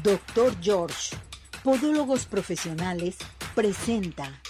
Doctor 0.00 0.56
George, 0.60 1.14
Podólogos 1.62 2.24
Profesionales, 2.24 3.18
presenta. 3.54 4.40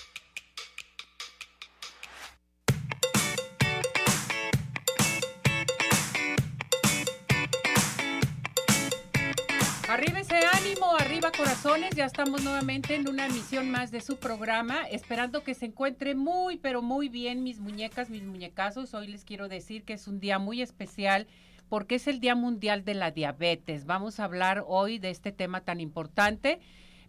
Arriba 9.88 10.21
ese 10.21 10.37
ánimo, 10.53 10.97
arriba 10.97 11.33
corazones, 11.37 11.90
ya 11.97 12.06
estamos 12.06 12.43
nuevamente 12.45 12.95
en 12.95 13.09
una 13.09 13.27
emisión 13.27 13.69
más 13.69 13.90
de 13.90 14.01
su 14.01 14.19
programa, 14.19 14.83
esperando 14.90 15.43
que 15.43 15.54
se 15.54 15.67
encuentre 15.67 16.15
muy, 16.15 16.56
pero 16.56 16.83
muy 16.83 17.09
bien 17.09 17.43
mis 17.43 17.59
muñecas, 17.59 18.09
mis 18.09 18.23
muñecazos. 18.23 18.95
Hoy 18.95 19.09
les 19.09 19.24
quiero 19.24 19.48
decir 19.48 19.83
que 19.83 19.95
es 19.95 20.06
un 20.06 20.20
día 20.20 20.38
muy 20.38 20.62
especial 20.62 21.27
porque 21.73 21.95
es 21.95 22.07
el 22.07 22.20
Día 22.20 22.34
Mundial 22.34 22.84
de 22.84 22.93
la 22.93 23.12
Diabetes. 23.12 23.87
Vamos 23.87 24.21
a 24.21 24.25
hablar 24.25 24.63
hoy 24.67 24.99
de 24.99 25.09
este 25.09 25.33
tema 25.33 25.63
tan 25.63 25.80
importante. 25.80 26.61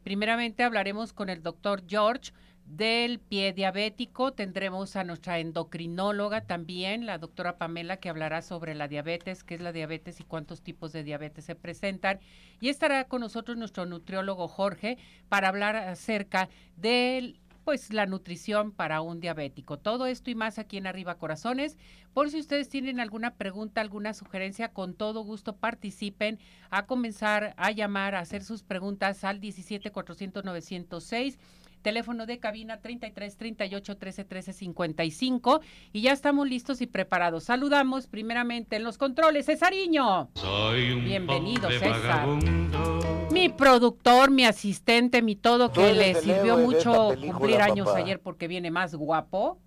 Primeramente 0.03 0.63
hablaremos 0.63 1.11
con 1.11 1.27
el 1.27 1.43
doctor 1.43 1.83
George 1.85 2.31
del 2.65 3.19
pie 3.19 3.51
diabético. 3.51 4.31
Tendremos 4.31 4.95
a 4.95 5.03
nuestra 5.03 5.39
endocrinóloga 5.39 6.45
también, 6.45 7.05
la 7.05 7.17
doctora 7.17 7.57
Pamela, 7.57 7.97
que 7.97 8.07
hablará 8.07 8.41
sobre 8.41 8.73
la 8.73 8.87
diabetes, 8.87 9.43
qué 9.43 9.55
es 9.55 9.61
la 9.61 9.73
diabetes 9.73 10.21
y 10.21 10.23
cuántos 10.23 10.61
tipos 10.61 10.93
de 10.93 11.03
diabetes 11.03 11.43
se 11.43 11.55
presentan. 11.55 12.21
Y 12.61 12.69
estará 12.69 13.03
con 13.03 13.19
nosotros 13.19 13.57
nuestro 13.57 13.85
nutriólogo 13.85 14.47
Jorge 14.47 14.97
para 15.27 15.49
hablar 15.49 15.75
acerca 15.75 16.47
del 16.77 17.41
pues 17.63 17.93
la 17.93 18.05
nutrición 18.05 18.71
para 18.71 19.01
un 19.01 19.19
diabético. 19.19 19.77
Todo 19.77 20.05
esto 20.05 20.29
y 20.29 20.35
más 20.35 20.59
aquí 20.59 20.77
en 20.77 20.87
Arriba 20.87 21.17
Corazones. 21.17 21.77
Por 22.13 22.29
si 22.29 22.39
ustedes 22.39 22.69
tienen 22.69 22.99
alguna 22.99 23.35
pregunta, 23.35 23.81
alguna 23.81 24.13
sugerencia, 24.13 24.69
con 24.69 24.93
todo 24.93 25.23
gusto 25.23 25.55
participen 25.55 26.39
a 26.69 26.85
comenzar 26.85 27.53
a 27.57 27.71
llamar, 27.71 28.15
a 28.15 28.19
hacer 28.19 28.43
sus 28.43 28.63
preguntas 28.63 29.23
al 29.23 29.39
17 29.39 29.91
400 29.91 30.43
906 30.43 31.37
teléfono 31.83 32.25
de 32.25 32.39
cabina 32.39 32.81
33 32.81 33.37
38 33.37 33.97
13 33.97 34.23
13 34.23 34.53
55 34.53 35.61
y 35.91 36.01
ya 36.01 36.13
estamos 36.13 36.49
listos 36.49 36.81
y 36.81 36.87
preparados. 36.87 37.43
Saludamos 37.43 38.07
primeramente 38.07 38.77
en 38.77 38.83
los 38.83 38.97
controles 38.97 39.45
Cesariño. 39.45 40.29
Soy 40.33 40.93
un 40.93 41.05
Bienvenido, 41.05 41.69
César. 41.69 41.91
vagabundo. 41.91 43.27
Mi 43.31 43.49
productor, 43.49 44.31
mi 44.31 44.45
asistente, 44.45 45.21
mi 45.21 45.35
todo 45.35 45.71
que 45.71 45.89
Tú 45.89 45.95
le 45.95 46.15
sirvió 46.15 46.57
mucho 46.57 47.09
película, 47.09 47.33
cumplir 47.39 47.61
años 47.61 47.87
papá. 47.87 47.99
ayer 47.99 48.19
porque 48.21 48.47
viene 48.47 48.71
más 48.71 48.95
guapo, 48.95 49.59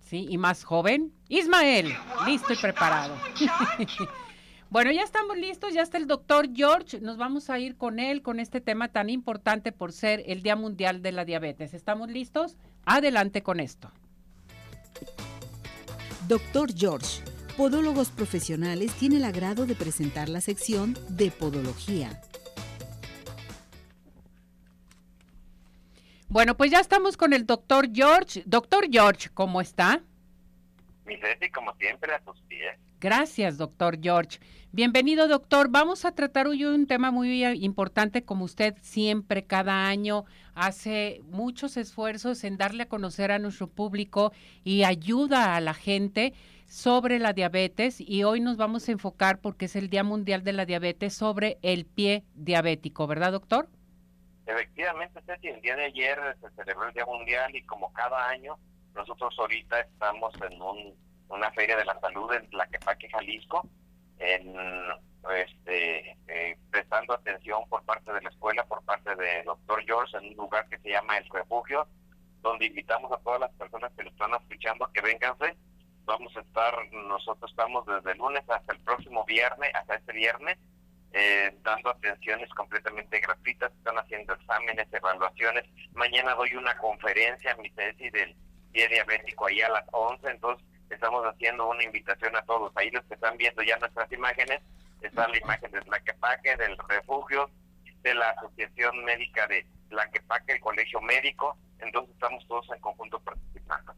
sí, 0.00 0.26
y 0.28 0.38
más 0.38 0.64
joven. 0.64 1.12
Ismael, 1.28 1.92
listo 2.26 2.52
y 2.52 2.56
preparado. 2.56 3.14
Bueno, 4.72 4.90
ya 4.90 5.02
estamos 5.02 5.36
listos, 5.36 5.74
ya 5.74 5.82
está 5.82 5.98
el 5.98 6.06
doctor 6.06 6.48
George, 6.54 6.98
nos 7.02 7.18
vamos 7.18 7.50
a 7.50 7.58
ir 7.58 7.76
con 7.76 7.98
él, 7.98 8.22
con 8.22 8.40
este 8.40 8.62
tema 8.62 8.88
tan 8.88 9.10
importante 9.10 9.70
por 9.70 9.92
ser 9.92 10.22
el 10.26 10.42
Día 10.42 10.56
Mundial 10.56 11.02
de 11.02 11.12
la 11.12 11.26
Diabetes. 11.26 11.74
¿Estamos 11.74 12.08
listos? 12.10 12.56
Adelante 12.86 13.42
con 13.42 13.60
esto. 13.60 13.90
Doctor 16.26 16.72
George, 16.74 17.22
Podólogos 17.58 18.08
Profesionales, 18.08 18.92
tiene 18.94 19.16
el 19.16 19.24
agrado 19.24 19.66
de 19.66 19.74
presentar 19.74 20.30
la 20.30 20.40
sección 20.40 20.96
de 21.10 21.30
Podología. 21.30 22.22
Bueno, 26.30 26.56
pues 26.56 26.70
ya 26.70 26.80
estamos 26.80 27.18
con 27.18 27.34
el 27.34 27.44
doctor 27.44 27.90
George. 27.92 28.42
Doctor 28.46 28.86
George, 28.90 29.28
¿cómo 29.34 29.60
está? 29.60 30.02
Mi 31.12 31.18
Ceci, 31.18 31.50
como 31.50 31.74
siempre, 31.74 32.14
a 32.14 32.20
tus 32.20 32.40
pies. 32.42 32.78
Gracias, 32.98 33.58
doctor 33.58 33.98
George. 34.00 34.38
Bienvenido, 34.70 35.28
doctor. 35.28 35.68
Vamos 35.70 36.06
a 36.06 36.14
tratar 36.14 36.46
hoy 36.46 36.64
un 36.64 36.86
tema 36.86 37.10
muy 37.10 37.44
importante, 37.44 38.24
como 38.24 38.44
usted 38.46 38.74
siempre, 38.80 39.44
cada 39.44 39.88
año, 39.88 40.24
hace 40.54 41.20
muchos 41.24 41.76
esfuerzos 41.76 42.44
en 42.44 42.56
darle 42.56 42.84
a 42.84 42.88
conocer 42.88 43.30
a 43.30 43.38
nuestro 43.38 43.66
público 43.66 44.32
y 44.64 44.84
ayuda 44.84 45.54
a 45.54 45.60
la 45.60 45.74
gente 45.74 46.32
sobre 46.66 47.18
la 47.18 47.34
diabetes. 47.34 48.00
Y 48.00 48.24
hoy 48.24 48.40
nos 48.40 48.56
vamos 48.56 48.88
a 48.88 48.92
enfocar, 48.92 49.38
porque 49.40 49.66
es 49.66 49.76
el 49.76 49.90
Día 49.90 50.04
Mundial 50.04 50.44
de 50.44 50.54
la 50.54 50.64
Diabetes, 50.64 51.12
sobre 51.12 51.58
el 51.60 51.84
pie 51.84 52.24
diabético, 52.34 53.06
¿verdad, 53.06 53.32
doctor? 53.32 53.68
Efectivamente, 54.46 55.20
Ceci, 55.26 55.48
el 55.48 55.60
día 55.60 55.76
de 55.76 55.84
ayer 55.84 56.18
se 56.40 56.48
celebró 56.54 56.88
el 56.88 56.94
Día 56.94 57.04
Mundial 57.04 57.54
y 57.54 57.62
como 57.66 57.92
cada 57.92 58.28
año, 58.30 58.56
nosotros 58.94 59.34
ahorita 59.38 59.80
estamos 59.80 60.32
en 60.50 60.62
un- 60.62 61.02
una 61.32 61.50
feria 61.52 61.76
de 61.76 61.84
la 61.84 61.98
salud 62.00 62.32
en 62.32 62.48
Tlaquepaque, 62.50 63.08
Jalisco, 63.10 63.66
en 64.18 64.54
este 65.36 66.10
eh, 66.28 66.58
prestando 66.70 67.14
atención 67.14 67.62
por 67.68 67.82
parte 67.84 68.12
de 68.12 68.20
la 68.20 68.28
escuela, 68.28 68.64
por 68.64 68.82
parte 68.84 69.14
de 69.16 69.42
doctor 69.44 69.82
George, 69.84 70.16
en 70.18 70.30
un 70.30 70.36
lugar 70.36 70.68
que 70.68 70.78
se 70.78 70.90
llama 70.90 71.16
El 71.18 71.28
Refugio, 71.30 71.86
donde 72.42 72.66
invitamos 72.66 73.10
a 73.12 73.18
todas 73.18 73.40
las 73.40 73.50
personas 73.52 73.92
que 73.96 74.02
lo 74.02 74.10
están 74.10 74.34
escuchando 74.34 74.84
a 74.84 74.92
que 74.92 75.00
vénganse. 75.00 75.56
Vamos 76.04 76.36
a 76.36 76.40
estar, 76.40 76.74
nosotros 76.92 77.50
estamos 77.50 77.86
desde 77.86 78.12
el 78.12 78.18
lunes 78.18 78.42
hasta 78.48 78.72
el 78.72 78.80
próximo 78.80 79.24
viernes, 79.24 79.72
hasta 79.74 79.94
este 79.94 80.12
viernes, 80.12 80.58
eh, 81.12 81.56
dando 81.62 81.90
atenciones 81.90 82.50
completamente 82.50 83.20
gratuitas, 83.20 83.72
están 83.72 83.96
haciendo 83.98 84.34
exámenes, 84.34 84.92
evaluaciones. 84.92 85.64
Mañana 85.92 86.34
doy 86.34 86.54
una 86.56 86.76
conferencia, 86.78 87.56
mi 87.56 87.70
tesis 87.70 88.12
del 88.12 88.34
pie 88.72 88.88
diabético 88.88 89.46
ahí 89.46 89.60
a 89.62 89.68
las 89.68 89.84
11, 89.92 90.28
entonces 90.28 90.66
estamos 90.94 91.24
haciendo 91.24 91.68
una 91.68 91.82
invitación 91.84 92.34
a 92.36 92.42
todos. 92.42 92.72
Ahí 92.76 92.90
los 92.90 93.04
que 93.04 93.14
están 93.14 93.36
viendo 93.36 93.62
ya 93.62 93.78
nuestras 93.78 94.10
imágenes, 94.12 94.60
está 95.00 95.28
la 95.28 95.38
imagen 95.38 95.70
de 95.72 95.80
Tlaquepaque, 95.80 96.56
del 96.56 96.76
refugio, 96.88 97.50
de 98.02 98.14
la 98.14 98.30
Asociación 98.30 99.04
Médica 99.04 99.46
de 99.46 99.66
Tlaquepaque, 99.88 100.54
el 100.54 100.60
Colegio 100.60 101.00
Médico, 101.00 101.56
entonces 101.78 102.14
estamos 102.14 102.46
todos 102.46 102.66
en 102.74 102.80
conjunto 102.80 103.20
participando. 103.20 103.94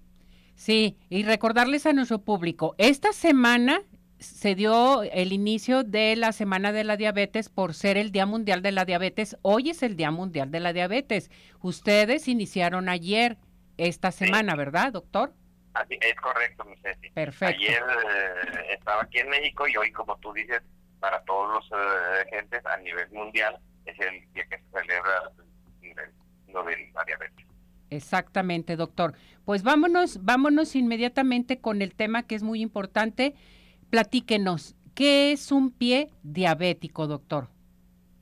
Sí, 0.55 0.97
y 1.09 1.25
recordarles 1.25 1.87
a 1.87 1.93
nuestro 1.93 2.21
público, 2.21 2.75
esta 2.79 3.13
semana 3.13 3.83
se 4.19 4.55
dio 4.55 5.03
el 5.03 5.33
inicio 5.33 5.85
de 5.85 6.17
la 6.17 6.33
Semana 6.33 6.73
de 6.73 6.85
la 6.85 6.97
Diabetes 6.97 7.49
por 7.49 7.75
ser 7.75 7.99
el 7.99 8.11
Día 8.11 8.27
Mundial 8.27 8.63
de 8.63 8.73
la 8.73 8.85
Diabetes. 8.85 9.37
Hoy 9.43 9.71
es 9.71 9.83
el 9.83 9.97
Día 9.97 10.11
Mundial 10.11 10.51
de 10.51 10.61
la 10.61 10.73
Diabetes. 10.73 11.31
Ustedes 11.61 12.29
iniciaron 12.29 12.89
ayer 12.89 13.37
esta 13.77 14.13
semana, 14.13 14.55
¿verdad, 14.55 14.93
doctor? 14.93 15.35
Así 15.75 15.99
es 16.01 16.15
correcto, 16.17 16.65
mi 16.65 16.77
Ceci. 16.77 17.11
Perfecto. 17.11 17.57
Ayer 17.57 17.83
eh, 17.83 18.75
estaba 18.75 19.03
aquí 19.03 19.19
en 19.19 19.29
México 19.29 19.67
y 19.67 19.77
hoy, 19.77 19.91
como 19.93 20.17
tú 20.19 20.33
dices, 20.33 20.63
para 21.01 21.23
todos 21.25 21.53
los 21.53 21.81
eh, 21.81 22.27
gentes 22.31 22.65
a 22.65 22.77
nivel 22.79 23.11
mundial 23.11 23.59
es 23.85 23.99
el 24.01 24.33
día 24.33 24.45
que 24.49 24.59
se 24.59 24.65
celebra 24.81 25.31
el- 25.83 26.15
diabetes. 27.07 27.47
Exactamente, 27.91 28.77
doctor. 28.77 29.15
Pues 29.45 29.63
vámonos, 29.63 30.25
vámonos 30.25 30.75
inmediatamente 30.77 31.61
con 31.61 31.83
el 31.83 31.95
tema 31.95 32.23
que 32.27 32.35
es 32.37 32.43
muy 32.43 32.63
importante. 32.63 33.35
Platíquenos, 33.91 34.75
¿qué 34.95 35.33
es 35.33 35.53
un 35.53 35.71
pie 35.71 36.11
diabético, 36.23 37.07
doctor? 37.07 37.49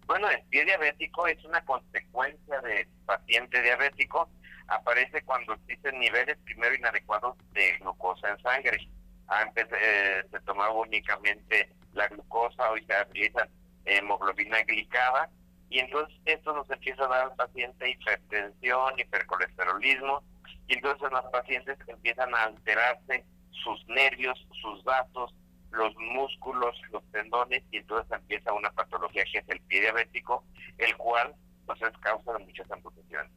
Bueno, 0.07 0.29
el 0.31 0.43
pie 0.51 0.65
diabético 0.65 1.27
es 1.27 1.43
una 1.45 1.65
consecuencia 1.65 2.61
del 2.61 2.87
paciente 3.07 3.63
diabético. 3.63 4.29
Aparece 4.72 5.22
cuando 5.22 5.53
existen 5.53 5.99
niveles 6.00 6.38
primero 6.44 6.75
inadecuados 6.75 7.37
de 7.53 7.77
glucosa 7.78 8.31
en 8.31 8.43
sangre. 8.43 8.88
Antes 9.28 9.66
eh, 9.71 10.25
se 10.31 10.41
tomaba 10.41 10.72
únicamente 10.72 11.69
la 11.93 12.09
glucosa, 12.09 12.71
hoy 12.71 12.83
se 12.87 13.03
utiliza 13.03 13.47
hemoglobina 13.84 14.62
glicada 14.62 15.28
y 15.69 15.78
entonces 15.81 16.16
esto 16.25 16.55
nos 16.55 16.71
empieza 16.71 17.05
a 17.05 17.09
dar 17.09 17.25
al 17.25 17.34
paciente 17.34 17.91
hipertensión, 17.91 18.99
hipercolesterolismo 18.99 20.22
y 20.69 20.75
entonces 20.75 21.10
los 21.10 21.25
pacientes 21.27 21.77
empiezan 21.87 22.34
a 22.34 22.44
alterarse 22.44 23.25
sus 23.50 23.87
nervios, 23.89 24.39
sus 24.62 24.83
vasos, 24.84 25.34
los 25.71 25.94
músculos, 25.97 26.81
los 26.91 27.04
tendones 27.10 27.62
y 27.71 27.78
entonces 27.78 28.10
empieza 28.10 28.54
una 28.54 28.71
patología 28.71 29.24
que 29.30 29.39
es 29.39 29.48
el 29.48 29.60
pie 29.60 29.83
diabético, 29.83 30.45
el 30.78 30.97
cual 30.97 31.34
pues 31.66 31.80
es 31.83 31.98
causa 31.98 32.39
muchas 32.39 32.71
amputaciones. 32.71 33.30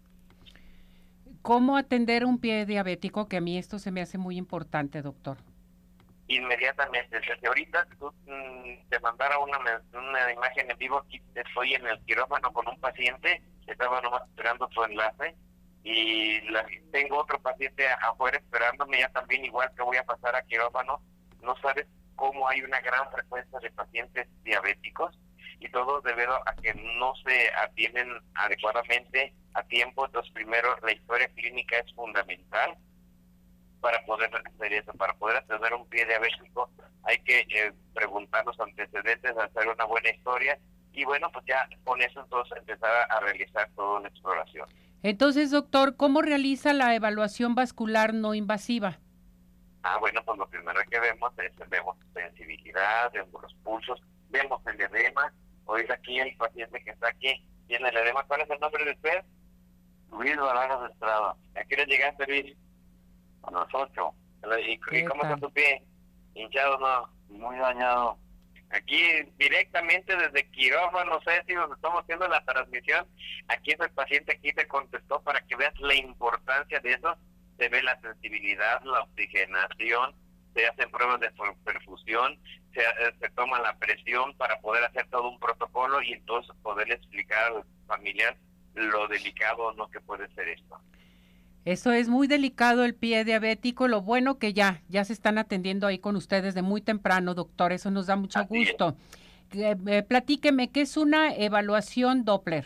¿Cómo 1.46 1.78
atender 1.78 2.26
un 2.26 2.40
pie 2.40 2.66
diabético? 2.66 3.30
Que 3.30 3.38
a 3.38 3.42
mí 3.42 3.56
esto 3.60 3.78
se 3.78 3.92
me 3.92 4.02
hace 4.02 4.18
muy 4.18 4.36
importante, 4.36 5.04
doctor. 5.04 5.38
Inmediatamente, 6.28 7.20
desde 7.20 7.48
ahorita 7.48 7.86
tú, 8.00 8.12
mm, 8.26 8.90
te 8.90 9.00
mandara 9.00 9.38
una, 9.38 9.60
imagen 10.34 10.72
en 10.72 10.78
vivo, 10.80 10.98
aquí 10.98 11.22
estoy 11.36 11.76
en 11.76 11.86
el 11.86 12.00
quirófano 12.00 12.52
con 12.52 12.68
un 12.68 12.80
paciente, 12.80 13.44
estaba 13.68 14.02
nomás 14.02 14.24
esperando 14.28 14.68
tu 14.70 14.84
enlace 14.86 15.36
y 15.84 16.42
la- 16.50 16.66
tengo 16.92 17.20
otro 17.20 17.40
paciente 17.40 17.88
afuera 17.90 18.40
esperándome 18.40 19.02
ya 19.02 19.10
también 19.10 19.46
igual 19.46 19.70
que 19.78 19.84
voy 19.84 19.98
a 19.98 20.04
pasar 20.04 20.36
a 20.36 20.42
quirófano, 20.42 21.00
no 21.44 21.56
sabes 21.58 21.86
cómo 22.16 22.50
hay 22.50 22.62
una 22.64 22.82
gran 22.82 23.08
frecuencia 23.12 23.60
de 23.60 23.70
pacientes 23.70 24.28
diabéticos 24.44 25.16
y 25.60 25.70
todo 25.70 26.02
debido 26.02 26.34
a 26.48 26.56
que 26.56 26.74
no 26.74 27.14
se 27.26 27.50
atienden 27.56 28.10
adecuadamente 28.36 29.34
a 29.54 29.64
tiempo. 29.64 30.06
Entonces, 30.06 30.32
primero, 30.34 30.76
la 30.84 30.92
historia 30.92 31.28
clínica 31.36 31.78
es 31.78 31.94
fundamental 31.94 32.78
para 33.82 34.04
poder 34.06 34.32
hacer 34.36 34.74
eso, 34.74 34.94
para 34.94 35.14
poder 35.14 35.38
atender 35.38 35.74
un 35.74 35.88
pie 35.90 36.06
diabético 36.06 36.70
hay 37.06 37.20
que 37.20 37.40
eh, 37.40 37.72
preguntar 37.94 38.46
los 38.46 38.60
antecedentes, 38.60 39.38
hacer 39.38 39.68
una 39.68 39.86
buena 39.86 40.10
historia 40.10 40.58
y 40.92 41.06
bueno, 41.06 41.30
pues 41.32 41.46
ya 41.46 41.68
con 41.84 42.02
eso 42.02 42.22
entonces 42.22 42.58
empezar 42.58 43.08
a 43.10 43.20
realizar 43.20 43.70
toda 43.76 44.00
una 44.00 44.10
exploración. 44.10 44.68
Entonces, 45.04 45.52
doctor, 45.52 45.98
¿cómo 45.98 46.22
realiza 46.22 46.74
la 46.74 46.96
evaluación 46.96 47.54
vascular 47.54 48.14
no 48.14 48.34
invasiva? 48.34 49.00
Ah, 49.84 49.98
bueno, 50.00 50.24
pues 50.26 50.38
lo 50.40 50.50
primero 50.50 50.80
que 50.90 51.00
vemos 51.00 51.32
es, 51.38 51.70
vemos 51.70 51.96
sensibilidad, 52.14 53.12
vemos 53.12 53.40
los 53.42 53.54
pulsos, 53.56 54.02
vemos 54.30 54.60
el 54.66 54.82
edema. 54.82 55.32
Oiga, 55.66 55.96
aquí 55.96 56.20
el 56.20 56.36
paciente 56.38 56.84
que 56.84 56.92
está 56.92 57.10
aquí 57.10 57.44
tiene 57.68 57.90
el 57.90 57.98
edema. 57.98 58.24
¿Cuál 58.24 58.42
es 58.42 58.50
el 58.50 58.60
nombre 58.60 58.86
de 58.86 58.92
usted? 58.92 59.24
Luis 60.12 60.38
Barajas 60.38 60.92
Estrada. 60.92 61.36
¿A 61.56 61.64
qué 61.64 61.76
hora 61.76 61.86
llegaste, 61.86 62.28
Luis? 62.28 62.58
A 63.44 63.52
las 63.52 63.68
8. 63.74 64.14
¿Y, 64.68 64.80
y 64.98 65.06
cómo 65.06 65.24
está 65.24 65.38
tu 65.38 65.52
pie? 65.52 65.84
¿Hinchado 66.36 66.78
no? 66.78 67.10
Muy 67.30 67.58
dañado. 67.58 68.18
Aquí 68.72 69.02
directamente 69.38 70.16
desde 70.16 70.50
quirófano, 70.52 71.22
sé 71.22 71.44
si 71.48 71.54
nos 71.54 71.72
estamos 71.72 72.04
haciendo 72.04 72.28
la 72.28 72.44
transmisión. 72.46 73.08
Aquí 73.48 73.72
es 73.72 73.80
el 73.80 73.90
paciente, 73.92 74.34
aquí 74.34 74.52
te 74.54 74.68
contestó 74.68 75.22
para 75.22 75.42
que 75.42 75.56
veas 75.56 75.78
la 75.80 75.96
importancia 75.96 76.80
de 76.80 76.94
eso. 76.94 77.16
Se 77.58 77.70
ve 77.70 77.82
la 77.84 78.00
sensibilidad, 78.02 78.82
la 78.84 79.02
oxigenación, 79.02 80.14
se 80.54 80.68
hacen 80.68 80.92
pruebas 80.92 81.20
de 81.22 81.32
perfusión, 81.64 82.38
se, 82.76 82.82
eh, 82.82 83.14
se 83.20 83.30
toma 83.32 83.60
la 83.60 83.76
presión 83.78 84.36
para 84.38 84.60
poder 84.60 84.84
hacer 84.84 85.08
todo 85.10 85.30
un 85.30 85.40
protocolo 85.40 86.02
y 86.04 86.14
entonces 86.14 86.56
poder 86.62 86.92
explicar 86.92 87.54
al 87.54 87.64
familiar 87.88 88.38
lo 88.76 89.08
delicado 89.08 89.64
o 89.64 89.74
no 89.74 89.90
que 89.90 90.02
puede 90.02 90.28
ser 90.36 90.50
esto. 90.50 90.80
Eso 91.66 91.92
es 91.92 92.10
muy 92.10 92.28
delicado 92.28 92.84
el 92.84 92.94
pie 92.94 93.26
diabético. 93.26 93.88
Lo 93.88 94.02
bueno 94.02 94.38
que 94.38 94.54
ya, 94.54 94.84
ya 94.88 95.04
se 95.04 95.14
están 95.14 95.40
atendiendo 95.40 95.88
ahí 95.88 95.98
con 95.98 96.16
ustedes 96.16 96.54
de 96.54 96.62
muy 96.62 96.80
temprano, 96.82 97.34
doctor. 97.34 97.72
Eso 97.72 97.90
nos 97.90 98.06
da 98.06 98.16
mucho 98.16 98.46
gusto. 98.46 98.96
Eh, 99.52 100.04
platíqueme, 100.08 100.72
¿qué 100.72 100.82
es 100.82 100.96
una 100.96 101.34
evaluación 101.34 102.24
Doppler? 102.24 102.66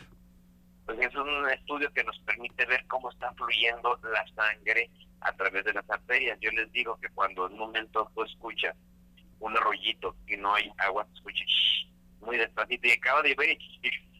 Pues 0.85 0.99
es 0.99 1.15
un 1.15 1.49
estudio 1.49 1.91
que 1.93 2.03
nos 2.03 2.19
permite 2.19 2.65
ver 2.65 2.85
cómo 2.87 3.09
está 3.09 3.31
fluyendo 3.33 3.97
la 4.03 4.25
sangre 4.35 4.89
a 5.21 5.31
través 5.33 5.63
de 5.63 5.73
las 5.73 5.89
arterias. 5.89 6.37
Yo 6.41 6.51
les 6.51 6.69
digo 6.73 6.97
que 6.99 7.07
cuando 7.09 7.45
en 7.45 7.53
un 7.53 7.59
momento 7.59 8.11
tú 8.13 8.23
escuchas 8.23 8.75
un 9.39 9.57
arroyito 9.57 10.15
y 10.27 10.37
no 10.37 10.53
hay 10.55 10.71
agua, 10.77 11.07
escuchas 11.13 11.47
muy 12.21 12.37
despacito 12.37 12.87
y 12.87 12.91
acaba 12.91 13.21
de 13.21 13.35
ver 13.35 13.57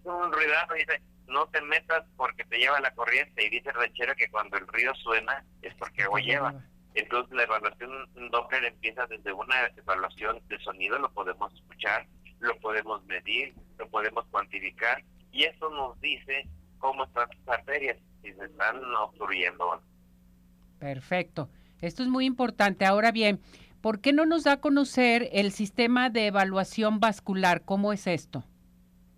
un 0.04 0.31
ruidazo 0.31 0.75
y 0.75 0.80
dice, 0.80 1.01
no 1.27 1.45
te 1.48 1.62
metas 1.62 2.04
porque 2.16 2.44
te 2.45 2.57
lleva 2.57 2.80
la 2.80 2.94
corriente. 2.94 3.45
Y 3.45 3.50
dice 3.50 3.69
el 3.69 3.75
ranchero 3.75 4.16
que 4.16 4.30
cuando 4.30 4.57
el 4.57 4.68
río 4.68 4.94
suena 4.95 5.44
es 5.62 5.74
porque 5.75 6.04
agua 6.04 6.19
lleva. 6.19 6.63
Entonces 6.95 7.36
la 7.36 7.44
evaluación 7.44 7.92
Doppler 8.31 8.66
empieza 8.66 9.06
desde 9.07 9.31
una 9.31 9.68
evaluación 9.77 10.42
de 10.48 10.60
sonido, 10.60 10.98
lo 10.98 11.12
podemos 11.12 11.54
escuchar, 11.54 12.07
lo 12.39 12.57
podemos 12.60 13.06
medir, 13.06 13.54
lo 13.77 13.88
podemos 13.89 14.25
cuantificar 14.31 15.04
y 15.31 15.44
eso 15.44 15.69
nos 15.69 16.00
dice 16.01 16.48
cómo 16.80 17.04
están 17.06 17.30
las 17.45 17.60
arterias, 17.60 17.98
si 18.24 18.33
se 18.33 18.45
están 18.45 18.83
obstruyendo. 18.95 19.81
Perfecto. 20.80 21.50
Esto 21.81 22.04
es 22.04 22.10
muy 22.10 22.25
importante. 22.25 22.86
Ahora 22.86 23.12
bien, 23.12 23.39
¿por 23.81 24.02
qué 24.02 24.14
no 24.14 24.26
nos 24.26 24.44
da 24.44 24.54
a 24.54 24.62
conocer 24.62 25.30
el 25.31 25.52
sistema 25.52 26.10
de 26.10 26.28
evaluación 26.28 27.00
vascular? 27.00 27.64
¿Cómo 27.66 27.94
es 27.94 28.08
esto? 28.08 28.44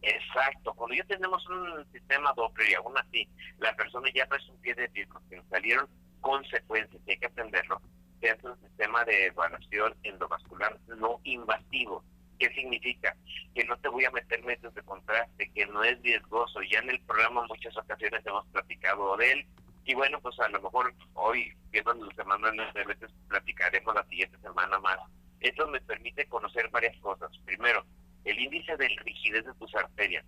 Exacto, 0.02 0.74
cuando 0.74 0.96
ya 0.96 1.04
tenemos 1.04 1.48
un 1.48 1.86
sistema 1.92 2.34
Doppler 2.36 2.72
y 2.72 2.74
aún 2.74 2.98
así 2.98 3.28
la 3.60 3.76
persona 3.76 4.10
ya 4.14 4.26
no 4.26 4.36
es 4.36 4.50
un 4.50 4.58
pie 4.62 4.74
de 4.74 4.88
disco, 4.88 5.22
que 5.30 5.42
salieron 5.50 5.88
consecuencias 6.22 7.02
y 7.06 7.12
hay 7.12 7.18
que 7.18 7.28
aprenderlo, 7.28 7.82
se 8.20 8.30
hace 8.30 8.48
un 8.48 8.60
sistema 8.62 9.04
de 9.06 9.28
evaluación 9.28 9.96
endovascular 10.04 10.80
no 10.98 11.20
invasivo. 11.24 12.04
¿Qué 12.40 12.52
significa? 12.54 13.16
Que 13.54 13.64
no 13.66 13.78
te 13.78 13.90
voy 13.90 14.06
a 14.06 14.12
meter 14.12 14.44
medios 14.44 14.74
de 14.74 14.82
contraste, 14.82 15.52
que 15.54 15.66
no 15.68 15.84
es 15.84 16.02
riesgoso. 16.02 16.60
Ya 16.64 16.80
en 16.80 16.90
el 16.90 17.00
programa 17.02 17.46
muchas 17.48 17.78
ocasiones 17.78 18.26
hemos 18.26 18.48
platicado 18.48 19.16
de 19.18 19.32
él. 19.32 19.46
Y 19.92 19.94
bueno, 19.94 20.22
pues 20.22 20.40
a 20.40 20.48
lo 20.48 20.62
mejor 20.62 20.94
hoy, 21.16 21.52
viendo 21.70 21.94
los 21.94 22.16
semanas 22.16 22.74
de 22.74 22.86
veces, 22.86 23.12
platicaremos 23.28 23.94
la 23.94 24.06
siguiente 24.06 24.38
semana 24.38 24.80
más. 24.80 24.98
Esto 25.42 25.68
me 25.68 25.82
permite 25.82 26.26
conocer 26.28 26.70
varias 26.70 26.98
cosas. 27.02 27.30
Primero, 27.44 27.86
el 28.24 28.40
índice 28.40 28.78
de 28.78 28.88
rigidez 29.04 29.46
de 29.46 29.54
tus 29.56 29.76
arterias. 29.76 30.26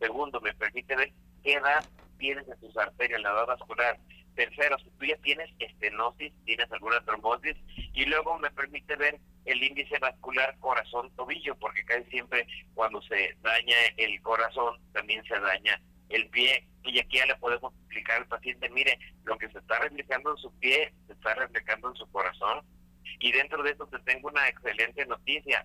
Segundo, 0.00 0.40
me 0.40 0.52
permite 0.54 0.96
ver 0.96 1.12
qué 1.44 1.52
edad 1.52 1.88
tienes 2.18 2.48
en 2.48 2.58
tus 2.58 2.76
arterias, 2.76 3.22
la 3.22 3.30
edad 3.30 3.46
vascular. 3.46 4.00
Tercero, 4.34 4.76
si 4.80 4.90
tú 4.98 5.04
ya 5.04 5.16
tienes 5.18 5.48
estenosis, 5.60 6.32
tienes 6.44 6.72
alguna 6.72 7.00
trombosis, 7.04 7.56
y 7.92 8.06
luego 8.06 8.36
me 8.40 8.50
permite 8.50 8.96
ver 8.96 9.20
el 9.44 9.62
índice 9.62 9.96
vascular 10.00 10.58
corazón-tobillo, 10.58 11.54
porque 11.60 11.84
casi 11.84 12.02
siempre 12.10 12.48
cuando 12.74 13.00
se 13.02 13.36
daña 13.42 13.76
el 13.96 14.20
corazón, 14.22 14.76
también 14.92 15.22
se 15.22 15.38
daña 15.38 15.80
el 16.08 16.28
pie, 16.30 16.66
y 16.84 16.98
aquí 16.98 17.18
ya 17.18 17.26
le 17.26 17.36
podemos 17.36 17.72
explicar 17.74 18.18
al 18.18 18.26
paciente, 18.26 18.68
mire, 18.70 18.98
lo 19.24 19.36
que 19.38 19.48
se 19.50 19.58
está 19.58 19.78
reflejando 19.78 20.32
en 20.32 20.36
su 20.36 20.52
pie, 20.58 20.92
se 21.06 21.12
está 21.12 21.34
reflejando 21.34 21.88
en 21.88 21.96
su 21.96 22.06
corazón, 22.10 22.62
y 23.20 23.32
dentro 23.32 23.62
de 23.62 23.70
eso 23.70 23.86
te 23.86 23.98
tengo 24.00 24.28
una 24.28 24.48
excelente 24.48 25.06
noticia, 25.06 25.64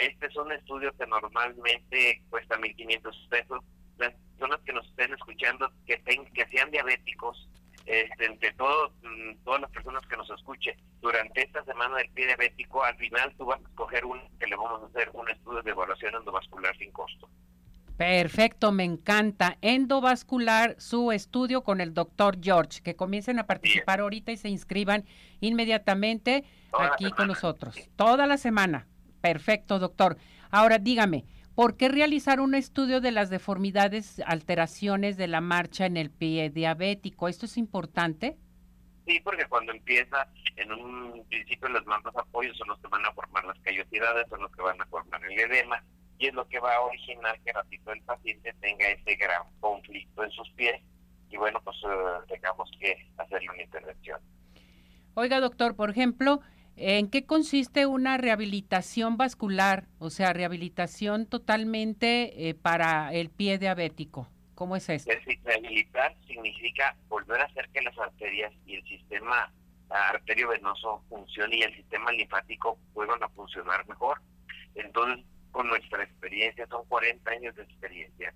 este 0.00 0.26
es 0.26 0.36
un 0.36 0.52
estudio 0.52 0.94
que 0.96 1.06
normalmente 1.06 2.22
cuesta 2.28 2.58
1.500 2.58 3.28
pesos. 3.28 3.64
Las 3.98 4.12
personas 4.12 4.60
que 4.66 4.72
nos 4.72 4.86
estén 4.88 5.14
escuchando, 5.14 5.70
que, 5.86 5.98
que 5.98 6.46
sean 6.48 6.70
diabéticos, 6.70 7.48
este, 7.86 8.26
entre 8.26 8.52
todos, 8.54 8.92
mm, 9.02 9.44
todas 9.44 9.62
las 9.62 9.70
personas 9.70 10.04
que 10.06 10.16
nos 10.16 10.28
escuchen, 10.30 10.76
durante 11.00 11.42
esta 11.42 11.64
semana 11.64 11.96
del 11.96 12.10
pie 12.10 12.26
diabético, 12.26 12.84
al 12.84 12.96
final 12.96 13.34
tú 13.38 13.46
vas 13.46 13.60
a 13.60 13.68
escoger 13.68 14.04
un 14.04 14.20
que 14.38 14.46
le 14.46 14.56
vamos 14.56 14.82
a 14.82 14.86
hacer 14.86 15.10
un 15.14 15.28
estudio 15.30 15.62
de 15.62 15.70
evaluación 15.70 16.14
endovascular 16.14 16.76
sin 16.76 16.92
costo. 16.92 17.28
Perfecto, 17.96 18.72
me 18.72 18.84
encanta. 18.84 19.56
Endovascular, 19.62 20.76
su 20.78 21.12
estudio 21.12 21.64
con 21.64 21.80
el 21.80 21.94
doctor 21.94 22.38
George. 22.42 22.82
Que 22.82 22.94
comiencen 22.94 23.38
a 23.38 23.46
participar 23.46 24.00
ahorita 24.00 24.32
y 24.32 24.36
se 24.36 24.50
inscriban 24.50 25.04
inmediatamente 25.40 26.44
aquí 26.78 27.10
con 27.10 27.28
nosotros. 27.28 27.88
Toda 27.96 28.26
la 28.26 28.36
semana. 28.36 28.86
Perfecto, 29.22 29.78
doctor. 29.78 30.18
Ahora 30.50 30.78
dígame, 30.78 31.24
¿por 31.54 31.76
qué 31.76 31.88
realizar 31.88 32.40
un 32.40 32.54
estudio 32.54 33.00
de 33.00 33.12
las 33.12 33.30
deformidades, 33.30 34.20
alteraciones 34.26 35.16
de 35.16 35.28
la 35.28 35.40
marcha 35.40 35.86
en 35.86 35.96
el 35.96 36.10
pie 36.10 36.50
diabético? 36.50 37.28
¿Esto 37.28 37.46
es 37.46 37.56
importante? 37.56 38.36
Sí, 39.06 39.20
porque 39.24 39.46
cuando 39.46 39.72
empieza, 39.72 40.28
en 40.56 40.72
un 40.72 41.24
principio 41.28 41.68
los 41.68 41.86
mandos 41.86 42.14
apoyos 42.16 42.56
son 42.58 42.68
los 42.68 42.78
que 42.80 42.88
van 42.88 43.06
a 43.06 43.12
formar 43.12 43.44
las 43.44 43.58
callosidades, 43.60 44.28
son 44.28 44.42
los 44.42 44.52
que 44.52 44.62
van 44.62 44.80
a 44.80 44.86
formar 44.86 45.20
el 45.24 45.38
edema, 45.38 45.82
y 46.18 46.26
es 46.26 46.34
lo 46.34 46.46
que 46.48 46.58
va 46.60 46.74
a 46.74 46.80
originar 46.82 47.38
que 47.40 47.52
ratito 47.52 47.92
el 47.92 48.02
paciente 48.02 48.54
tenga 48.60 48.88
ese 48.88 49.16
gran 49.16 49.42
conflicto 49.60 50.24
en 50.24 50.30
sus 50.30 50.50
pies, 50.50 50.80
y 51.30 51.36
bueno, 51.36 51.60
pues 51.62 51.76
eh, 51.84 52.24
tengamos 52.28 52.70
que 52.80 52.96
hacerle 53.18 53.48
una 53.50 53.62
intervención. 53.62 54.20
Oiga, 55.14 55.40
doctor, 55.40 55.74
por 55.76 55.90
ejemplo, 55.90 56.40
¿En 56.78 57.08
qué 57.08 57.24
consiste 57.24 57.86
una 57.86 58.18
rehabilitación 58.18 59.16
vascular? 59.16 59.86
O 59.98 60.10
sea, 60.10 60.34
rehabilitación 60.34 61.24
totalmente 61.24 62.48
eh, 62.48 62.54
para 62.54 63.14
el 63.14 63.30
pie 63.30 63.56
diabético. 63.56 64.28
¿Cómo 64.54 64.76
es 64.76 64.90
esto? 64.90 65.10
Rehabilitar 65.44 66.14
significa 66.26 66.94
volver 67.08 67.40
a 67.40 67.44
hacer 67.44 67.70
que 67.70 67.80
las 67.80 67.96
arterias 67.98 68.52
y 68.66 68.76
el 68.76 68.84
sistema 68.84 69.50
arteriovenoso 69.88 71.02
funcione 71.08 71.56
y 71.56 71.62
el 71.62 71.74
sistema 71.74 72.12
linfático 72.12 72.78
vuelvan 72.92 73.22
a 73.22 73.28
funcionar 73.30 73.86
mejor. 73.88 74.20
Entonces, 74.74 75.24
con 75.56 75.68
nuestra 75.68 76.04
experiencia, 76.04 76.66
son 76.66 76.84
40 76.84 77.30
años 77.30 77.56
de 77.56 77.62
experiencia, 77.62 78.34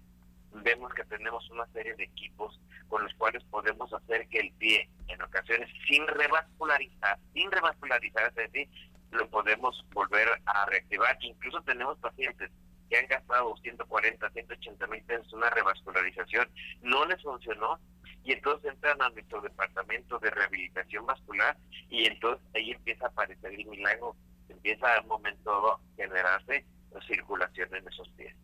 vemos 0.55 0.91
que 0.95 1.05
tenemos 1.05 1.47
una 1.50 1.67
serie 1.67 1.95
de 1.97 2.05
equipos 2.05 2.59
con 2.89 3.05
los 3.05 3.12
cuales 3.17 3.45
podemos 3.50 3.93
hacer 3.93 4.27
que 4.29 4.39
el 4.39 4.50
pie, 4.53 4.89
en 5.07 5.21
ocasiones 5.21 5.69
sin 5.87 6.07
revascularizar, 6.07 7.19
sin 7.35 7.50
revascularizar, 7.50 8.29
es 8.29 8.35
decir, 8.35 8.71
lo 9.11 9.29
podemos 9.29 9.85
volver 9.93 10.29
a 10.47 10.65
reactivar. 10.65 11.19
Incluso 11.21 11.61
tenemos 11.61 11.99
pacientes 11.99 12.50
que 12.89 12.97
han 12.97 13.07
gastado 13.07 13.55
140, 13.59 14.31
180 14.31 14.87
mil 14.87 15.03
pesos 15.03 15.31
en 15.31 15.39
una 15.41 15.50
revascularización, 15.50 16.49
no 16.81 17.05
les 17.05 17.23
funcionó 17.23 17.79
y 18.25 18.33
entonces 18.33 18.73
entran 18.73 19.03
a 19.03 19.11
nuestro 19.11 19.43
departamento 19.43 20.19
de 20.21 20.31
rehabilitación 20.31 21.05
vascular 21.05 21.55
y 21.91 22.07
entonces 22.07 22.43
ahí 22.55 22.71
empieza 22.71 23.05
a 23.05 23.09
aparecer 23.11 23.53
el 23.53 23.67
milagro, 23.67 24.17
empieza 24.49 24.95
al 24.95 25.05
momento 25.05 25.75
a 25.75 25.81
generarse 25.97 26.65
circulación 27.07 27.75
en 27.75 27.87
esos 27.89 28.09
pies. 28.11 28.35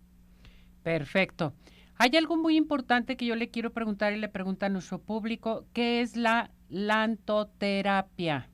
Perfecto. 0.82 1.52
Hay 1.98 2.14
algo 2.16 2.36
muy 2.36 2.56
importante 2.56 3.16
que 3.16 3.26
yo 3.26 3.36
le 3.36 3.50
quiero 3.50 3.72
preguntar 3.72 4.12
y 4.12 4.18
le 4.18 4.28
pregunta 4.28 4.66
a 4.66 4.68
nuestro 4.68 4.98
público, 4.98 5.66
¿qué 5.72 6.02
es 6.02 6.16
la 6.16 6.50
lantoterapia? 6.68 8.50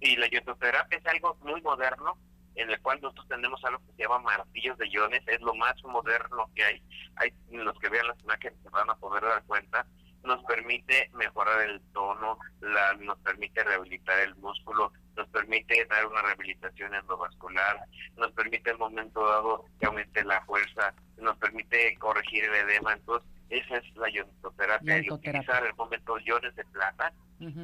Sí, 0.00 0.16
la 0.16 0.28
lantoterapia 0.28 0.98
es 0.98 1.06
algo 1.06 1.36
muy 1.42 1.60
moderno 1.62 2.16
en 2.56 2.70
el 2.70 2.80
cual 2.80 3.00
nosotros 3.02 3.28
tenemos 3.28 3.62
algo 3.64 3.80
que 3.80 3.92
se 3.92 4.02
llama 4.02 4.18
martillos 4.20 4.78
de 4.78 4.88
iones, 4.88 5.22
es 5.26 5.40
lo 5.40 5.54
más 5.54 5.74
moderno 5.84 6.50
que 6.54 6.64
hay. 6.64 6.82
Hay 7.16 7.32
los 7.50 7.78
que 7.78 7.88
vean 7.88 8.06
las 8.06 8.20
imágenes 8.22 8.58
se 8.62 8.70
van 8.70 8.88
a 8.88 8.94
poder 8.96 9.22
dar 9.22 9.42
cuenta. 9.44 9.86
Nos 10.24 10.42
permite 10.44 11.10
mejorar 11.12 11.68
el 11.68 11.80
tono, 11.92 12.38
la, 12.60 12.94
nos 12.94 13.18
permite 13.18 13.62
rehabilitar 13.62 14.18
el 14.20 14.34
músculo, 14.36 14.92
nos 15.16 15.28
permite 15.28 15.84
dar 15.86 16.06
una 16.06 16.22
rehabilitación 16.22 16.94
endovascular, 16.94 17.80
nos 18.16 18.32
permite 18.32 18.70
en 18.70 18.78
momento 18.78 19.26
dado 19.26 19.64
que 19.80 19.86
aumente 19.86 20.24
la 20.24 20.40
fuerza, 20.42 20.94
nos 21.18 21.36
permite 21.38 21.96
corregir 21.98 22.44
el 22.44 22.54
edema. 22.54 22.92
Entonces, 22.92 23.28
esa 23.48 23.76
es 23.78 23.96
la 23.96 24.10
ionitoterapia, 24.10 24.98
y 24.98 25.10
utilizar 25.10 25.64
el 25.64 25.74
momento 25.74 26.18
iones 26.18 26.54
de 26.56 26.64
plata 26.64 27.12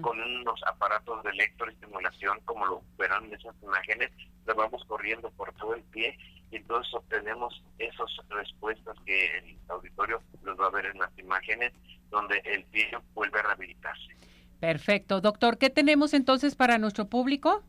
con 0.00 0.20
unos 0.20 0.60
aparatos 0.66 1.22
de 1.24 1.30
electroestimulación, 1.30 2.40
como 2.44 2.66
lo 2.66 2.82
verán 2.98 3.24
en 3.24 3.34
esas 3.34 3.54
imágenes, 3.62 4.10
lo 4.46 4.54
vamos 4.54 4.84
corriendo 4.84 5.30
por 5.32 5.52
todo 5.54 5.74
el 5.74 5.82
pie 5.84 6.16
y 6.50 6.56
entonces 6.56 6.92
obtenemos 6.92 7.62
esas 7.78 8.10
respuestas 8.28 8.94
que 9.06 9.38
el 9.38 9.58
auditorio 9.68 10.22
los 10.42 10.60
va 10.60 10.66
a 10.66 10.70
ver 10.70 10.86
en 10.86 10.98
las 10.98 11.18
imágenes, 11.18 11.72
donde 12.10 12.42
el 12.44 12.64
pie 12.64 12.90
vuelve 13.14 13.38
a 13.40 13.42
rehabilitarse. 13.42 14.14
Perfecto. 14.62 15.20
Doctor, 15.20 15.58
¿qué 15.58 15.70
tenemos 15.70 16.14
entonces 16.14 16.54
para 16.54 16.78
nuestro 16.78 17.06
público? 17.06 17.64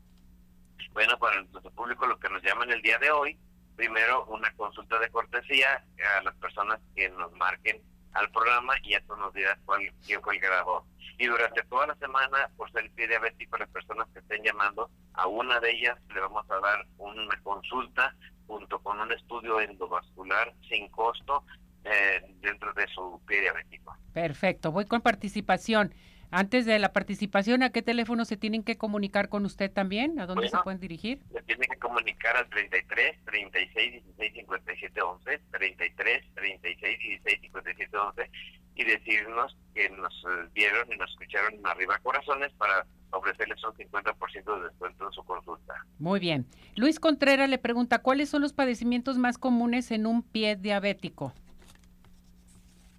Bueno, 0.91 1.17
para 1.17 1.41
nuestro 1.41 1.71
público 1.71 2.05
lo 2.05 2.19
que 2.19 2.29
nos 2.29 2.43
llaman 2.43 2.69
el 2.69 2.83
día 2.83 2.99
de 2.99 3.09
hoy, 3.09 3.35
primero 3.75 4.25
una 4.25 4.53
consulta 4.53 4.99
de 4.99 5.09
cortesía 5.09 5.83
a 6.19 6.21
las 6.21 6.35
personas 6.35 6.79
que 6.95 7.09
nos 7.09 7.31
marquen 7.31 7.81
al 8.11 8.29
programa 8.29 8.75
y 8.83 8.91
ya 8.91 9.01
tú 9.07 9.15
nos 9.15 9.33
dirás 9.33 9.57
cuál, 9.65 9.91
quién 10.05 10.21
fue 10.21 10.35
el 10.35 10.41
grabador. 10.41 10.83
Y 11.17 11.25
durante 11.25 11.63
toda 11.63 11.87
la 11.87 11.95
semana, 11.95 12.51
por 12.57 12.71
ser 12.71 12.91
pie 12.91 13.07
diabético, 13.07 13.57
las 13.57 13.69
personas 13.69 14.07
que 14.13 14.19
estén 14.19 14.43
llamando, 14.43 14.91
a 15.15 15.25
una 15.25 15.59
de 15.59 15.71
ellas 15.71 15.97
le 16.13 16.19
vamos 16.19 16.45
a 16.51 16.59
dar 16.59 16.85
una 16.99 17.41
consulta 17.41 18.15
junto 18.45 18.77
con 18.83 18.99
un 18.99 19.11
estudio 19.11 19.59
endovascular 19.61 20.53
sin 20.69 20.89
costo 20.89 21.43
eh, 21.85 22.21
dentro 22.39 22.71
de 22.73 22.85
su 22.89 23.19
pie 23.25 23.41
diabético. 23.41 23.97
Perfecto, 24.13 24.71
voy 24.71 24.85
con 24.85 25.01
participación. 25.01 25.91
Antes 26.35 26.65
de 26.65 26.79
la 26.79 26.91
participación, 26.93 27.61
¿a 27.61 27.69
qué 27.69 27.83
teléfono 27.83 28.25
se 28.25 28.37
tienen 28.37 28.63
que 28.63 28.75
comunicar 28.75 29.29
con 29.29 29.45
usted 29.45 29.71
también? 29.71 30.19
¿A 30.19 30.25
dónde 30.25 30.49
se 30.49 30.57
pueden 30.63 30.79
dirigir? 30.79 31.19
Se 31.31 31.43
tienen 31.43 31.69
que 31.69 31.77
comunicar 31.77 32.35
al 32.35 32.49
33 32.49 33.23
36 33.23 34.03
16 34.17 34.33
57 34.33 34.99
11, 34.99 35.41
33 35.51 36.23
36 36.33 36.99
16 36.99 37.39
57 37.39 37.97
11 37.97 38.31
y 38.73 38.83
decirnos 38.83 39.55
que 39.75 39.91
nos 39.91 40.11
eh, 40.23 40.49
vieron 40.55 40.91
y 40.91 40.97
nos 40.97 41.11
escucharon 41.11 41.53
en 41.53 41.67
Arriba 41.67 41.99
Corazones 42.01 42.51
para 42.53 42.83
ofrecerles 43.11 43.63
un 43.63 43.73
50% 43.73 44.57
de 44.57 44.63
descuento 44.69 45.05
en 45.05 45.13
su 45.13 45.23
consulta. 45.25 45.85
Muy 45.99 46.19
bien. 46.19 46.47
Luis 46.75 46.99
Contreras 46.99 47.47
le 47.47 47.59
pregunta, 47.59 47.99
¿cuáles 47.99 48.29
son 48.29 48.41
los 48.41 48.53
padecimientos 48.53 49.19
más 49.19 49.37
comunes 49.37 49.91
en 49.91 50.07
un 50.07 50.23
pie 50.23 50.55
diabético? 50.55 51.31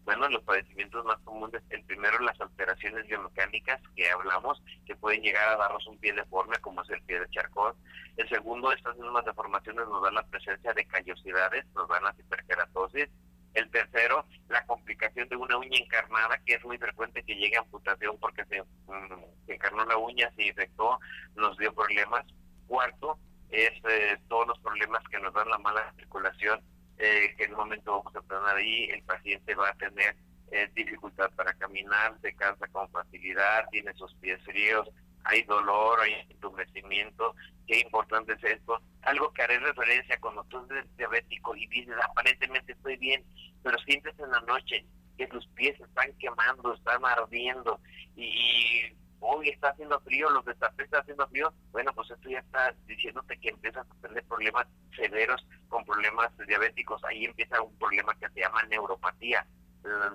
Bueno, 0.04 0.28
los 0.28 0.42
padecimientos 0.42 1.02
más 1.06 1.18
comunes, 1.20 1.62
el 1.70 1.82
primero 1.84 2.18
las 2.18 2.38
alteraciones 2.38 3.06
biomecánicas 3.06 3.80
que 3.96 4.10
hablamos, 4.10 4.62
que 4.84 4.94
pueden 4.96 5.22
llegar 5.22 5.48
a 5.48 5.56
darnos 5.56 5.86
un 5.86 5.98
pie 5.98 6.12
deforme, 6.12 6.58
como 6.58 6.82
es 6.82 6.90
el 6.90 7.02
pie 7.02 7.20
de 7.20 7.30
charcón. 7.30 7.74
El 8.18 8.28
segundo, 8.28 8.70
estas 8.70 8.96
mismas 8.98 9.24
deformaciones 9.24 9.88
nos 9.88 10.02
dan 10.02 10.14
la 10.14 10.26
presencia 10.26 10.74
de 10.74 10.84
callosidades, 10.86 11.64
nos 11.74 11.88
dan 11.88 12.04
la 12.04 12.14
hiperkeratosis. 12.18 13.08
El 13.54 13.70
tercero, 13.70 14.26
la 14.48 14.66
complicación 14.66 15.28
de 15.28 15.36
una 15.36 15.56
uña 15.56 15.78
encarnada, 15.78 16.38
que 16.44 16.54
es 16.54 16.64
muy 16.64 16.76
frecuente 16.76 17.22
que 17.22 17.36
llegue 17.36 17.56
a 17.56 17.60
amputación 17.60 18.18
porque 18.18 18.44
se, 18.44 18.62
mm, 18.62 19.24
encarnó 19.48 19.86
la 19.86 19.96
uña, 19.96 20.30
se 20.36 20.48
infectó, 20.48 20.98
nos 21.34 21.56
dio 21.56 21.72
problemas. 21.72 22.26
Cuarto, 22.66 23.18
es 23.50 23.72
eh, 23.88 24.18
todos 24.28 24.48
los 24.48 24.58
problemas 24.58 25.02
que 25.08 25.18
nos 25.20 25.32
dan 25.32 25.48
la 25.48 25.58
mala 25.58 25.92
circulación 25.96 26.60
eh, 26.98 27.34
que 27.36 27.44
en 27.44 27.52
un 27.52 27.58
momento 27.58 27.90
vamos 27.90 28.14
a 28.16 28.20
tener 28.22 28.56
ahí, 28.56 28.84
el 28.90 29.02
paciente 29.02 29.54
va 29.54 29.68
a 29.68 29.74
tener 29.74 30.16
eh, 30.50 30.70
dificultad 30.74 31.30
para 31.34 31.52
caminar, 31.54 32.16
se 32.20 32.34
cansa 32.34 32.66
con 32.68 32.88
facilidad, 32.90 33.68
tiene 33.70 33.92
sus 33.94 34.14
pies 34.16 34.40
fríos, 34.44 34.88
hay 35.24 35.42
dolor, 35.42 36.00
hay 36.00 36.14
entumecimiento. 36.30 37.34
Qué 37.66 37.80
importante 37.80 38.34
es 38.34 38.44
esto. 38.44 38.80
Algo 39.02 39.32
que 39.32 39.42
haré 39.42 39.58
referencia 39.58 40.20
cuando 40.20 40.44
tú 40.44 40.66
eres 40.70 40.84
diabético 40.96 41.56
y 41.56 41.66
dices, 41.66 41.94
aparentemente 42.10 42.72
estoy 42.72 42.96
bien, 42.96 43.24
pero 43.62 43.78
sientes 43.78 44.18
en 44.18 44.30
la 44.30 44.40
noche 44.42 44.84
que 45.16 45.26
tus 45.28 45.46
pies 45.48 45.78
están 45.80 46.12
quemando, 46.18 46.74
están 46.74 47.04
ardiendo 47.04 47.80
y 48.16 48.82
hoy 49.24 49.48
está 49.48 49.70
haciendo 49.70 49.98
frío, 50.00 50.30
los 50.30 50.44
destapes 50.44 50.84
está 50.84 50.98
haciendo 50.98 51.26
frío, 51.28 51.52
bueno, 51.72 51.92
pues 51.94 52.10
esto 52.10 52.28
ya 52.28 52.38
está 52.38 52.74
diciéndote 52.86 53.38
que 53.38 53.48
empiezas 53.48 53.86
a 53.90 54.06
tener 54.06 54.24
problemas 54.24 54.66
severos 54.94 55.46
con 55.68 55.84
problemas 55.84 56.30
diabéticos. 56.46 57.02
Ahí 57.04 57.24
empieza 57.24 57.60
un 57.60 57.76
problema 57.78 58.14
que 58.18 58.28
se 58.30 58.40
llama 58.40 58.62
neuropatía. 58.64 59.46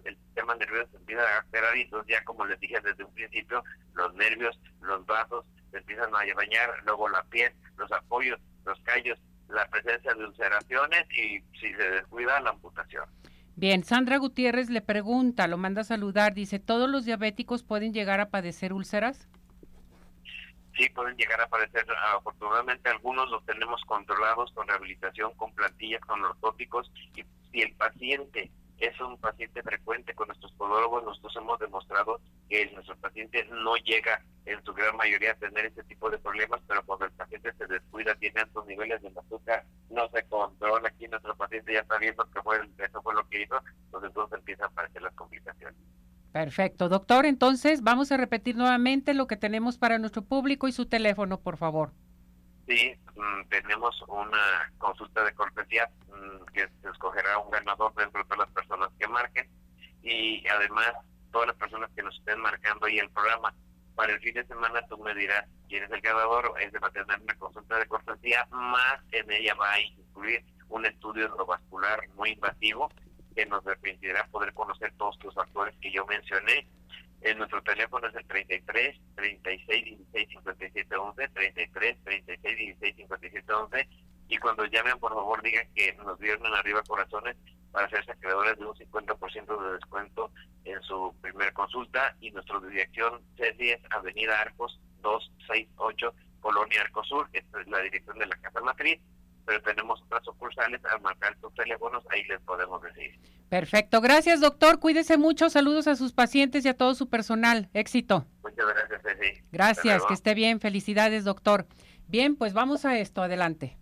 El, 0.04 0.18
sistema 0.18 0.56
nervioso 0.56 0.98
empieza 0.98 1.22
a 1.22 1.40
alterar 1.42 1.78
y 1.78 1.82
entonces 1.82 2.16
ya 2.16 2.24
como 2.24 2.46
les 2.46 2.60
dije 2.60 2.80
desde 2.82 3.04
un 3.04 3.14
principio, 3.14 3.64
los 3.94 4.14
nervios, 4.16 4.60
los 4.82 5.06
vasos 5.06 5.46
se 5.70 5.78
empiezan 5.78 6.16
a 6.16 6.20
dañar, 6.36 6.70
luego 6.86 7.08
la 7.10 7.24
piel, 7.26 7.54
los 7.78 7.92
apoyos, 7.92 8.40
los 8.66 8.80
callos, 8.82 9.20
la 9.48 9.68
presencia 9.70 10.14
de 10.14 10.26
ulceraciones 10.26 11.06
y 11.12 11.40
si 11.60 11.74
se 11.74 11.90
descuida 11.92 12.40
la 12.42 12.52
amputación. 12.52 13.06
Bien, 13.60 13.84
Sandra 13.84 14.16
Gutiérrez 14.16 14.70
le 14.70 14.80
pregunta, 14.80 15.46
lo 15.50 15.58
manda 15.58 15.82
a 15.82 15.84
saludar, 15.84 16.34
dice, 16.34 16.60
¿todos 16.60 16.90
los 16.90 17.04
diabéticos 17.04 17.62
pueden 17.62 17.92
llegar 17.92 18.22
a 18.22 18.30
padecer 18.30 18.72
úlceras? 18.72 19.28
Sí, 20.78 20.88
pueden 20.96 21.18
llegar 21.18 21.42
a 21.42 21.50
padecer, 21.50 21.86
afortunadamente 22.16 22.88
algunos 22.88 23.30
los 23.30 23.46
tenemos 23.46 23.82
controlados 23.84 24.50
con 24.54 24.66
rehabilitación, 24.66 25.34
con 25.36 25.54
plantillas, 25.54 26.00
con 26.06 26.24
ortóticos, 26.24 26.90
y 27.18 27.26
si 27.52 27.62
el 27.62 27.76
paciente 27.76 28.50
es 28.80 29.00
un 29.02 29.18
paciente 29.18 29.62
frecuente 29.62 30.14
con 30.14 30.28
nuestros 30.28 30.52
podólogos. 30.54 31.04
Nosotros 31.04 31.36
hemos 31.38 31.60
demostrado 31.60 32.20
que 32.50 32.70
nuestro 32.72 32.96
paciente 32.98 33.46
no 33.52 33.76
llega 33.78 34.24
en 34.46 34.64
su 34.64 34.74
gran 34.74 34.96
mayoría 34.98 35.32
a 35.32 35.36
tener 35.36 35.66
ese 35.66 35.84
tipo 35.84 36.10
de 36.10 36.18
problemas, 36.18 36.62
pero 36.68 36.84
cuando 36.86 37.06
el 37.06 37.12
paciente 37.12 37.54
se 37.54 37.68
descuida, 37.68 38.16
tiene 38.16 38.42
altos 38.42 38.66
niveles 38.66 39.02
de 39.02 39.10
azúcar, 39.10 39.66
no 39.90 40.10
se 40.10 40.24
controla, 40.24 40.90
aquí 40.90 41.08
nuestro 41.08 41.36
paciente 41.36 41.74
ya 41.74 41.82
está 41.82 41.98
viendo 41.98 42.30
que 42.32 42.42
fue, 42.42 42.58
eso 42.78 43.02
fue 43.02 43.14
lo 43.14 43.28
que 43.30 43.44
hizo, 43.44 43.62
pues 43.92 44.04
entonces 44.04 44.40
empiezan 44.40 44.66
a 44.66 44.68
aparecer 44.68 45.02
las 45.02 45.14
complicaciones. 45.14 45.76
Perfecto. 46.32 46.90
Doctor, 46.90 47.26
entonces 47.26 47.82
vamos 47.82 48.12
a 48.12 48.18
repetir 48.18 48.56
nuevamente 48.56 49.14
lo 49.14 49.28
que 49.28 49.38
tenemos 49.38 49.78
para 49.78 49.98
nuestro 49.98 50.22
público 50.22 50.68
y 50.68 50.72
su 50.72 50.86
teléfono, 50.86 51.40
por 51.40 51.58
favor. 51.58 51.92
Sí, 52.70 52.94
mm, 53.16 53.50
tenemos 53.50 54.00
una 54.08 54.72
consulta 54.78 55.24
de 55.24 55.34
cortesía 55.34 55.90
mm, 56.08 56.46
que 56.54 56.70
se 56.84 56.90
escogerá 56.90 57.40
un 57.40 57.50
ganador 57.50 57.92
dentro 57.96 58.22
de 58.22 58.26
todas 58.26 58.46
las 58.46 58.52
personas 58.52 58.90
que 59.00 59.08
marquen 59.08 59.50
y 60.04 60.48
además 60.48 60.94
todas 61.32 61.48
las 61.48 61.56
personas 61.56 61.90
que 61.96 62.04
nos 62.04 62.16
estén 62.20 62.40
marcando 62.40 62.86
ahí 62.86 63.00
el 63.00 63.10
programa. 63.10 63.56
Para 63.96 64.14
el 64.14 64.20
fin 64.20 64.36
de 64.36 64.46
semana 64.46 64.86
tú 64.88 65.00
me 65.00 65.16
dirás 65.16 65.46
quién 65.68 65.84
es 65.84 65.92
el 65.92 66.00
ganador, 66.00 66.54
es 66.62 66.72
de 66.72 66.80
tener 66.80 67.20
una 67.20 67.36
consulta 67.40 67.80
de 67.80 67.88
cortesía, 67.88 68.48
más 68.52 69.00
en 69.14 69.32
ella 69.32 69.56
va 69.56 69.72
a 69.72 69.82
incluir 69.82 70.46
un 70.68 70.86
estudio 70.86 71.26
endovascular 71.26 72.08
muy 72.10 72.34
invasivo 72.34 72.92
que 73.36 73.48
nos 73.48 73.64
permitirá 73.64 74.28
poder 74.28 74.54
conocer 74.54 74.94
todos 74.96 75.18
los 75.24 75.34
factores 75.34 75.76
que 75.82 75.92
yo 75.92 76.06
mencioné 76.06 76.68
en 77.22 77.38
nuestro 77.38 77.62
teléfono 77.64 78.08
es 78.08 78.16
el 78.16 78.26
33 78.28 78.98
36 79.16 79.68
16 79.68 80.29
57 80.29 80.29
11, 81.00 81.28
33 81.30 82.04
36 82.04 82.58
16 82.58 82.96
57 82.96 83.54
11. 83.54 83.90
Y 84.28 84.38
cuando 84.38 84.66
llamen, 84.66 85.00
por 85.00 85.14
favor, 85.14 85.42
digan 85.42 85.68
que 85.74 85.94
nos 85.94 86.20
vieron 86.20 86.46
en 86.46 86.54
arriba 86.54 86.84
corazones 86.88 87.36
para 87.72 87.88
hacerse 87.88 88.12
acreedores 88.12 88.58
de 88.58 88.66
un 88.66 88.76
50% 88.76 89.64
de 89.64 89.74
descuento 89.74 90.32
en 90.66 90.82
su 90.84 91.16
primer 91.22 91.54
consulta. 91.54 92.16
Y 92.20 92.32
nuestra 92.32 92.60
dirección 92.60 93.22
C10, 93.38 93.80
Avenida 93.90 94.40
Arcos 94.42 94.80
268, 95.02 96.14
Colonia 96.42 96.82
Arcosur. 96.82 97.28
Esta 97.34 97.62
es 97.62 97.68
la 97.68 97.80
dirección 97.80 98.18
de 98.20 98.28
la 98.28 98.36
Casa 98.38 98.62
Matriz 98.62 99.00
pero 99.50 99.64
tenemos 99.64 100.00
otras 100.04 100.24
sucursales, 100.24 100.80
al 100.86 101.02
marcar 101.02 101.36
sus 101.42 101.52
teléfonos, 101.56 102.04
ahí 102.12 102.24
les 102.26 102.40
podemos 102.42 102.80
decir. 102.84 103.19
Perfecto, 103.50 104.00
gracias 104.00 104.42
doctor, 104.42 104.80
cuídese 104.80 105.18
mucho, 105.18 105.50
saludos 105.50 105.88
a 105.88 105.96
sus 105.96 106.14
pacientes 106.14 106.64
y 106.66 106.70
a 106.70 106.76
todo 106.76 106.94
su 106.94 107.10
personal, 107.10 107.70
éxito. 107.74 108.28
Muchas 108.44 108.66
gracias, 108.68 109.02
Ceci. 109.02 109.42
Gracias, 109.52 110.04
que 110.08 110.14
esté 110.14 110.36
bien, 110.36 110.60
felicidades 110.60 111.24
doctor. 111.24 111.68
Bien, 112.08 112.36
pues 112.36 112.54
vamos 112.54 112.86
a 112.86 112.98
esto, 113.00 113.24
adelante. 113.24 113.78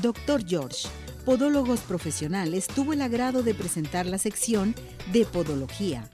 Doctor 0.00 0.44
George, 0.46 0.88
Podólogos 1.24 1.80
Profesionales, 1.80 2.68
tuvo 2.68 2.92
el 2.92 3.02
agrado 3.02 3.42
de 3.42 3.54
presentar 3.54 4.06
la 4.06 4.18
sección 4.18 4.74
de 5.12 5.24
Podología 5.24 6.08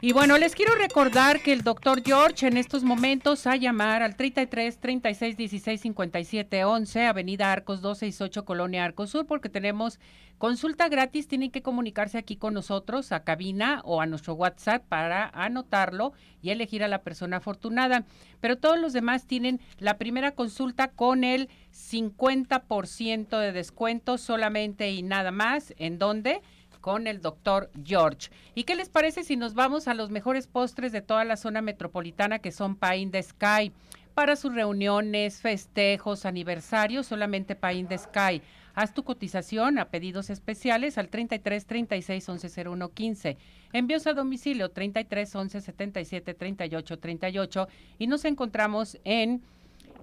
Y 0.00 0.12
bueno, 0.12 0.38
les 0.38 0.54
quiero 0.54 0.76
recordar 0.76 1.40
que 1.40 1.52
el 1.52 1.62
doctor 1.62 2.04
George 2.04 2.46
en 2.46 2.56
estos 2.56 2.84
momentos 2.84 3.48
a 3.48 3.56
llamar 3.56 4.00
al 4.02 4.14
33 4.14 4.78
36 4.78 5.36
16 5.36 5.80
57 5.80 6.64
11, 6.64 7.06
Avenida 7.06 7.50
Arcos 7.50 7.80
268, 7.80 8.44
Colonia 8.44 8.84
Arcos 8.84 9.10
Sur, 9.10 9.26
porque 9.26 9.48
tenemos 9.48 9.98
consulta 10.38 10.88
gratis. 10.88 11.26
Tienen 11.26 11.50
que 11.50 11.62
comunicarse 11.62 12.16
aquí 12.16 12.36
con 12.36 12.54
nosotros 12.54 13.10
a 13.10 13.24
cabina 13.24 13.80
o 13.84 14.00
a 14.00 14.06
nuestro 14.06 14.34
WhatsApp 14.34 14.84
para 14.88 15.30
anotarlo 15.34 16.12
y 16.42 16.50
elegir 16.50 16.84
a 16.84 16.88
la 16.88 17.02
persona 17.02 17.38
afortunada. 17.38 18.04
Pero 18.40 18.56
todos 18.56 18.78
los 18.78 18.92
demás 18.92 19.26
tienen 19.26 19.60
la 19.78 19.98
primera 19.98 20.30
consulta 20.30 20.92
con 20.92 21.24
el 21.24 21.48
50% 21.72 23.36
de 23.36 23.50
descuento 23.50 24.16
solamente 24.16 24.92
y 24.92 25.02
nada 25.02 25.32
más. 25.32 25.74
¿En 25.76 25.98
dónde? 25.98 26.40
Con 26.88 27.06
el 27.06 27.20
doctor 27.20 27.70
George. 27.84 28.30
¿Y 28.54 28.64
qué 28.64 28.74
les 28.74 28.88
parece 28.88 29.22
si 29.22 29.36
nos 29.36 29.52
vamos 29.52 29.88
a 29.88 29.92
los 29.92 30.08
mejores 30.08 30.46
postres 30.46 30.90
de 30.90 31.02
toda 31.02 31.22
la 31.26 31.36
zona 31.36 31.60
metropolitana 31.60 32.38
que 32.38 32.50
son 32.50 32.76
Pie 32.76 32.96
in 32.96 33.10
the 33.10 33.22
Sky? 33.22 33.72
Para 34.14 34.36
sus 34.36 34.54
reuniones, 34.54 35.42
festejos, 35.42 36.24
aniversarios, 36.24 37.06
solamente 37.06 37.56
Pie 37.56 37.74
in 37.74 37.88
the 37.88 37.98
Sky. 37.98 38.40
Haz 38.74 38.94
tu 38.94 39.04
cotización 39.04 39.78
a 39.78 39.90
pedidos 39.90 40.30
especiales 40.30 40.96
al 40.96 41.10
33 41.10 41.66
36 41.66 42.26
11 42.26 42.68
01 42.70 42.88
15. 42.88 43.36
Envíos 43.74 44.06
a 44.06 44.14
domicilio 44.14 44.70
33 44.70 45.36
11 45.36 45.60
77 45.60 46.32
38 46.32 46.98
38 46.98 47.68
y 47.98 48.06
nos 48.06 48.24
encontramos 48.24 48.98
en 49.04 49.42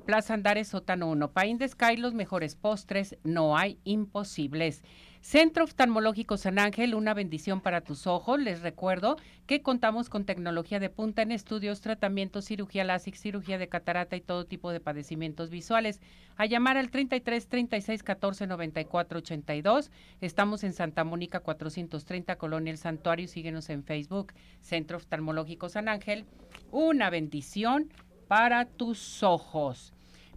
Plaza 0.06 0.36
Andares 0.36 0.68
Sótano 0.68 1.10
1. 1.10 1.32
Pain 1.32 1.58
de 1.58 1.68
Sky, 1.68 1.98
los 1.98 2.14
mejores 2.14 2.56
postres, 2.56 3.18
no 3.24 3.58
hay 3.58 3.80
imposibles. 3.86 4.84
Centro 5.22 5.64
Oftalmológico 5.64 6.38
San 6.38 6.60
Ángel, 6.60 6.94
una 6.94 7.16
bendición 7.16 7.60
para 7.60 7.82
tus 7.82 8.06
ojos. 8.06 8.40
Les 8.40 8.62
recuerdo 8.62 9.18
que 9.48 9.64
contamos 9.64 10.08
con 10.08 10.24
tecnología 10.24 10.80
de 10.80 10.92
punta 10.92 11.24
en 11.24 11.32
estudios, 11.32 11.82
tratamientos, 11.82 12.46
cirugía 12.46 12.84
láser, 12.84 13.16
cirugía 13.16 13.58
de 13.58 13.68
catarata 13.68 14.16
y 14.16 14.22
todo 14.22 14.46
tipo 14.46 14.72
de 14.72 14.80
padecimientos 14.80 15.50
visuales. 15.50 16.00
A 16.36 16.46
llamar 16.46 16.78
al 16.78 16.92
33 16.92 17.48
36 17.48 18.04
14 18.04 18.46
94 18.46 19.18
82. 19.18 19.90
Estamos 20.22 20.64
en 20.64 20.74
Santa 20.74 21.04
Mónica 21.04 21.40
430, 21.40 22.36
Colonia 22.36 22.70
El 22.70 22.78
Santuario. 22.78 23.28
Síguenos 23.28 23.72
en 23.72 23.84
Facebook, 23.84 24.34
Centro 24.62 24.98
Oftalmológico 24.98 25.68
San 25.68 25.90
Ángel. 25.90 26.26
Una 26.70 27.10
bendición 27.10 27.90
para 28.28 28.66
tus 28.66 29.24
ojos. 29.24 29.95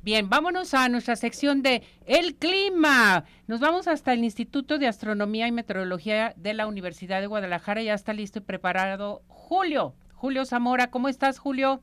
Bien, 0.08 0.30
vámonos 0.30 0.72
a 0.72 0.88
nuestra 0.88 1.16
sección 1.16 1.62
de 1.62 1.82
El 2.06 2.34
clima. 2.36 3.26
Nos 3.46 3.60
vamos 3.60 3.88
hasta 3.88 4.14
el 4.14 4.24
Instituto 4.24 4.78
de 4.78 4.86
Astronomía 4.86 5.46
y 5.46 5.52
Meteorología 5.52 6.32
de 6.34 6.54
la 6.54 6.66
Universidad 6.66 7.20
de 7.20 7.26
Guadalajara. 7.26 7.82
Ya 7.82 7.92
está 7.92 8.14
listo 8.14 8.38
y 8.38 8.40
preparado 8.40 9.20
Julio. 9.28 9.96
Julio 10.14 10.46
Zamora, 10.46 10.90
¿cómo 10.90 11.10
estás, 11.10 11.38
Julio? 11.38 11.82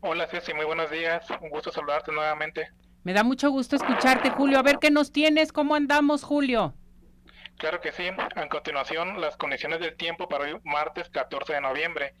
Hola, 0.00 0.26
Ceci, 0.26 0.54
muy 0.54 0.64
buenos 0.64 0.90
días. 0.90 1.24
Un 1.40 1.50
gusto 1.50 1.70
saludarte 1.70 2.10
nuevamente. 2.10 2.68
Me 3.04 3.12
da 3.12 3.22
mucho 3.22 3.48
gusto 3.50 3.76
escucharte, 3.76 4.30
Julio. 4.30 4.58
A 4.58 4.64
ver 4.64 4.80
qué 4.80 4.90
nos 4.90 5.12
tienes, 5.12 5.52
¿cómo 5.52 5.76
andamos, 5.76 6.24
Julio? 6.24 6.74
Claro 7.58 7.80
que 7.80 7.92
sí. 7.92 8.08
A 8.34 8.48
continuación, 8.48 9.20
las 9.20 9.36
condiciones 9.36 9.78
del 9.78 9.96
tiempo 9.96 10.28
para 10.28 10.46
hoy, 10.46 10.60
martes 10.64 11.08
14 11.10 11.52
de 11.52 11.60
noviembre. 11.60 12.16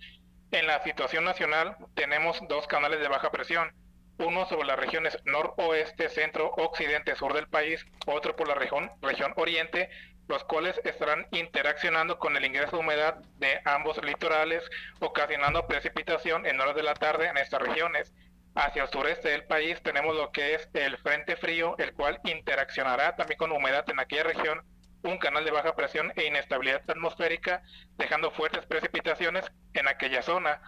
En 0.52 0.68
la 0.68 0.80
situación 0.84 1.24
nacional 1.24 1.76
tenemos 1.96 2.38
dos 2.48 2.68
canales 2.68 3.00
de 3.00 3.08
baja 3.08 3.32
presión 3.32 3.72
uno 4.18 4.46
sobre 4.46 4.66
las 4.66 4.78
regiones 4.78 5.18
noroeste, 5.24 6.08
centro, 6.08 6.52
occidente, 6.56 7.16
sur 7.16 7.34
del 7.34 7.48
país, 7.48 7.84
otro 8.06 8.34
por 8.34 8.48
la 8.48 8.54
región, 8.54 8.90
región 9.02 9.32
oriente, 9.36 9.90
los 10.28 10.42
cuales 10.44 10.80
estarán 10.84 11.26
interaccionando 11.30 12.18
con 12.18 12.36
el 12.36 12.44
ingreso 12.44 12.76
de 12.76 12.82
humedad 12.82 13.16
de 13.38 13.60
ambos 13.64 14.02
litorales, 14.02 14.64
ocasionando 15.00 15.66
precipitación 15.66 16.46
en 16.46 16.60
horas 16.60 16.74
de 16.74 16.82
la 16.82 16.94
tarde 16.94 17.28
en 17.28 17.36
estas 17.36 17.62
regiones. 17.62 18.12
Hacia 18.54 18.84
el 18.84 18.88
sureste 18.88 19.28
del 19.28 19.44
país 19.44 19.82
tenemos 19.82 20.16
lo 20.16 20.32
que 20.32 20.54
es 20.54 20.68
el 20.72 20.96
frente 20.98 21.36
frío, 21.36 21.76
el 21.78 21.92
cual 21.92 22.18
interaccionará 22.24 23.14
también 23.14 23.38
con 23.38 23.52
humedad 23.52 23.84
en 23.88 24.00
aquella 24.00 24.24
región 24.24 24.62
un 25.02 25.18
canal 25.18 25.44
de 25.44 25.50
baja 25.50 25.74
presión 25.76 26.12
e 26.16 26.26
inestabilidad 26.26 26.82
atmosférica, 26.88 27.62
dejando 27.96 28.30
fuertes 28.30 28.66
precipitaciones 28.66 29.44
en 29.74 29.88
aquella 29.88 30.22
zona. 30.22 30.60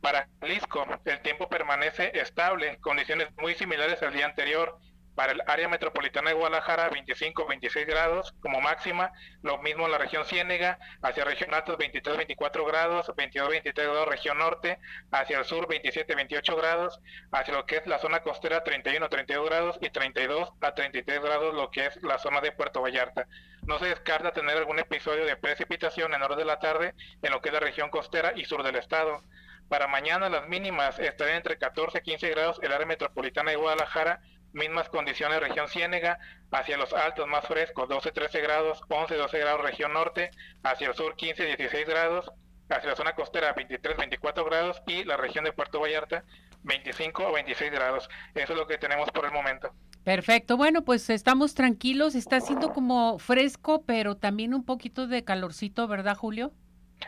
Para 0.00 0.28
Jalisco, 0.40 0.86
el 1.04 1.20
tiempo 1.20 1.48
permanece 1.48 2.10
estable, 2.18 2.78
condiciones 2.80 3.28
muy 3.38 3.54
similares 3.54 4.02
al 4.02 4.12
día 4.12 4.26
anterior, 4.26 4.78
para 5.16 5.32
el 5.32 5.42
área 5.46 5.68
metropolitana 5.68 6.30
de 6.30 6.36
Guadalajara, 6.36 6.90
25-26 6.90 7.86
grados 7.86 8.34
como 8.40 8.60
máxima. 8.60 9.10
Lo 9.42 9.58
mismo 9.58 9.86
en 9.86 9.92
la 9.92 9.98
región 9.98 10.26
Ciénega, 10.26 10.78
hacia 11.02 11.24
región 11.24 11.52
altos 11.54 11.78
23-24 11.78 12.66
grados, 12.66 13.08
22-23 13.08 13.72
grados 13.74 14.08
región 14.08 14.38
norte, 14.38 14.78
hacia 15.10 15.38
el 15.38 15.46
sur 15.46 15.66
27-28 15.66 16.56
grados, 16.56 17.00
hacia 17.32 17.54
lo 17.54 17.64
que 17.64 17.76
es 17.76 17.86
la 17.86 17.98
zona 17.98 18.20
costera 18.20 18.62
31-32 18.62 19.44
grados 19.46 19.78
y 19.80 19.88
32 19.88 20.52
a 20.60 20.74
33 20.74 21.22
grados 21.22 21.54
lo 21.54 21.70
que 21.70 21.86
es 21.86 22.02
la 22.02 22.18
zona 22.18 22.42
de 22.42 22.52
Puerto 22.52 22.82
Vallarta. 22.82 23.26
No 23.62 23.78
se 23.78 23.86
descarta 23.86 24.32
tener 24.32 24.56
algún 24.58 24.78
episodio 24.78 25.24
de 25.24 25.36
precipitación 25.36 26.12
en 26.12 26.22
horas 26.22 26.36
de 26.36 26.44
la 26.44 26.58
tarde 26.58 26.94
en 27.22 27.32
lo 27.32 27.40
que 27.40 27.48
es 27.48 27.54
la 27.54 27.60
región 27.60 27.88
costera 27.88 28.34
y 28.36 28.44
sur 28.44 28.62
del 28.62 28.76
estado. 28.76 29.22
Para 29.68 29.88
mañana 29.88 30.28
las 30.28 30.46
mínimas 30.46 30.98
estarán 31.00 31.36
entre 31.36 31.58
14 31.58 31.98
y 31.98 32.02
15 32.02 32.30
grados 32.30 32.60
el 32.62 32.72
área 32.72 32.86
metropolitana 32.86 33.50
de 33.50 33.56
Guadalajara 33.56 34.20
mismas 34.56 34.88
condiciones 34.88 35.38
región 35.38 35.68
Ciénega, 35.68 36.18
hacia 36.50 36.78
los 36.78 36.92
altos 36.92 37.28
más 37.28 37.46
frescos 37.46 37.88
12-13 37.88 38.42
grados, 38.42 38.80
11-12 38.88 39.38
grados 39.38 39.60
región 39.62 39.92
norte, 39.92 40.30
hacia 40.62 40.88
el 40.88 40.94
sur 40.94 41.14
15-16 41.14 41.86
grados, 41.86 42.32
hacia 42.70 42.90
la 42.90 42.96
zona 42.96 43.14
costera 43.14 43.54
23-24 43.54 44.44
grados 44.44 44.82
y 44.86 45.04
la 45.04 45.16
región 45.16 45.44
de 45.44 45.52
Puerto 45.52 45.78
Vallarta 45.78 46.24
25 46.62 47.28
o 47.28 47.32
26 47.32 47.70
grados. 47.70 48.08
Eso 48.34 48.52
es 48.54 48.58
lo 48.58 48.66
que 48.66 48.78
tenemos 48.78 49.10
por 49.10 49.26
el 49.26 49.32
momento. 49.32 49.70
Perfecto, 50.04 50.56
bueno, 50.56 50.84
pues 50.84 51.10
estamos 51.10 51.54
tranquilos, 51.54 52.14
está 52.14 52.40
siendo 52.40 52.72
como 52.72 53.18
fresco, 53.18 53.84
pero 53.84 54.16
también 54.16 54.54
un 54.54 54.64
poquito 54.64 55.06
de 55.06 55.24
calorcito, 55.24 55.86
¿verdad, 55.86 56.16
Julio? 56.16 56.52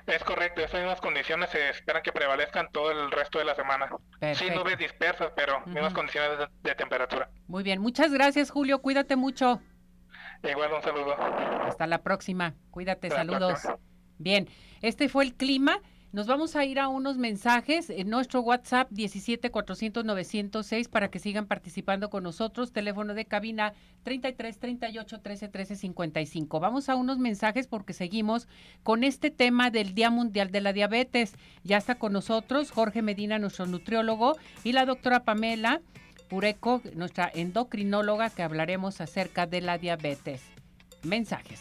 Es 0.06 0.24
correcto, 0.24 0.62
esas 0.62 0.80
mismas 0.80 1.00
condiciones 1.00 1.50
se 1.50 1.70
esperan 1.70 2.02
que 2.02 2.12
prevalezcan 2.12 2.68
todo 2.72 2.90
el 2.90 3.10
resto 3.10 3.38
de 3.38 3.44
la 3.44 3.54
semana. 3.54 3.88
Sí, 4.34 4.50
nubes 4.50 4.78
dispersas, 4.78 5.32
pero 5.34 5.60
mismas 5.66 5.94
condiciones 5.94 6.48
de, 6.62 6.74
temperatura. 6.74 7.30
Muy 7.46 7.62
bien, 7.62 7.80
muchas 7.80 8.12
gracias 8.12 8.50
Julio, 8.50 8.80
cuídate 8.80 9.16
mucho. 9.16 9.60
Igual 10.42 10.72
un 10.72 10.82
saludo. 10.82 11.14
Hasta 11.66 11.86
la 11.86 12.02
próxima, 12.02 12.54
cuídate, 12.70 13.10
saludos. 13.10 13.60
Bien, 14.18 14.48
este 14.82 15.08
fue 15.08 15.24
el 15.24 15.34
clima. 15.34 15.80
Nos 16.10 16.26
vamos 16.26 16.56
a 16.56 16.64
ir 16.64 16.78
a 16.80 16.88
unos 16.88 17.18
mensajes 17.18 17.90
en 17.90 18.08
nuestro 18.08 18.40
WhatsApp 18.40 18.88
17 18.90 19.50
400 19.50 20.06
906 20.06 20.88
para 20.88 21.10
que 21.10 21.18
sigan 21.18 21.46
participando 21.46 22.08
con 22.08 22.22
nosotros. 22.22 22.72
Teléfono 22.72 23.12
de 23.12 23.26
cabina 23.26 23.74
33 24.04 24.58
38 24.58 25.20
13 25.20 25.48
13 25.48 25.76
55. 25.76 26.60
Vamos 26.60 26.88
a 26.88 26.94
unos 26.94 27.18
mensajes 27.18 27.66
porque 27.66 27.92
seguimos 27.92 28.48
con 28.82 29.04
este 29.04 29.30
tema 29.30 29.70
del 29.70 29.94
Día 29.94 30.08
Mundial 30.08 30.50
de 30.50 30.62
la 30.62 30.72
Diabetes. 30.72 31.34
Ya 31.62 31.76
está 31.76 31.96
con 31.96 32.14
nosotros 32.14 32.70
Jorge 32.70 33.02
Medina, 33.02 33.38
nuestro 33.38 33.66
nutriólogo, 33.66 34.38
y 34.64 34.72
la 34.72 34.86
doctora 34.86 35.24
Pamela 35.24 35.82
Pureco, 36.30 36.80
nuestra 36.94 37.30
endocrinóloga, 37.34 38.30
que 38.30 38.42
hablaremos 38.42 39.02
acerca 39.02 39.46
de 39.46 39.60
la 39.60 39.76
diabetes. 39.76 40.42
Mensajes. 41.02 41.60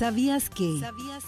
¿Sabías 0.00 0.48
que 0.48 0.80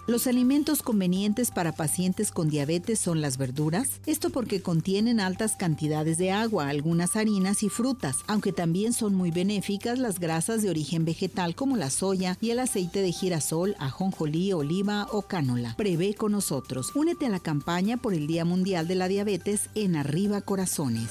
los 0.07 0.27
alimentos 0.27 0.81
convenientes 0.81 1.51
para 1.51 1.73
pacientes 1.73 2.33
con 2.33 2.49
diabetes 2.49 2.99
son 2.99 3.21
las 3.21 3.37
verduras? 3.37 4.01
Esto 4.07 4.31
porque 4.31 4.63
contienen 4.63 5.21
altas 5.21 5.57
cantidades 5.57 6.17
de 6.17 6.31
agua, 6.31 6.71
algunas 6.71 7.15
harinas 7.15 7.63
y 7.65 7.69
frutas, 7.69 8.21
aunque 8.29 8.51
también 8.51 8.95
son 8.95 9.15
muy 9.15 9.31
benéficas 9.31 9.99
las 9.99 10.19
grasas 10.19 10.63
de 10.63 10.71
origen 10.71 11.05
vegetal 11.05 11.55
como 11.55 11.77
la 11.77 11.91
soya 11.91 12.39
y 12.41 12.49
el 12.49 12.61
aceite 12.61 13.03
de 13.03 13.13
girasol, 13.13 13.77
ajonjolí, 13.79 14.55
oliva 14.55 15.07
o 15.13 15.21
cánola. 15.21 15.75
Prevé 15.77 16.15
con 16.15 16.33
nosotros. 16.33 16.93
Únete 16.95 17.27
a 17.27 17.29
la 17.29 17.41
campaña 17.41 17.99
por 17.99 18.15
el 18.15 18.27
Día 18.27 18.47
Mundial 18.47 18.89
de 18.89 18.95
la 18.95 19.09
Diabetes 19.09 19.69
en 19.75 19.97
Arriba 19.97 20.41
Corazones. 20.41 21.11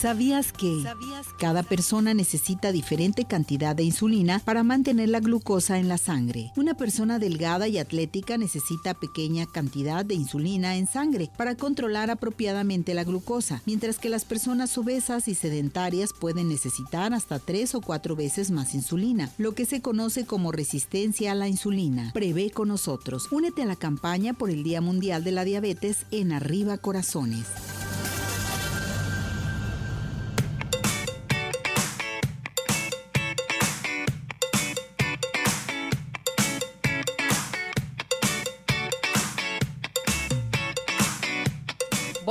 ¿Sabías 0.00 0.52
que 0.52 0.84
cada 1.40 1.64
persona 1.64 2.14
necesita 2.14 2.70
diferente 2.70 3.24
cantidad 3.24 3.74
de 3.74 3.82
insulina 3.82 4.40
para 4.44 4.62
mantener 4.62 5.08
la 5.08 5.18
glucosa 5.18 5.80
en 5.80 5.88
la 5.88 5.98
sangre? 5.98 6.52
Una 6.54 6.74
persona 6.74 7.18
delgada 7.18 7.66
y 7.66 7.78
atlética 7.78 8.38
necesita 8.38 8.94
pequeña 8.94 9.46
cantidad 9.46 10.04
de 10.04 10.14
insulina 10.14 10.76
en 10.76 10.86
sangre 10.86 11.30
para 11.36 11.56
controlar 11.56 12.12
apropiadamente 12.12 12.94
la 12.94 13.02
glucosa, 13.02 13.60
mientras 13.66 13.98
que 13.98 14.08
las 14.08 14.24
personas 14.24 14.78
obesas 14.78 15.26
y 15.26 15.34
sedentarias 15.34 16.10
pueden 16.12 16.48
necesitar 16.48 17.12
hasta 17.12 17.40
tres 17.40 17.74
o 17.74 17.80
cuatro 17.80 18.14
veces 18.14 18.52
más 18.52 18.76
insulina, 18.76 19.32
lo 19.36 19.56
que 19.56 19.66
se 19.66 19.82
conoce 19.82 20.26
como 20.26 20.52
resistencia 20.52 21.32
a 21.32 21.34
la 21.34 21.48
insulina. 21.48 22.12
Prevé 22.14 22.50
con 22.52 22.68
nosotros. 22.68 23.32
Únete 23.32 23.62
a 23.62 23.66
la 23.66 23.74
campaña 23.74 24.32
por 24.32 24.50
el 24.50 24.62
Día 24.62 24.80
Mundial 24.80 25.24
de 25.24 25.32
la 25.32 25.44
Diabetes 25.44 26.06
en 26.12 26.30
Arriba 26.30 26.78
Corazones. 26.78 27.46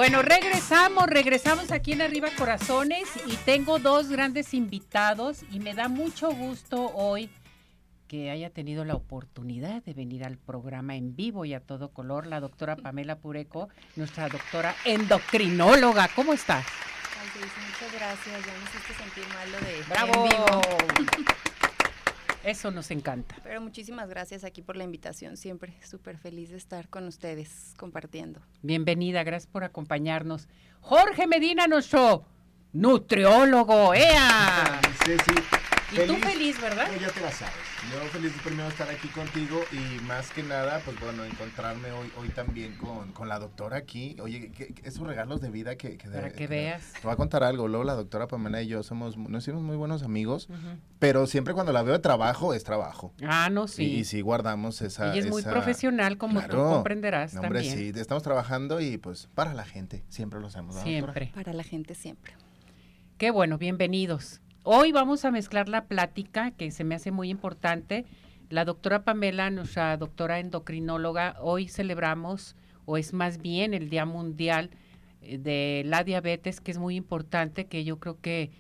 Bueno, 0.09 0.21
regresamos, 0.21 1.07
regresamos 1.07 1.73
aquí 1.73 1.91
en 1.91 2.01
Arriba 2.01 2.29
Corazones 2.37 3.09
y 3.25 3.35
tengo 3.43 3.77
dos 3.77 4.07
grandes 4.07 4.53
invitados 4.53 5.43
y 5.51 5.59
me 5.59 5.73
da 5.73 5.89
mucho 5.89 6.31
gusto 6.31 6.93
hoy 6.95 7.29
que 8.07 8.31
haya 8.31 8.49
tenido 8.49 8.85
la 8.85 8.95
oportunidad 8.95 9.83
de 9.83 9.93
venir 9.93 10.23
al 10.23 10.37
programa 10.37 10.95
en 10.95 11.17
vivo 11.17 11.43
y 11.43 11.53
a 11.53 11.59
todo 11.59 11.89
color 11.89 12.25
la 12.25 12.39
doctora 12.39 12.77
Pamela 12.77 13.17
Pureco, 13.17 13.67
nuestra 13.97 14.29
doctora 14.29 14.73
endocrinóloga. 14.85 16.07
¿Cómo 16.15 16.31
está? 16.31 16.59
Ay, 16.59 17.41
muchas 17.67 17.93
gracias. 17.93 18.45
Ya 18.45 18.53
me 18.53 18.63
hiciste 18.63 18.93
sentir 18.93 19.25
mal 19.35 19.51
lo 19.51 19.59
de 19.59 19.83
¡Bravo! 19.89 20.23
en 20.23 20.29
vivo. 20.29 21.27
Eso 22.47 22.71
nos 22.71 22.91
encanta. 22.91 23.35
Pero 23.43 23.59
muchísimas 23.59 24.07
gracias 24.07 24.45
aquí 24.45 24.61
por 24.61 24.77
la 24.77 24.85
invitación. 24.85 25.35
Siempre 25.35 25.73
súper 25.83 26.17
feliz 26.17 26.49
de 26.49 26.55
estar 26.55 26.87
con 26.87 27.05
ustedes 27.05 27.73
compartiendo. 27.77 28.39
Bienvenida, 28.61 29.25
gracias 29.25 29.51
por 29.51 29.65
acompañarnos. 29.65 30.47
Jorge 30.79 31.27
Medina, 31.27 31.67
nuestro 31.67 32.23
nutriólogo. 32.71 33.93
¡Ea! 33.93 34.79
Sí, 35.05 35.17
sí. 35.25 35.66
Y 35.89 36.05
tú 36.05 36.15
feliz, 36.17 36.59
¿verdad? 36.61 36.89
No, 36.91 36.99
ya 36.99 37.07
te 37.09 37.21
la 37.21 37.31
sabes. 37.31 37.53
Yo 37.91 37.99
feliz 38.09 38.33
de 38.35 38.41
primero 38.41 38.67
estar 38.67 38.89
aquí 38.89 39.07
contigo 39.07 39.61
y 39.71 40.01
más 40.03 40.29
que 40.31 40.43
nada, 40.43 40.81
pues 40.83 40.99
bueno, 40.99 41.23
encontrarme 41.23 41.91
hoy, 41.93 42.11
hoy 42.17 42.27
también 42.29 42.75
con, 42.75 43.13
con 43.13 43.29
la 43.29 43.39
doctora 43.39 43.77
aquí. 43.77 44.17
Oye, 44.21 44.51
que, 44.51 44.73
regalos 45.05 45.39
de 45.39 45.49
vida 45.49 45.77
que... 45.77 45.97
que 45.97 46.09
Para 46.09 46.23
de- 46.27 46.33
que 46.33 46.47
veas. 46.47 46.91
Te 46.93 47.01
voy 47.03 47.13
a 47.13 47.15
contar 47.15 47.43
algo. 47.45 47.69
Luego 47.69 47.85
la 47.85 47.93
doctora 47.93 48.27
Pamela 48.27 48.61
y 48.61 48.67
yo 48.67 48.83
somos, 48.83 49.15
nos 49.15 49.43
hicimos 49.43 49.61
muy 49.63 49.77
buenos 49.77 50.03
amigos, 50.03 50.49
pero 50.99 51.25
siempre 51.25 51.53
cuando 51.53 51.71
la 51.71 51.83
veo 51.83 51.93
de 51.93 51.99
trabajo, 51.99 52.53
es 52.53 52.65
trabajo. 52.65 53.13
Ah, 53.25 53.49
no, 53.49 53.63
Y, 53.65 53.67
sí. 53.69 53.83
y 53.85 54.03
sí 54.03 54.19
guardamos 54.19 54.81
esa... 54.81 55.11
Ella 55.13 55.19
es 55.21 55.29
muy 55.29 55.41
profesional, 55.43 56.17
como 56.17 56.41
tú 56.41 56.57
comprenderás 56.57 57.33
No, 57.33 57.41
hombre, 57.41 57.61
también. 57.63 57.93
sí, 57.93 57.97
estamos 57.99 58.23
trabajando 58.23 58.81
y 58.81 58.97
pues 58.97 59.29
para 59.33 59.53
la 59.53 59.63
gente, 59.63 60.03
siempre 60.09 60.41
lo 60.41 60.47
hacemos. 60.47 60.75
Siempre. 60.81 61.31
Para 61.33 61.53
la 61.53 61.63
gente 61.63 61.95
siempre. 61.95 62.33
Qué 63.17 63.31
bueno, 63.31 63.57
bienvenidos. 63.57 64.41
Hoy 64.69 64.91
vamos 64.91 65.23
a 65.23 65.31
mezclar 65.31 65.69
la 65.69 65.85
plática 65.85 66.51
que 66.51 66.71
se 66.71 66.83
me 66.83 66.95
hace 66.95 67.09
muy 67.09 67.29
importante. 67.29 68.03
La 68.49 68.65
doctora 68.65 69.05
Pamela, 69.05 69.49
nuestra 69.49 69.95
doctora 69.95 70.39
endocrinóloga, 70.39 71.37
hoy 71.39 71.69
celebramos, 71.69 72.57
o 72.83 72.97
es 72.97 73.13
más 73.13 73.37
bien 73.37 73.73
el 73.73 73.89
Día 73.89 74.05
Mundial 74.05 74.71
eh, 75.21 75.37
de 75.37 75.83
la 75.85 76.03
Diabetes, 76.03 76.59
que 76.59 76.71
es 76.71 76.79
muy 76.79 76.97
importante, 76.97 77.67
que 77.67 77.85
yo 77.85 77.97
creo 77.99 78.19
que 78.19 78.51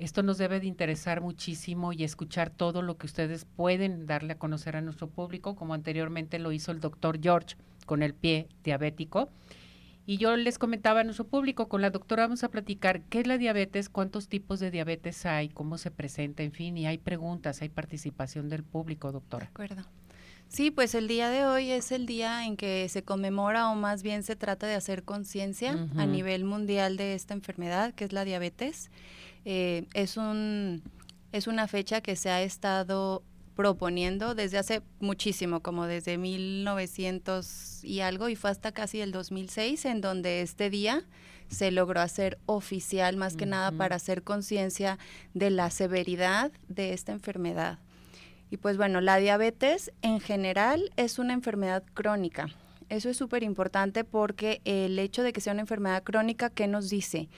esto 0.00 0.24
nos 0.24 0.36
debe 0.36 0.58
de 0.58 0.66
interesar 0.66 1.20
muchísimo 1.20 1.92
y 1.92 2.02
escuchar 2.02 2.50
todo 2.50 2.82
lo 2.82 2.98
que 2.98 3.06
ustedes 3.06 3.44
pueden 3.44 4.04
darle 4.04 4.32
a 4.32 4.38
conocer 4.40 4.74
a 4.74 4.80
nuestro 4.80 5.06
público, 5.06 5.54
como 5.54 5.74
anteriormente 5.74 6.40
lo 6.40 6.50
hizo 6.50 6.72
el 6.72 6.80
doctor 6.80 7.20
George 7.22 7.54
con 7.86 8.02
el 8.02 8.14
pie 8.14 8.48
diabético. 8.64 9.28
Y 10.04 10.16
yo 10.16 10.36
les 10.36 10.58
comentaba 10.58 11.00
a 11.00 11.04
nuestro 11.04 11.26
público, 11.26 11.68
con 11.68 11.80
la 11.80 11.90
doctora 11.90 12.24
vamos 12.24 12.42
a 12.42 12.50
platicar 12.50 13.02
qué 13.02 13.20
es 13.20 13.26
la 13.26 13.38
diabetes, 13.38 13.88
cuántos 13.88 14.28
tipos 14.28 14.58
de 14.58 14.70
diabetes 14.70 15.24
hay, 15.26 15.48
cómo 15.48 15.78
se 15.78 15.90
presenta, 15.90 16.42
en 16.42 16.52
fin, 16.52 16.76
y 16.76 16.86
hay 16.86 16.98
preguntas, 16.98 17.62
hay 17.62 17.68
participación 17.68 18.48
del 18.48 18.64
público, 18.64 19.12
doctora. 19.12 19.46
De 19.46 19.50
acuerdo. 19.50 19.82
Sí, 20.52 20.70
pues 20.70 20.94
el 20.94 21.08
día 21.08 21.30
de 21.30 21.46
hoy 21.46 21.70
es 21.70 21.92
el 21.92 22.04
día 22.04 22.44
en 22.44 22.58
que 22.58 22.86
se 22.90 23.02
conmemora 23.02 23.70
o 23.70 23.74
más 23.74 24.02
bien 24.02 24.22
se 24.22 24.36
trata 24.36 24.66
de 24.66 24.74
hacer 24.74 25.02
conciencia 25.02 25.88
a 25.96 26.04
nivel 26.04 26.44
mundial 26.44 26.98
de 26.98 27.14
esta 27.14 27.32
enfermedad 27.32 27.94
que 27.94 28.04
es 28.04 28.12
la 28.12 28.26
diabetes. 28.26 28.90
Eh, 29.46 29.86
es, 29.94 30.18
un, 30.18 30.82
es 31.32 31.46
una 31.46 31.68
fecha 31.68 32.02
que 32.02 32.16
se 32.16 32.28
ha 32.28 32.42
estado 32.42 33.22
proponiendo 33.54 34.34
desde 34.34 34.58
hace 34.58 34.82
muchísimo, 35.00 35.60
como 35.60 35.86
desde 35.86 36.18
1900 36.18 37.84
y 37.84 38.00
algo, 38.00 38.28
y 38.28 38.36
fue 38.36 38.50
hasta 38.50 38.72
casi 38.72 39.00
el 39.00 39.12
2006 39.12 39.84
en 39.84 40.00
donde 40.00 40.42
este 40.42 40.70
día 40.70 41.04
se 41.48 41.70
logró 41.70 42.00
hacer 42.00 42.38
oficial, 42.46 43.16
más 43.16 43.36
que 43.36 43.46
nada 43.46 43.72
para 43.72 43.96
hacer 43.96 44.22
conciencia 44.22 44.98
de 45.34 45.50
la 45.50 45.70
severidad 45.70 46.50
de 46.68 46.94
esta 46.94 47.12
enfermedad. 47.12 47.78
Y 48.50 48.56
pues 48.56 48.76
bueno, 48.76 49.00
la 49.00 49.16
diabetes 49.18 49.92
en 50.02 50.20
general 50.20 50.90
es 50.96 51.18
una 51.18 51.32
enfermedad 51.32 51.82
crónica. 51.94 52.48
Eso 52.88 53.08
es 53.08 53.16
súper 53.16 53.42
importante 53.42 54.04
porque 54.04 54.60
el 54.64 54.98
hecho 54.98 55.22
de 55.22 55.32
que 55.32 55.40
sea 55.40 55.52
una 55.52 55.62
enfermedad 55.62 56.02
crónica, 56.02 56.50
¿qué 56.50 56.66
nos 56.66 56.90
dice? 56.90 57.28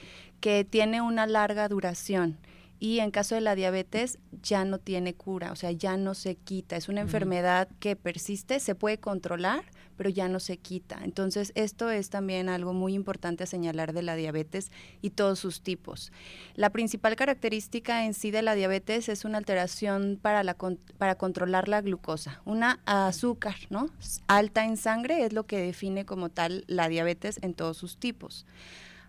Que 0.40 0.64
tiene 0.64 1.00
una 1.00 1.26
larga 1.26 1.68
duración 1.68 2.38
y 2.80 3.00
en 3.00 3.10
caso 3.10 3.34
de 3.34 3.40
la 3.40 3.54
diabetes 3.54 4.18
ya 4.42 4.64
no 4.64 4.78
tiene 4.78 5.14
cura, 5.14 5.52
o 5.52 5.56
sea, 5.56 5.70
ya 5.72 5.96
no 5.96 6.14
se 6.14 6.34
quita. 6.34 6.76
Es 6.76 6.88
una 6.88 7.00
enfermedad 7.00 7.68
que 7.80 7.96
persiste, 7.96 8.60
se 8.60 8.74
puede 8.74 8.98
controlar, 8.98 9.64
pero 9.96 10.10
ya 10.10 10.28
no 10.28 10.40
se 10.40 10.56
quita. 10.56 11.00
Entonces, 11.02 11.52
esto 11.54 11.90
es 11.90 12.10
también 12.10 12.48
algo 12.48 12.72
muy 12.72 12.94
importante 12.94 13.44
a 13.44 13.46
señalar 13.46 13.92
de 13.92 14.02
la 14.02 14.16
diabetes 14.16 14.70
y 15.02 15.10
todos 15.10 15.38
sus 15.38 15.62
tipos. 15.62 16.12
La 16.54 16.70
principal 16.70 17.16
característica 17.16 18.04
en 18.04 18.14
sí 18.14 18.30
de 18.30 18.42
la 18.42 18.54
diabetes 18.54 19.08
es 19.08 19.24
una 19.24 19.38
alteración 19.38 20.18
para, 20.20 20.42
la, 20.42 20.56
para 20.98 21.14
controlar 21.14 21.68
la 21.68 21.80
glucosa, 21.80 22.42
una 22.44 22.80
azúcar, 22.86 23.56
¿no? 23.70 23.88
Alta 24.26 24.64
en 24.64 24.76
sangre 24.76 25.24
es 25.24 25.32
lo 25.32 25.46
que 25.46 25.58
define 25.58 26.04
como 26.04 26.28
tal 26.28 26.64
la 26.66 26.88
diabetes 26.88 27.38
en 27.42 27.54
todos 27.54 27.76
sus 27.76 27.96
tipos. 27.98 28.46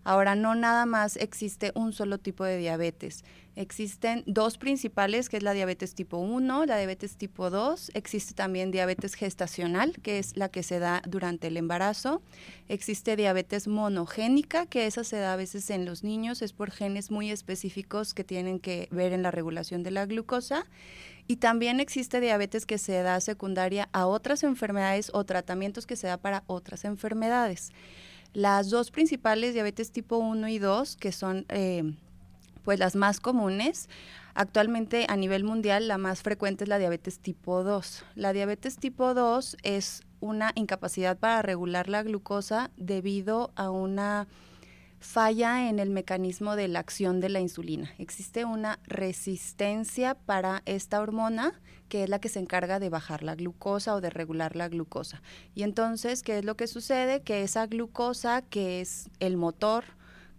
Ahora, 0.05 0.35
no 0.35 0.53
nada 0.53 0.85
más 0.85 1.17
existe 1.17 1.71
un 1.73 1.91
solo 1.91 2.19
tipo 2.19 2.45
de 2.45 2.57
diabetes. 2.57 3.25
Existen 3.55 4.23
dos 4.27 4.59
principales, 4.59 5.29
que 5.29 5.37
es 5.37 5.43
la 5.43 5.53
diabetes 5.53 5.95
tipo 5.95 6.17
1, 6.17 6.67
la 6.67 6.77
diabetes 6.77 7.17
tipo 7.17 7.49
2. 7.49 7.89
Existe 7.95 8.35
también 8.35 8.69
diabetes 8.69 9.15
gestacional, 9.15 9.93
que 10.03 10.19
es 10.19 10.37
la 10.37 10.49
que 10.49 10.61
se 10.61 10.77
da 10.77 11.01
durante 11.07 11.47
el 11.47 11.57
embarazo. 11.57 12.21
Existe 12.67 13.15
diabetes 13.15 13.67
monogénica, 13.67 14.67
que 14.67 14.85
esa 14.85 15.03
se 15.03 15.17
da 15.17 15.33
a 15.33 15.37
veces 15.37 15.71
en 15.71 15.85
los 15.85 16.03
niños, 16.03 16.43
es 16.43 16.53
por 16.53 16.69
genes 16.69 17.09
muy 17.09 17.31
específicos 17.31 18.13
que 18.13 18.23
tienen 18.23 18.59
que 18.59 18.87
ver 18.91 19.11
en 19.11 19.23
la 19.23 19.31
regulación 19.31 19.81
de 19.81 19.89
la 19.89 20.05
glucosa. 20.05 20.67
Y 21.25 21.37
también 21.37 21.79
existe 21.79 22.19
diabetes 22.19 22.67
que 22.67 22.77
se 22.77 23.01
da 23.01 23.19
secundaria 23.21 23.89
a 23.91 24.05
otras 24.05 24.43
enfermedades 24.43 25.09
o 25.15 25.23
tratamientos 25.23 25.87
que 25.87 25.95
se 25.95 26.05
da 26.05 26.17
para 26.17 26.43
otras 26.45 26.85
enfermedades. 26.85 27.71
Las 28.35 28.69
dos 28.69 28.91
principales, 28.91 29.53
diabetes 29.53 29.93
tipo 29.93 30.17
1 30.17 30.49
y 30.49 30.59
2, 30.59 30.97
que 30.97 31.13
son 31.13 31.45
eh, 31.47 31.95
Pues 32.65 32.79
las 32.79 32.97
más 32.97 33.21
comunes, 33.21 33.87
actualmente 34.33 35.05
a 35.07 35.15
nivel 35.15 35.45
mundial 35.45 35.87
la 35.87 35.97
más 35.97 36.21
frecuente 36.21 36.65
es 36.65 36.67
la 36.67 36.77
diabetes 36.77 37.19
tipo 37.19 37.63
2. 37.63 38.03
La 38.15 38.33
diabetes 38.33 38.75
tipo 38.75 39.13
2 39.13 39.55
es 39.63 40.03
una 40.19 40.51
incapacidad 40.55 41.17
para 41.17 41.43
regular 41.43 41.87
la 41.87 42.03
glucosa 42.03 42.71
debido 42.75 43.53
a 43.55 43.69
una 43.69 44.27
falla 44.99 45.69
en 45.69 45.79
el 45.79 45.89
mecanismo 45.89 46.57
de 46.57 46.67
la 46.67 46.79
acción 46.79 47.21
de 47.21 47.29
la 47.29 47.39
insulina. 47.39 47.93
Existe 47.99 48.43
una 48.43 48.79
resistencia 48.83 50.13
para 50.13 50.61
esta 50.65 50.99
hormona 50.99 51.61
que 51.89 52.03
es 52.03 52.09
la 52.09 52.19
que 52.19 52.29
se 52.29 52.39
encarga 52.39 52.79
de 52.79 52.89
bajar 52.89 53.23
la 53.23 53.35
glucosa 53.35 53.95
o 53.95 54.01
de 54.01 54.09
regular 54.09 54.55
la 54.55 54.69
glucosa. 54.69 55.21
Y 55.53 55.63
entonces, 55.63 56.23
¿qué 56.23 56.39
es 56.39 56.45
lo 56.45 56.55
que 56.55 56.67
sucede? 56.67 57.21
Que 57.21 57.43
esa 57.43 57.67
glucosa, 57.67 58.41
que 58.41 58.81
es 58.81 59.09
el 59.19 59.37
motor 59.37 59.85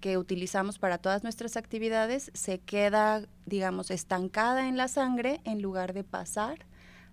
que 0.01 0.19
utilizamos 0.19 0.79
para 0.79 0.99
todas 0.99 1.23
nuestras 1.23 1.57
actividades, 1.57 2.31
se 2.35 2.59
queda, 2.59 3.23
digamos, 3.47 3.91
estancada 3.91 4.69
en 4.69 4.77
la 4.77 4.89
sangre 4.89 5.41
en 5.45 5.63
lugar 5.63 5.93
de 5.93 6.05
pasar 6.05 6.67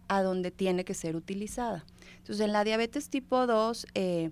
a 0.07 0.21
donde 0.21 0.51
tiene 0.51 0.83
que 0.83 0.93
ser 0.93 1.15
utilizada. 1.15 1.85
Entonces, 2.17 2.45
en 2.45 2.51
la 2.51 2.63
diabetes 2.63 3.09
tipo 3.09 3.47
2, 3.47 3.87
eh, 3.95 4.31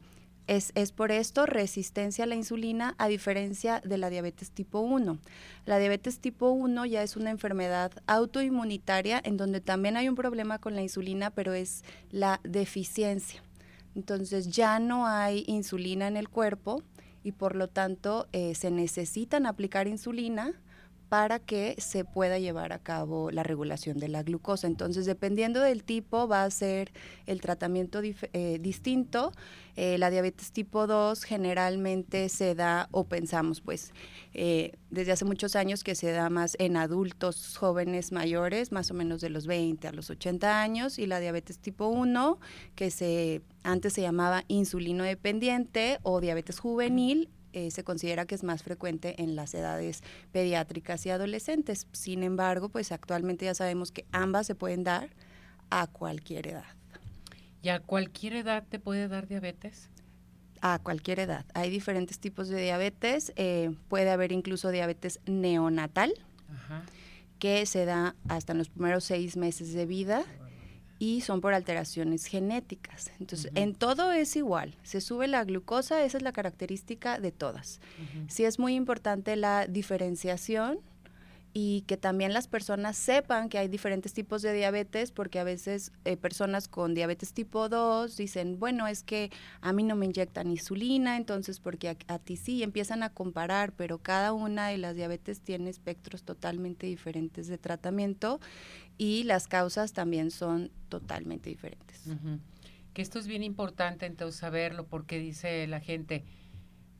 es, 0.51 0.73
es, 0.75 0.91
por 0.91 1.13
esto 1.13 1.45
resistencia 1.45 2.25
a 2.25 2.27
la 2.27 2.35
insulina 2.35 2.93
a 2.97 3.07
diferencia 3.07 3.79
de 3.85 3.97
la 3.97 4.09
diabetes 4.09 4.51
tipo 4.51 4.81
1. 4.81 5.17
La 5.65 5.79
diabetes 5.79 6.19
tipo 6.19 6.49
1 6.49 6.85
ya 6.87 7.03
es 7.03 7.15
una 7.15 7.29
enfermedad 7.29 7.93
autoinmunitaria 8.05 9.21
en 9.23 9.37
donde 9.37 9.61
también 9.61 9.95
hay 9.95 10.09
un 10.09 10.15
problema 10.15 10.59
con 10.59 10.75
la 10.75 10.81
insulina, 10.81 11.29
pero 11.29 11.53
es 11.53 11.85
la 12.09 12.41
deficiencia. 12.43 13.41
Entonces 13.95 14.49
ya 14.49 14.79
no 14.79 15.07
hay 15.07 15.45
insulina 15.47 16.09
en 16.09 16.17
el 16.17 16.27
cuerpo 16.27 16.83
y 17.23 17.31
por 17.31 17.55
lo 17.55 17.69
tanto 17.69 18.27
eh, 18.33 18.53
se 18.53 18.71
necesitan 18.71 19.45
aplicar 19.45 19.87
insulina 19.87 20.53
para 21.11 21.39
que 21.39 21.75
se 21.77 22.05
pueda 22.05 22.39
llevar 22.39 22.71
a 22.71 22.79
cabo 22.79 23.31
la 23.31 23.43
regulación 23.43 23.99
de 23.99 24.07
la 24.07 24.23
glucosa. 24.23 24.67
Entonces, 24.67 25.05
dependiendo 25.05 25.59
del 25.59 25.83
tipo, 25.83 26.25
va 26.25 26.45
a 26.45 26.49
ser 26.49 26.93
el 27.25 27.41
tratamiento 27.41 27.99
eh, 28.01 28.59
distinto. 28.61 29.33
Eh, 29.75 29.97
la 29.97 30.09
diabetes 30.09 30.53
tipo 30.53 30.87
2 30.87 31.21
generalmente 31.25 32.29
se 32.29 32.55
da, 32.55 32.87
o 32.91 33.03
pensamos, 33.03 33.59
pues, 33.59 33.91
eh, 34.33 34.71
desde 34.89 35.11
hace 35.11 35.25
muchos 35.25 35.57
años 35.57 35.83
que 35.83 35.95
se 35.95 36.13
da 36.13 36.29
más 36.29 36.55
en 36.59 36.77
adultos 36.77 37.57
jóvenes 37.57 38.13
mayores, 38.13 38.71
más 38.71 38.89
o 38.89 38.93
menos 38.93 39.19
de 39.19 39.31
los 39.31 39.47
20 39.47 39.89
a 39.89 39.91
los 39.91 40.09
80 40.09 40.61
años, 40.61 40.97
y 40.97 41.07
la 41.07 41.19
diabetes 41.19 41.59
tipo 41.59 41.87
1, 41.87 42.39
que 42.75 42.89
se 42.89 43.41
antes 43.63 43.91
se 43.91 44.01
llamaba 44.01 44.45
insulino 44.47 45.03
dependiente 45.03 45.99
o 46.03 46.21
diabetes 46.21 46.57
juvenil, 46.57 47.29
eh, 47.53 47.71
se 47.71 47.83
considera 47.83 48.25
que 48.25 48.35
es 48.35 48.43
más 48.43 48.63
frecuente 48.63 49.21
en 49.21 49.35
las 49.35 49.53
edades 49.53 50.01
pediátricas 50.31 51.05
y 51.05 51.09
adolescentes. 51.09 51.87
Sin 51.91 52.23
embargo, 52.23 52.69
pues 52.69 52.91
actualmente 52.91 53.45
ya 53.45 53.53
sabemos 53.55 53.91
que 53.91 54.05
ambas 54.11 54.47
se 54.47 54.55
pueden 54.55 54.83
dar 54.83 55.09
a 55.69 55.87
cualquier 55.87 56.47
edad. 56.47 56.65
¿Y 57.61 57.69
a 57.69 57.79
cualquier 57.79 58.33
edad 58.33 58.63
te 58.67 58.79
puede 58.79 59.07
dar 59.07 59.27
diabetes? 59.27 59.89
A 60.61 60.79
cualquier 60.79 61.19
edad. 61.19 61.45
Hay 61.53 61.69
diferentes 61.69 62.19
tipos 62.19 62.47
de 62.47 62.61
diabetes. 62.61 63.33
Eh, 63.35 63.75
puede 63.87 64.09
haber 64.09 64.31
incluso 64.31 64.69
diabetes 64.69 65.19
neonatal, 65.25 66.13
que 67.39 67.65
se 67.65 67.85
da 67.85 68.15
hasta 68.27 68.51
en 68.51 68.59
los 68.59 68.69
primeros 68.69 69.03
seis 69.03 69.35
meses 69.35 69.73
de 69.73 69.85
vida 69.85 70.23
y 71.01 71.21
son 71.21 71.41
por 71.41 71.55
alteraciones 71.55 72.27
genéticas. 72.27 73.09
Entonces, 73.19 73.51
en 73.55 73.73
todo 73.73 74.11
es 74.11 74.35
igual. 74.35 74.75
Se 74.83 75.01
sube 75.01 75.27
la 75.27 75.43
glucosa, 75.43 76.05
esa 76.05 76.17
es 76.17 76.23
la 76.23 76.31
característica 76.31 77.19
de 77.19 77.31
todas. 77.31 77.79
Sí 78.27 78.45
es 78.45 78.59
muy 78.59 78.75
importante 78.75 79.35
la 79.35 79.65
diferenciación 79.65 80.77
y 81.53 81.81
que 81.87 81.97
también 81.97 82.33
las 82.33 82.47
personas 82.47 82.97
sepan 82.97 83.49
que 83.49 83.57
hay 83.57 83.67
diferentes 83.67 84.13
tipos 84.13 84.43
de 84.43 84.53
diabetes, 84.53 85.11
porque 85.11 85.39
a 85.39 85.43
veces 85.43 85.91
eh, 86.05 86.17
personas 86.17 86.67
con 86.67 86.93
diabetes 86.93 87.33
tipo 87.33 87.67
2 87.67 88.15
dicen, 88.15 88.59
bueno, 88.59 88.87
es 88.87 89.01
que 89.03 89.31
a 89.59 89.73
mí 89.73 89.83
no 89.83 89.95
me 89.95 90.05
inyectan 90.05 90.51
insulina, 90.51 91.17
entonces 91.17 91.59
porque 91.59 91.89
a, 91.89 91.97
a, 92.07 92.19
ti 92.19 92.37
sí, 92.37 92.61
empiezan 92.61 93.01
a 93.01 93.09
comparar, 93.09 93.73
pero 93.73 93.97
cada 93.97 94.33
una 94.33 94.67
de 94.67 94.77
las 94.77 94.95
diabetes 94.95 95.41
tiene 95.41 95.71
espectros 95.71 96.23
totalmente 96.23 96.85
diferentes 96.85 97.47
de 97.47 97.57
tratamiento 97.57 98.39
y 99.01 99.23
las 99.23 99.47
causas 99.47 99.93
también 99.93 100.29
son 100.29 100.69
totalmente 100.87 101.49
diferentes. 101.49 102.03
Que 102.93 103.01
esto 103.01 103.17
es 103.17 103.25
bien 103.25 103.41
importante 103.41 104.05
entonces 104.05 104.39
saberlo, 104.39 104.85
porque 104.85 105.17
dice 105.17 105.65
la 105.65 105.79
gente, 105.79 106.23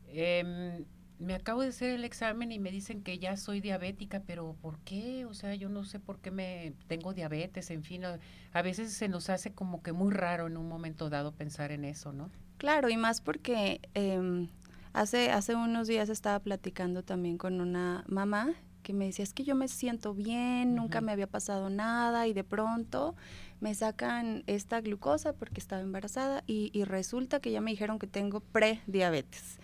eh, 0.08 0.84
me 1.20 1.36
acabo 1.36 1.62
de 1.62 1.68
hacer 1.68 1.92
el 1.92 2.04
examen 2.04 2.52
y 2.52 2.58
me 2.58 2.72
dicen 2.72 3.04
que 3.04 3.20
ya 3.20 3.38
soy 3.38 3.62
diabética, 3.62 4.24
pero 4.26 4.56
¿por 4.64 4.80
qué? 4.80 5.26
O 5.26 5.36
sea, 5.36 5.54
yo 5.54 5.70
no 5.70 5.84
sé 5.84 6.00
por 6.00 6.18
qué 6.18 6.32
me 6.32 6.74
tengo 6.88 7.14
diabetes, 7.14 7.70
en 7.70 7.84
fin, 7.84 8.02
a 8.04 8.62
veces 8.64 8.92
se 8.94 9.08
nos 9.08 9.30
hace 9.30 9.54
como 9.54 9.84
que 9.84 9.92
muy 9.92 10.12
raro 10.12 10.48
en 10.48 10.58
un 10.58 10.68
momento 10.68 11.08
dado 11.12 11.34
pensar 11.34 11.72
en 11.72 11.86
eso, 11.86 12.12
¿no? 12.12 12.32
Claro, 12.58 12.90
y 12.90 12.98
más 12.98 13.22
porque 13.22 13.80
eh, 13.94 14.50
hace, 14.94 15.30
hace 15.30 15.54
unos 15.54 15.88
días 15.88 16.10
estaba 16.10 16.40
platicando 16.40 17.04
también 17.04 17.38
con 17.38 17.62
una 17.62 18.04
mamá 18.08 18.56
que 18.82 18.94
me 18.94 19.06
decía, 19.06 19.24
es 19.24 19.34
que 19.34 19.44
yo 19.44 19.56
me 19.56 19.68
siento 19.68 20.14
bien, 20.14 20.76
nunca 20.76 21.02
me 21.02 21.12
había 21.12 21.28
pasado 21.28 21.70
nada 21.70 22.28
y 22.28 22.34
de 22.34 22.44
pronto 22.44 23.16
me 23.60 23.76
sacan 23.76 24.44
esta 24.48 24.82
glucosa 24.82 25.34
porque 25.34 25.60
estaba 25.60 25.82
embarazada 25.82 26.44
y, 26.48 26.72
y 26.74 26.84
resulta 26.84 27.40
que 27.40 27.52
ya 27.52 27.62
me 27.62 27.72
dijeron 27.72 28.00
que 28.00 28.08
tengo 28.08 28.40
prediabetes. 28.40 29.60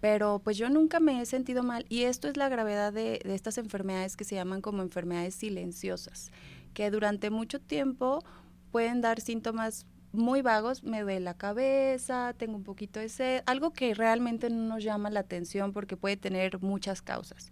Pero 0.00 0.40
pues 0.42 0.56
yo 0.56 0.70
nunca 0.70 1.00
me 1.00 1.20
he 1.20 1.26
sentido 1.26 1.62
mal 1.62 1.84
y 1.88 2.02
esto 2.02 2.28
es 2.28 2.36
la 2.36 2.48
gravedad 2.48 2.92
de, 2.92 3.20
de 3.24 3.34
estas 3.34 3.58
enfermedades 3.58 4.16
que 4.16 4.24
se 4.24 4.36
llaman 4.36 4.60
como 4.60 4.82
enfermedades 4.82 5.34
silenciosas, 5.34 6.30
que 6.74 6.90
durante 6.90 7.30
mucho 7.30 7.60
tiempo 7.60 8.24
pueden 8.70 9.00
dar 9.00 9.20
síntomas 9.20 9.86
muy 10.12 10.42
vagos, 10.42 10.82
me 10.82 11.02
duele 11.02 11.20
la 11.20 11.34
cabeza, 11.34 12.34
tengo 12.36 12.56
un 12.56 12.64
poquito 12.64 12.98
de 13.00 13.08
sed, 13.08 13.42
algo 13.46 13.72
que 13.72 13.94
realmente 13.94 14.50
no 14.50 14.74
nos 14.74 14.82
llama 14.82 15.10
la 15.10 15.20
atención 15.20 15.72
porque 15.72 15.96
puede 15.96 16.16
tener 16.16 16.60
muchas 16.60 17.02
causas. 17.02 17.50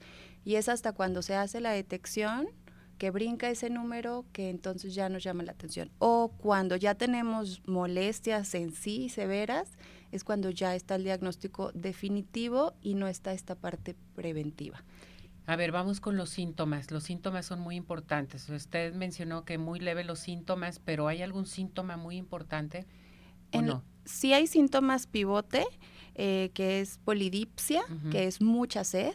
Y 0.49 0.57
es 0.57 0.71
hasta 0.71 0.95
cuando 0.95 1.21
se 1.21 1.35
hace 1.35 1.61
la 1.61 1.73
detección 1.73 2.49
que 2.97 3.11
brinca 3.11 3.51
ese 3.51 3.69
número 3.69 4.25
que 4.33 4.49
entonces 4.49 4.95
ya 4.95 5.11
nos 5.11 5.23
llama 5.23 5.43
la 5.43 5.53
atención. 5.53 5.91
O 5.99 6.33
cuando 6.39 6.75
ya 6.75 6.95
tenemos 6.95 7.61
molestias 7.67 8.55
en 8.55 8.73
sí 8.73 9.11
severas, 9.11 9.69
es 10.11 10.25
cuando 10.25 10.49
ya 10.49 10.75
está 10.75 10.95
el 10.95 11.05
diagnóstico 11.05 11.71
definitivo 11.73 12.73
y 12.81 12.95
no 12.95 13.09
está 13.09 13.35
esta 13.35 13.57
parte 13.57 13.95
preventiva. 14.15 14.83
A 15.45 15.55
ver, 15.57 15.71
vamos 15.71 16.01
con 16.01 16.17
los 16.17 16.31
síntomas. 16.31 16.91
Los 16.91 17.05
síntomas 17.05 17.45
son 17.45 17.61
muy 17.61 17.77
importantes. 17.77 18.49
Usted 18.49 18.95
mencionó 18.95 19.45
que 19.45 19.59
muy 19.59 19.81
leve 19.81 20.03
los 20.03 20.19
síntomas, 20.19 20.79
pero 20.79 21.09
¿hay 21.09 21.21
algún 21.21 21.45
síntoma 21.45 21.99
muy 21.99 22.17
importante? 22.17 22.87
¿o 23.53 23.59
en, 23.59 23.67
no? 23.67 23.85
Sí 24.07 24.33
hay 24.33 24.47
síntomas 24.47 25.07
pivote, 25.07 25.67
eh, 26.15 26.53
que 26.55 26.81
es 26.81 26.97
polidipsia, 27.05 27.83
uh 27.83 27.93
-huh. 27.93 28.11
que 28.11 28.25
es 28.25 28.41
mucha 28.41 28.83
sed, 28.83 29.15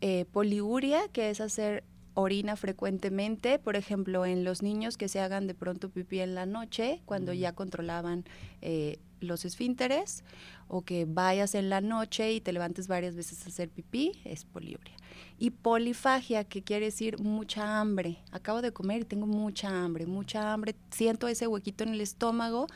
eh, 0.00 0.26
poliuria, 0.32 1.08
que 1.08 1.30
es 1.30 1.40
hacer 1.40 1.84
orina 2.16 2.56
frecuentemente, 2.56 3.58
por 3.58 3.76
ejemplo, 3.76 4.24
en 4.24 4.42
los 4.42 4.62
niños 4.62 4.96
que 4.96 5.08
se 5.08 5.20
hagan 5.20 5.46
de 5.46 5.54
pronto 5.54 5.90
pipí 5.90 6.20
en 6.20 6.34
la 6.34 6.46
noche, 6.46 7.02
cuando 7.04 7.32
ya 7.34 7.52
controlaban 7.52 8.24
eh, 8.62 8.98
los 9.20 9.44
esfínteres, 9.44 10.24
o 10.68 10.82
que 10.82 11.04
vayas 11.06 11.54
en 11.54 11.68
la 11.68 11.80
noche 11.80 12.32
y 12.32 12.40
te 12.40 12.52
levantes 12.52 12.88
varias 12.88 13.14
veces 13.14 13.44
a 13.44 13.50
hacer 13.50 13.68
pipí, 13.68 14.12
es 14.24 14.44
poliuria. 14.44 14.96
Y 15.38 15.50
polifagia, 15.50 16.44
que 16.44 16.62
quiere 16.62 16.86
decir 16.86 17.18
mucha 17.18 17.80
hambre. 17.80 18.18
Acabo 18.32 18.62
de 18.62 18.72
comer 18.72 19.02
y 19.02 19.04
tengo 19.04 19.26
mucha 19.26 19.84
hambre, 19.84 20.06
mucha 20.06 20.52
hambre, 20.52 20.74
siento 20.90 21.28
ese 21.28 21.46
huequito 21.46 21.84
en 21.84 21.90
el 21.90 22.00
estómago 22.00 22.66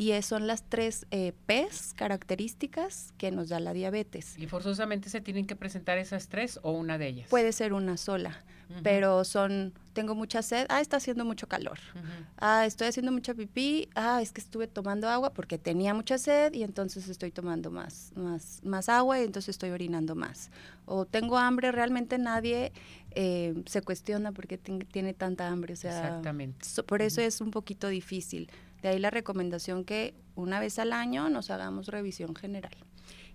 y 0.00 0.22
son 0.22 0.46
las 0.46 0.62
tres 0.62 1.06
eh, 1.10 1.34
P's 1.44 1.92
características 1.94 3.12
que 3.18 3.30
nos 3.30 3.50
da 3.50 3.60
la 3.60 3.74
diabetes. 3.74 4.34
¿Y 4.38 4.46
forzosamente 4.46 5.10
se 5.10 5.20
tienen 5.20 5.46
que 5.46 5.56
presentar 5.56 5.98
esas 5.98 6.28
tres 6.28 6.58
o 6.62 6.72
una 6.72 6.96
de 6.96 7.06
ellas? 7.06 7.28
Puede 7.28 7.52
ser 7.52 7.74
una 7.74 7.98
sola, 7.98 8.42
uh 8.70 8.72
-huh. 8.72 8.80
pero 8.82 9.24
son, 9.24 9.74
tengo 9.92 10.14
mucha 10.14 10.40
sed, 10.40 10.64
ah, 10.70 10.80
está 10.80 10.96
haciendo 10.96 11.26
mucho 11.26 11.48
calor, 11.48 11.78
uh 11.94 11.98
-huh. 11.98 12.26
ah, 12.38 12.64
estoy 12.64 12.88
haciendo 12.88 13.12
mucha 13.12 13.34
pipí, 13.34 13.90
ah, 13.94 14.22
es 14.22 14.32
que 14.32 14.40
estuve 14.40 14.66
tomando 14.68 15.06
agua 15.06 15.34
porque 15.34 15.58
tenía 15.58 15.92
mucha 15.92 16.16
sed 16.16 16.54
y 16.54 16.62
entonces 16.62 17.06
estoy 17.06 17.30
tomando 17.30 17.70
más, 17.70 18.12
más, 18.16 18.60
más 18.64 18.88
agua 18.88 19.20
y 19.20 19.24
entonces 19.24 19.50
estoy 19.50 19.68
orinando 19.68 20.14
más. 20.14 20.50
O 20.86 21.04
tengo 21.04 21.36
hambre, 21.36 21.72
realmente 21.72 22.16
nadie 22.16 22.72
eh, 23.10 23.52
se 23.66 23.82
cuestiona 23.82 24.32
por 24.32 24.46
qué 24.46 24.56
tiene 24.56 25.12
tanta 25.12 25.48
hambre, 25.48 25.74
o 25.74 25.76
sea, 25.76 25.90
Exactamente. 25.90 26.64
So, 26.64 26.86
por 26.86 27.02
eso 27.02 27.20
uh 27.20 27.24
-huh. 27.24 27.28
es 27.28 27.42
un 27.42 27.50
poquito 27.50 27.88
difícil. 27.88 28.48
De 28.82 28.88
ahí 28.88 28.98
la 28.98 29.10
recomendación 29.10 29.84
que 29.84 30.14
una 30.34 30.60
vez 30.60 30.78
al 30.78 30.92
año 30.92 31.28
nos 31.28 31.50
hagamos 31.50 31.88
revisión 31.88 32.34
general. 32.34 32.72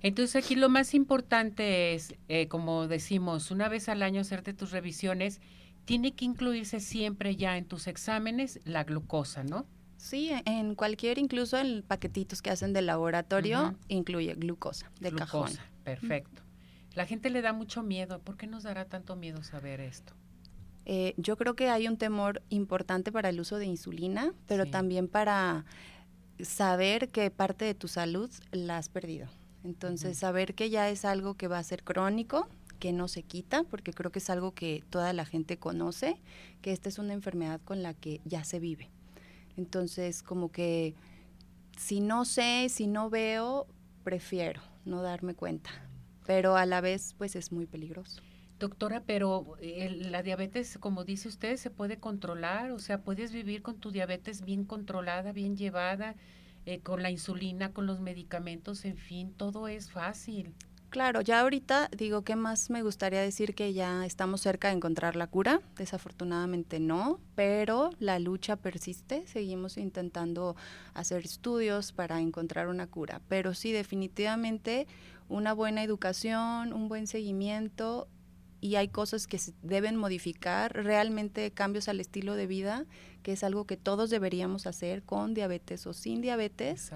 Entonces 0.01 0.43
aquí 0.43 0.55
lo 0.55 0.69
más 0.69 0.93
importante 0.93 1.93
es, 1.93 2.15
eh, 2.27 2.47
como 2.47 2.87
decimos, 2.87 3.51
una 3.51 3.69
vez 3.69 3.89
al 3.89 4.03
año 4.03 4.21
hacerte 4.21 4.53
tus 4.53 4.71
revisiones, 4.71 5.41
tiene 5.85 6.13
que 6.13 6.25
incluirse 6.25 6.79
siempre 6.79 7.35
ya 7.35 7.57
en 7.57 7.65
tus 7.65 7.87
exámenes 7.87 8.59
la 8.65 8.83
glucosa, 8.83 9.43
¿no? 9.43 9.65
Sí, 9.97 10.31
en 10.45 10.75
cualquier, 10.75 11.17
incluso 11.17 11.57
en 11.57 11.81
paquetitos 11.81 12.41
que 12.41 12.51
hacen 12.51 12.73
de 12.73 12.81
laboratorio, 12.81 13.61
uh 13.61 13.65
-huh. 13.67 13.77
incluye 13.87 14.33
glucosa 14.35 14.91
de 14.99 15.09
glucosa, 15.09 15.27
cajón. 15.27 15.51
Perfecto. 15.83 16.41
La 16.93 17.05
gente 17.05 17.29
le 17.29 17.41
da 17.41 17.53
mucho 17.53 17.83
miedo. 17.83 18.19
¿Por 18.19 18.37
qué 18.37 18.47
nos 18.47 18.63
dará 18.63 18.85
tanto 18.85 19.15
miedo 19.15 19.43
saber 19.43 19.79
esto? 19.81 20.13
Eh, 20.85 21.13
yo 21.17 21.35
creo 21.35 21.55
que 21.55 21.69
hay 21.69 21.87
un 21.87 21.97
temor 21.97 22.41
importante 22.49 23.11
para 23.11 23.29
el 23.29 23.39
uso 23.39 23.57
de 23.57 23.65
insulina, 23.65 24.33
pero 24.47 24.65
también 24.65 25.07
para 25.07 25.65
saber 26.39 27.09
que 27.09 27.31
parte 27.31 27.65
de 27.65 27.73
tu 27.73 27.87
salud 27.87 28.29
la 28.51 28.77
has 28.77 28.89
perdido. 28.89 29.27
Entonces, 29.63 30.19
saber 30.19 30.53
que 30.53 30.69
ya 30.69 30.89
es 30.89 31.05
algo 31.05 31.33
que 31.33 31.47
va 31.47 31.57
a 31.57 31.63
ser 31.63 31.83
crónico, 31.83 32.47
que 32.79 32.93
no 32.93 33.07
se 33.07 33.23
quita, 33.23 33.63
porque 33.63 33.93
creo 33.93 34.11
que 34.11 34.19
es 34.19 34.29
algo 34.29 34.53
que 34.53 34.83
toda 34.91 35.11
la 35.13 35.25
gente 35.25 35.57
conoce, 35.57 36.21
que 36.61 36.71
esta 36.71 36.89
es 36.89 36.99
una 36.99 37.13
enfermedad 37.13 37.59
con 37.65 37.81
la 37.81 37.95
que 37.95 38.21
ya 38.25 38.43
se 38.43 38.59
vive. 38.59 38.91
Entonces, 39.57 40.21
como 40.21 40.51
que 40.51 40.93
si 41.77 41.99
no 41.99 42.25
sé, 42.25 42.67
si 42.69 42.85
no 42.85 43.09
veo, 43.09 43.65
prefiero 44.03 44.61
no 44.85 45.01
darme 45.01 45.33
cuenta, 45.33 45.71
pero 46.27 46.55
a 46.55 46.65
la 46.67 46.79
vez, 46.79 47.15
pues 47.17 47.35
es 47.35 47.51
muy 47.51 47.65
peligroso. 47.65 48.21
Doctora, 48.59 49.03
pero 49.05 49.57
la 49.61 50.23
diabetes, 50.23 50.77
como 50.79 51.03
dice 51.03 51.27
usted, 51.27 51.57
se 51.57 51.69
puede 51.69 51.99
controlar, 51.99 52.71
o 52.71 52.79
sea, 52.79 53.01
puedes 53.01 53.33
vivir 53.33 53.61
con 53.61 53.79
tu 53.79 53.91
diabetes 53.91 54.43
bien 54.45 54.63
controlada, 54.63 55.33
bien 55.33 55.57
llevada, 55.57 56.15
eh, 56.65 56.79
con 56.79 57.03
la 57.03 57.11
insulina, 57.11 57.73
con 57.73 57.85
los 57.85 57.99
medicamentos, 57.99 58.85
en 58.85 58.97
fin, 58.97 59.33
todo 59.33 59.67
es 59.67 59.91
fácil. 59.91 60.53
Claro, 60.89 61.19
ya 61.19 61.41
ahorita 61.41 61.89
digo 61.97 62.21
que 62.21 62.37
más 62.37 62.69
me 62.69 62.81
gustaría 62.81 63.19
decir 63.19 63.53
que 63.53 63.73
ya 63.73 64.05
estamos 64.05 64.39
cerca 64.39 64.69
de 64.69 64.75
encontrar 64.75 65.17
la 65.17 65.27
cura. 65.27 65.59
Desafortunadamente 65.75 66.79
no, 66.79 67.19
pero 67.35 67.89
la 67.99 68.17
lucha 68.17 68.55
persiste. 68.55 69.27
Seguimos 69.27 69.75
intentando 69.75 70.55
hacer 70.93 71.25
estudios 71.25 71.91
para 71.91 72.21
encontrar 72.21 72.69
una 72.69 72.87
cura. 72.87 73.19
Pero 73.27 73.53
sí, 73.53 73.73
definitivamente 73.73 74.87
una 75.27 75.51
buena 75.51 75.83
educación, 75.83 76.71
un 76.71 76.87
buen 76.87 77.07
seguimiento 77.07 78.07
y 78.65 78.77
hay 78.77 78.87
cosas 78.87 79.27
que 79.27 79.37
se 79.37 79.53
deben 79.61 79.95
modificar, 79.95 80.73
realmente 80.73 81.51
cambios 81.51 81.87
al 81.87 81.99
estilo 81.99 82.33
de 82.33 82.47
vida, 82.47 82.85
que 83.21 83.33
es 83.33 83.43
algo 83.43 83.65
que 83.67 83.77
todos 83.77 84.09
deberíamos 84.09 84.65
hacer 84.65 85.03
con 85.03 85.35
diabetes 85.35 85.85
o 85.85 85.93
sin 85.93 86.19
diabetes. 86.19 86.91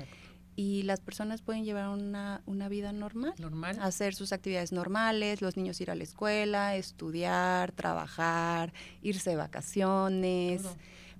Y 0.56 0.82
las 0.82 1.00
personas 1.00 1.44
pueden 1.44 1.66
llevar 1.66 1.90
una, 1.90 2.42
una 2.48 2.70
vida 2.70 2.92
normal, 2.92 3.36
normal, 3.38 3.78
hacer 3.82 4.16
sus 4.16 4.34
actividades 4.34 4.72
normales, 4.72 5.44
los 5.44 5.58
niños 5.58 5.80
ir 5.80 5.92
a 5.92 5.96
la 5.96 6.02
escuela, 6.04 6.76
estudiar, 6.76 7.72
trabajar, 7.72 8.74
irse 9.04 9.30
de 9.30 9.36
vacaciones, 9.36 10.64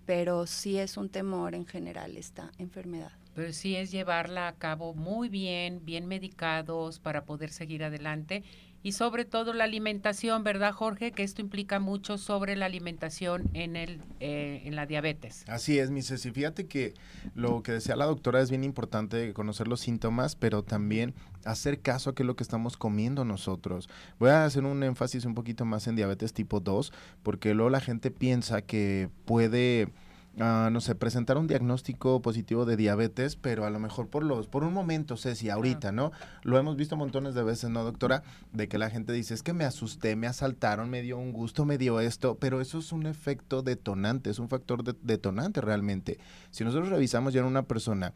pero 0.08 0.48
sí 0.48 0.80
es 0.80 0.98
un 0.98 1.10
temor 1.10 1.54
en 1.54 1.68
general 1.68 2.18
esta 2.18 2.52
enfermedad. 2.58 3.12
Pero 3.36 3.54
sí 3.54 3.76
es 3.76 3.92
llevarla 3.92 4.48
a 4.48 4.56
cabo 4.56 4.96
muy 4.96 5.30
bien, 5.30 5.86
bien 5.86 6.08
medicados 6.08 7.00
para 7.00 7.24
poder 7.24 7.52
seguir 7.52 7.84
adelante 7.84 8.44
y 8.82 8.94
sobre 8.94 9.26
todo 9.26 9.54
la 9.54 9.66
alimentación, 9.66 10.44
¿verdad, 10.44 10.74
Jorge? 10.74 11.12
Que 11.12 11.24
esto 11.24 11.42
implica 11.42 11.80
mucho 11.80 12.18
sobre 12.18 12.56
la 12.56 12.66
alimentación 12.66 13.50
en 13.54 13.76
el 13.76 14.02
eh, 14.20 14.62
en 14.66 14.76
la 14.76 14.86
diabetes. 14.86 15.44
Así 15.48 15.80
es, 15.80 15.92
mi 15.92 16.02
Ceci. 16.02 16.32
Fíjate 16.32 16.68
que 16.68 16.94
lo 17.36 17.62
que 17.64 17.74
decía 17.74 17.96
la 17.96 18.06
doctora 18.06 18.42
es 18.42 18.50
bien 18.50 18.64
importante 18.64 19.34
conocer 19.34 19.68
los 19.68 19.82
síntomas, 19.82 20.36
pero 20.36 20.64
también 20.64 21.14
hacer 21.46 21.80
caso 21.82 22.10
a 22.10 22.16
qué 22.16 22.24
es 22.24 22.28
lo 22.28 22.36
que 22.36 22.44
estamos 22.44 22.78
comiendo 22.78 23.26
nosotros. 23.26 23.90
Voy 24.20 24.30
a 24.30 24.46
hacer 24.46 24.64
un 24.64 24.84
énfasis 24.84 25.26
un 25.26 25.36
poquito 25.36 25.66
más 25.66 25.88
en 25.88 25.96
diabetes 25.96 26.34
tipo 26.34 26.60
2, 26.60 26.94
porque 27.24 27.54
luego 27.54 27.70
la 27.70 27.82
gente 27.82 28.12
piensa 28.12 28.62
que 28.62 29.10
puede 29.26 29.90
Ah, 30.38 30.70
no 30.72 30.80
sé, 30.80 30.96
presentar 30.96 31.38
un 31.38 31.48
diagnóstico 31.48 32.22
positivo 32.22 32.66
de 32.66 32.78
diabetes, 32.78 33.36
pero 33.36 33.66
a 33.66 33.70
lo 33.70 33.80
mejor 33.80 34.08
por 34.08 34.24
los, 34.24 34.48
por 34.48 34.64
un 34.64 34.74
momento, 34.74 35.18
Ceci, 35.18 35.50
ahorita, 35.50 35.92
¿no? 35.92 36.12
Lo 36.44 36.58
hemos 36.58 36.78
visto 36.78 36.96
montones 36.96 37.34
de 37.34 37.44
veces, 37.44 37.70
¿no, 37.70 37.84
doctora? 37.84 38.24
De 38.54 38.68
que 38.68 38.78
la 38.78 38.90
gente 38.90 39.12
dice, 39.12 39.34
es 39.34 39.44
que 39.44 39.54
me 39.54 39.66
asusté, 39.66 40.16
me 40.16 40.28
asaltaron, 40.28 40.90
me 40.90 41.02
dio 41.02 41.18
un 41.18 41.34
gusto, 41.34 41.66
me 41.66 41.78
dio 41.78 42.00
esto, 42.00 42.38
pero 42.40 42.62
eso 42.62 42.78
es 42.78 42.92
un 42.94 43.06
efecto 43.06 43.64
detonante, 43.64 44.30
es 44.30 44.40
un 44.40 44.50
factor 44.50 44.84
detonante 44.84 45.62
realmente. 45.62 46.20
Si 46.52 46.64
nosotros 46.64 46.90
revisamos 46.90 47.34
ya 47.34 47.42
en 47.42 47.48
una 47.48 47.64
persona 47.64 48.14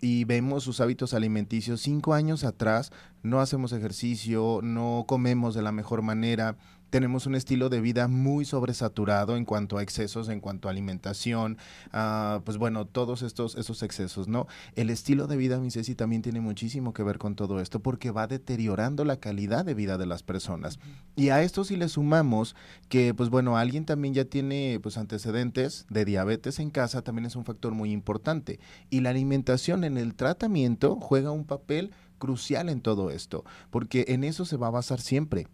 y 0.00 0.24
vemos 0.24 0.64
sus 0.64 0.80
hábitos 0.80 1.14
alimenticios 1.14 1.80
cinco 1.80 2.14
años 2.14 2.44
atrás, 2.44 2.92
no 3.22 3.40
hacemos 3.40 3.72
ejercicio, 3.72 4.60
no 4.62 5.04
comemos 5.06 5.54
de 5.54 5.62
la 5.62 5.72
mejor 5.72 6.02
manera, 6.02 6.56
tenemos 6.96 7.26
un 7.26 7.34
estilo 7.34 7.68
de 7.68 7.82
vida 7.82 8.08
muy 8.08 8.46
sobresaturado 8.46 9.36
en 9.36 9.44
cuanto 9.44 9.76
a 9.76 9.82
excesos, 9.82 10.30
en 10.30 10.40
cuanto 10.40 10.66
a 10.66 10.70
alimentación, 10.70 11.58
ah, 11.92 12.40
pues 12.42 12.56
bueno, 12.56 12.86
todos 12.86 13.20
estos 13.20 13.54
esos 13.56 13.82
excesos, 13.82 14.28
¿no? 14.28 14.46
El 14.76 14.88
estilo 14.88 15.26
de 15.26 15.36
vida, 15.36 15.60
mi 15.60 15.70
Ceci, 15.70 15.94
también 15.94 16.22
tiene 16.22 16.40
muchísimo 16.40 16.94
que 16.94 17.02
ver 17.02 17.18
con 17.18 17.36
todo 17.36 17.60
esto 17.60 17.80
porque 17.80 18.12
va 18.12 18.26
deteriorando 18.26 19.04
la 19.04 19.18
calidad 19.18 19.66
de 19.66 19.74
vida 19.74 19.98
de 19.98 20.06
las 20.06 20.22
personas. 20.22 20.78
Y 21.16 21.28
a 21.28 21.42
esto 21.42 21.64
si 21.64 21.76
le 21.76 21.90
sumamos 21.90 22.56
que, 22.88 23.12
pues 23.12 23.28
bueno, 23.28 23.58
alguien 23.58 23.84
también 23.84 24.14
ya 24.14 24.24
tiene 24.24 24.80
pues 24.82 24.96
antecedentes 24.96 25.84
de 25.90 26.06
diabetes 26.06 26.60
en 26.60 26.70
casa, 26.70 27.02
también 27.02 27.26
es 27.26 27.36
un 27.36 27.44
factor 27.44 27.74
muy 27.74 27.92
importante. 27.92 28.58
Y 28.88 29.00
la 29.00 29.10
alimentación 29.10 29.84
en 29.84 29.98
el 29.98 30.14
tratamiento 30.14 30.96
juega 30.98 31.30
un 31.30 31.44
papel 31.44 31.90
crucial 32.16 32.70
en 32.70 32.80
todo 32.80 33.10
esto, 33.10 33.44
porque 33.68 34.06
en 34.08 34.24
eso 34.24 34.46
se 34.46 34.56
va 34.56 34.68
a 34.68 34.70
basar 34.70 34.98
siempre. 34.98 35.46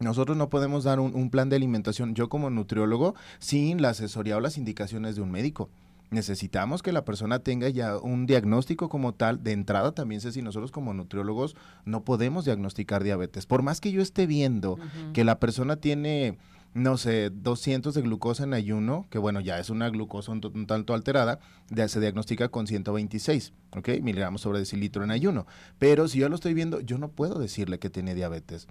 Nosotros 0.00 0.36
no 0.36 0.48
podemos 0.48 0.84
dar 0.84 1.00
un, 1.00 1.30
plan 1.30 1.48
de 1.48 1.56
alimentación, 1.56 2.14
yo 2.14 2.28
como 2.28 2.50
nutriólogo, 2.50 3.14
sin 3.40 3.82
la 3.82 3.90
asesoría 3.90 4.36
o 4.36 4.40
las 4.40 4.56
indicaciones 4.56 5.16
de 5.16 5.22
un 5.22 5.30
médico. 5.30 5.70
Necesitamos 6.10 6.82
que 6.82 6.92
la 6.92 7.04
persona 7.04 7.40
tenga 7.40 7.68
ya 7.68 7.98
un 7.98 8.26
diagnóstico 8.26 8.88
como 8.88 9.12
tal. 9.12 9.42
De 9.42 9.52
entrada 9.52 9.92
también 9.92 10.20
sé 10.20 10.32
si 10.32 10.40
nosotros 10.40 10.70
como 10.70 10.94
nutriólogos 10.94 11.54
no 11.84 12.04
podemos 12.04 12.44
diagnosticar 12.44 13.04
diabetes. 13.04 13.44
Por 13.44 13.62
más 13.62 13.80
que 13.80 13.92
yo 13.92 14.00
esté 14.00 14.26
viendo 14.26 14.78
que 15.12 15.24
la 15.24 15.38
persona 15.38 15.76
tiene, 15.76 16.38
no 16.72 16.96
sé, 16.96 17.28
200 17.30 17.92
de 17.92 18.00
glucosa 18.00 18.44
en 18.44 18.54
ayuno, 18.54 19.06
que 19.10 19.18
bueno, 19.18 19.40
ya 19.40 19.58
es 19.58 19.68
una 19.68 19.90
glucosa 19.90 20.32
un, 20.32 20.66
tanto 20.66 20.94
alterada, 20.94 21.40
ya 21.68 21.88
se 21.88 22.00
diagnostica 22.00 22.48
con 22.48 22.66
126, 22.66 23.52
¿ok? 23.76 23.88
Miligramos 24.00 24.40
sobre 24.40 24.60
decilitro 24.60 25.04
en 25.04 25.10
ayuno. 25.10 25.46
Pero 25.78 26.08
si 26.08 26.20
yo 26.20 26.30
lo 26.30 26.36
estoy 26.36 26.54
viendo, 26.54 26.80
yo 26.80 26.96
no 26.96 27.10
puedo 27.10 27.38
decirle 27.38 27.78
que 27.78 27.90
tiene 27.90 28.14
diabetes 28.14 28.66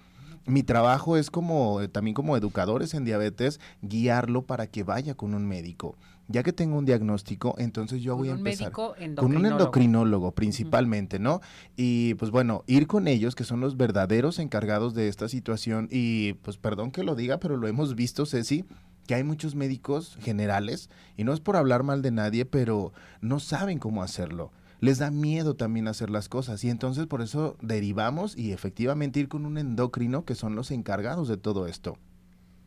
mi 0.47 0.63
trabajo 0.63 1.17
es 1.17 1.29
como 1.29 1.81
eh, 1.81 1.87
también 1.87 2.15
como 2.15 2.35
educadores 2.37 2.93
en 2.93 3.05
diabetes 3.05 3.59
guiarlo 3.81 4.43
para 4.43 4.67
que 4.67 4.83
vaya 4.83 5.13
con 5.13 5.33
un 5.33 5.45
médico. 5.45 5.95
Ya 6.29 6.43
que 6.43 6.51
tengo 6.51 6.77
un 6.77 6.83
diagnóstico, 6.83 7.55
entonces 7.57 8.01
yo 8.01 8.17
voy 8.17 8.27
a 8.27 8.33
empezar 8.33 8.73
con 8.73 8.97
un 9.17 9.45
endocrinólogo 9.45 10.33
principalmente, 10.33 11.19
¿no? 11.19 11.39
Y 11.77 12.15
pues 12.15 12.31
bueno, 12.31 12.65
ir 12.67 12.85
con 12.85 13.07
ellos 13.07 13.33
que 13.33 13.45
son 13.45 13.61
los 13.61 13.77
verdaderos 13.77 14.37
encargados 14.39 14.93
de 14.93 15.07
esta 15.07 15.29
situación 15.29 15.87
y 15.89 16.33
pues 16.33 16.57
perdón 16.57 16.91
que 16.91 17.03
lo 17.03 17.15
diga, 17.15 17.39
pero 17.39 17.55
lo 17.55 17.67
hemos 17.69 17.95
visto, 17.95 18.25
Ceci, 18.25 18.65
que 19.05 19.15
hay 19.15 19.23
muchos 19.23 19.55
médicos 19.55 20.17
generales 20.19 20.89
y 21.15 21.23
no 21.23 21.31
es 21.31 21.39
por 21.39 21.55
hablar 21.55 21.83
mal 21.83 22.01
de 22.01 22.11
nadie, 22.11 22.45
pero 22.45 22.91
no 23.21 23.39
saben 23.39 23.79
cómo 23.79 24.03
hacerlo 24.03 24.51
les 24.79 24.97
da 24.97 25.11
miedo 25.11 25.55
también 25.55 25.87
hacer 25.87 26.09
las 26.09 26.29
cosas 26.29 26.63
y 26.63 26.69
entonces 26.69 27.07
por 27.07 27.21
eso 27.21 27.57
derivamos 27.61 28.37
y 28.37 28.51
efectivamente 28.51 29.19
ir 29.19 29.27
con 29.27 29.45
un 29.45 29.57
endocrino 29.57 30.25
que 30.25 30.35
son 30.35 30.55
los 30.55 30.71
encargados 30.71 31.27
de 31.27 31.37
todo 31.37 31.67
esto 31.67 31.97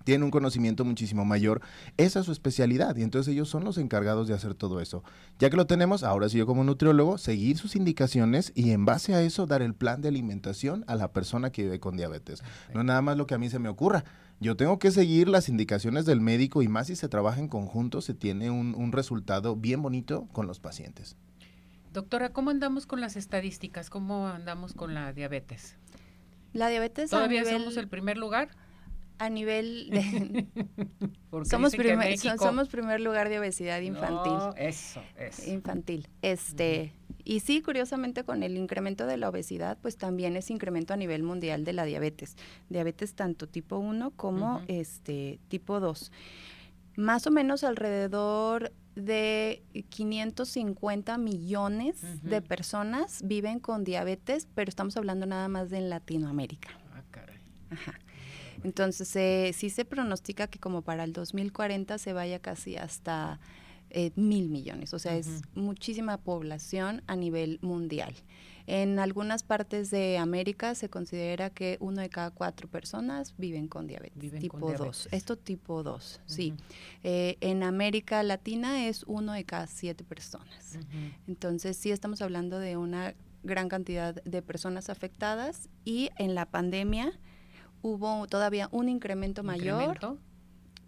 tienen 0.05 0.25
un 0.25 0.31
conocimiento 0.31 0.85
muchísimo 0.85 1.25
mayor, 1.25 1.61
esa 1.97 2.21
es 2.21 2.27
su 2.27 2.33
especialidad 2.33 2.97
y 2.97 3.03
entonces 3.03 3.33
ellos 3.33 3.49
son 3.49 3.65
los 3.65 3.79
encargados 3.79 4.29
de 4.29 4.35
hacer 4.35 4.55
todo 4.55 4.81
eso. 4.81 5.03
Ya 5.39 5.51
que 5.51 5.57
lo 5.57 5.67
tenemos, 5.67 6.03
ahora 6.03 6.29
sí 6.29 6.39
yo 6.39 6.47
como 6.47 6.65
nutriólogo, 6.65 7.19
seguir 7.19 7.59
sus 7.59 7.77
indicaciones 7.77 8.53
y 8.55 8.71
en 8.73 8.85
base 8.85 9.15
a 9.15 9.23
eso 9.23 9.47
dar 9.47 9.63
el 9.63 9.75
plan 9.75 10.01
de 10.01 10.09
alimentación 10.09 10.85
a 10.87 10.95
la 10.95 11.13
persona 11.13 11.51
que 11.51 11.65
vive 11.65 11.81
con 11.81 11.97
diabetes. 11.97 12.43
No 12.75 12.83
nada 12.83 13.03
más 13.03 13.17
lo 13.17 13.27
que 13.27 13.35
a 13.35 13.39
mí 13.39 13.51
se 13.51 13.59
me 13.59 13.69
ocurra. 13.69 14.05
Yo 14.41 14.57
tengo 14.57 14.79
que 14.79 14.91
seguir 14.91 15.29
las 15.29 15.49
indicaciones 15.49 16.07
del 16.07 16.21
médico 16.21 16.63
y 16.63 16.69
más 16.69 16.87
si 16.87 16.97
se 16.97 17.09
trabaja 17.09 17.41
en 17.41 17.49
conjunto, 17.49 18.01
se 18.01 18.15
tiene 18.15 18.51
un, 18.51 18.75
un 18.75 18.93
resultado 18.93 19.55
bien 19.55 19.83
bonito 19.83 20.29
con 20.33 20.47
los 20.47 20.61
pacientes. 20.61 21.17
Doctora, 21.93 22.29
¿cómo 22.31 22.51
andamos 22.51 22.87
con 22.87 23.01
las 23.01 23.17
estadísticas? 23.17 23.91
¿Cómo 23.91 24.29
andamos 24.29 24.75
con 24.75 24.95
la 24.95 25.13
diabetes? 25.13 25.77
La 26.53 26.69
diabetes 26.69 27.11
¿Todavía 27.11 27.45
somos 27.45 27.77
el 27.77 27.89
primer 27.89 28.17
lugar? 28.17 28.51
A 29.19 29.29
nivel 29.29 29.91
de... 29.91 30.47
somos, 31.45 31.75
primer, 31.75 32.17
somos 32.19 32.69
primer 32.69 33.01
lugar 33.01 33.29
de 33.29 33.39
obesidad 33.39 33.81
infantil. 33.81 34.33
eso, 34.57 35.03
eso. 35.19 35.51
Infantil. 35.51 36.09
Este... 36.23 36.95
Y 37.23 37.41
sí, 37.41 37.61
curiosamente 37.61 38.25
con 38.25 38.43
el 38.43 38.57
incremento 38.57 39.07
de 39.07 39.17
la 39.17 39.29
obesidad, 39.29 39.77
pues 39.83 39.97
también 39.99 40.37
es 40.37 40.51
incremento 40.51 40.95
a 40.95 40.97
nivel 40.97 41.23
mundial 41.23 41.65
de 41.65 41.75
la 41.75 41.85
diabetes. 41.85 42.37
Diabetes 42.71 43.15
tanto 43.15 43.47
tipo 43.47 43.77
1 43.77 44.13
como 44.13 44.63
este 44.69 45.39
tipo 45.49 45.81
2. 45.81 46.11
Más 46.97 47.27
o 47.27 47.31
menos 47.31 47.63
alrededor 47.63 48.73
de 48.95 49.63
550 49.89 51.19
millones 51.19 51.97
de 52.23 52.43
personas 52.43 53.23
viven 53.25 53.61
con 53.61 53.85
diabetes, 53.85 54.49
pero 54.55 54.69
estamos 54.69 54.97
hablando 54.97 55.27
nada 55.27 55.49
más 55.49 55.71
de 55.71 55.79
en 55.79 55.91
Latinoamérica. 55.91 56.71
Ah, 56.93 57.03
caray. 57.11 57.39
Ajá. 57.71 57.95
Entonces, 58.63 59.15
eh, 59.17 59.53
sí 59.55 59.71
se 59.71 59.85
pronostica 59.85 60.47
que 60.47 60.59
como 60.59 60.83
para 60.83 61.05
el 61.05 61.13
2040 61.13 61.99
se 61.99 62.13
vaya 62.13 62.41
casi 62.41 62.77
hasta 62.77 63.41
eh, 63.91 64.13
mil 64.17 64.51
millones, 64.51 64.95
o 64.95 64.99
sea, 64.99 65.17
es 65.17 65.43
muchísima 65.55 66.19
población 66.19 67.03
a 67.07 67.17
nivel 67.17 67.59
mundial. 67.63 68.15
En 68.73 69.01
algunas 69.01 69.43
partes 69.43 69.91
de 69.91 70.17
América 70.17 70.77
se 70.77 70.89
considera 70.89 71.51
que 71.51 71.77
uno 71.81 72.03
de 72.03 72.09
cada 72.09 72.31
cuatro 72.31 72.69
personas 72.69 73.35
viven 73.37 73.67
con 73.67 73.89
diabetes 73.89 74.39
tipo 74.39 74.71
2. 74.71 75.09
Esto 75.11 75.37
tipo 75.37 75.83
2, 75.83 76.21
sí. 76.25 76.55
Eh, 77.03 77.37
en 77.41 77.65
América 77.65 78.23
Latina 78.23 78.87
es 78.87 79.03
uno 79.09 79.33
de 79.33 79.45
cada 79.45 79.67
siete 79.67 80.05
personas. 80.05 80.79
Entonces 81.27 81.77
sí 81.77 81.91
estamos 81.91 82.23
hablando 82.23 82.61
de 82.61 82.77
una 82.77 83.17
gran 83.43 83.69
cantidad 83.69 84.15
de 84.23 84.41
personas 84.41 84.89
afectadas 84.89 85.69
y 85.85 86.11
en 86.17 86.37
la 86.37 86.47
pandemia 86.47 87.19
hubo 87.83 88.29
todavía 88.29 88.69
un 88.71 88.89
incremento 88.89 89.43
mayor. 89.43 89.99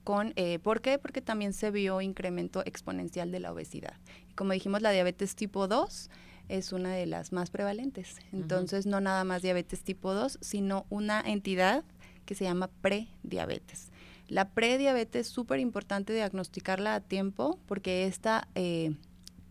Con, 0.04 0.32
eh, 0.36 0.60
¿Por 0.60 0.82
qué? 0.82 0.98
Porque 0.98 1.20
también 1.20 1.52
se 1.52 1.72
vio 1.72 2.00
incremento 2.00 2.62
exponencial 2.64 3.32
de 3.32 3.40
la 3.40 3.52
obesidad. 3.52 3.94
Como 4.36 4.52
dijimos, 4.52 4.82
la 4.82 4.92
diabetes 4.92 5.34
tipo 5.34 5.66
2 5.66 6.10
es 6.52 6.72
una 6.72 6.92
de 6.92 7.06
las 7.06 7.32
más 7.32 7.50
prevalentes. 7.50 8.16
Entonces, 8.30 8.84
no 8.86 9.00
nada 9.00 9.24
más 9.24 9.42
diabetes 9.42 9.82
tipo 9.82 10.12
2, 10.12 10.38
sino 10.40 10.86
una 10.90 11.20
entidad 11.20 11.82
que 12.26 12.34
se 12.34 12.44
llama 12.44 12.68
prediabetes. 12.82 13.90
La 14.28 14.50
prediabetes 14.50 15.28
es 15.28 15.32
súper 15.32 15.60
importante 15.60 16.12
diagnosticarla 16.12 16.94
a 16.94 17.00
tiempo 17.00 17.58
porque 17.66 18.06
este 18.06 18.30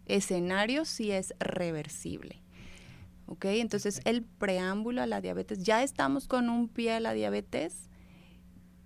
escenario 0.06 0.86
sí 0.86 1.12
es 1.12 1.34
reversible. 1.40 2.42
¿Ok? 3.26 3.46
Entonces, 3.46 4.02
el 4.06 4.24
preámbulo 4.24 5.02
a 5.02 5.08
la 5.08 5.22
diabetes, 5.22 5.64
ya 5.64 5.84
estamos 5.84 6.28
con 6.28 6.50
un 6.50 6.68
pie 6.68 6.94
a 6.94 7.00
la 7.00 7.14
diabetes, 7.14 7.90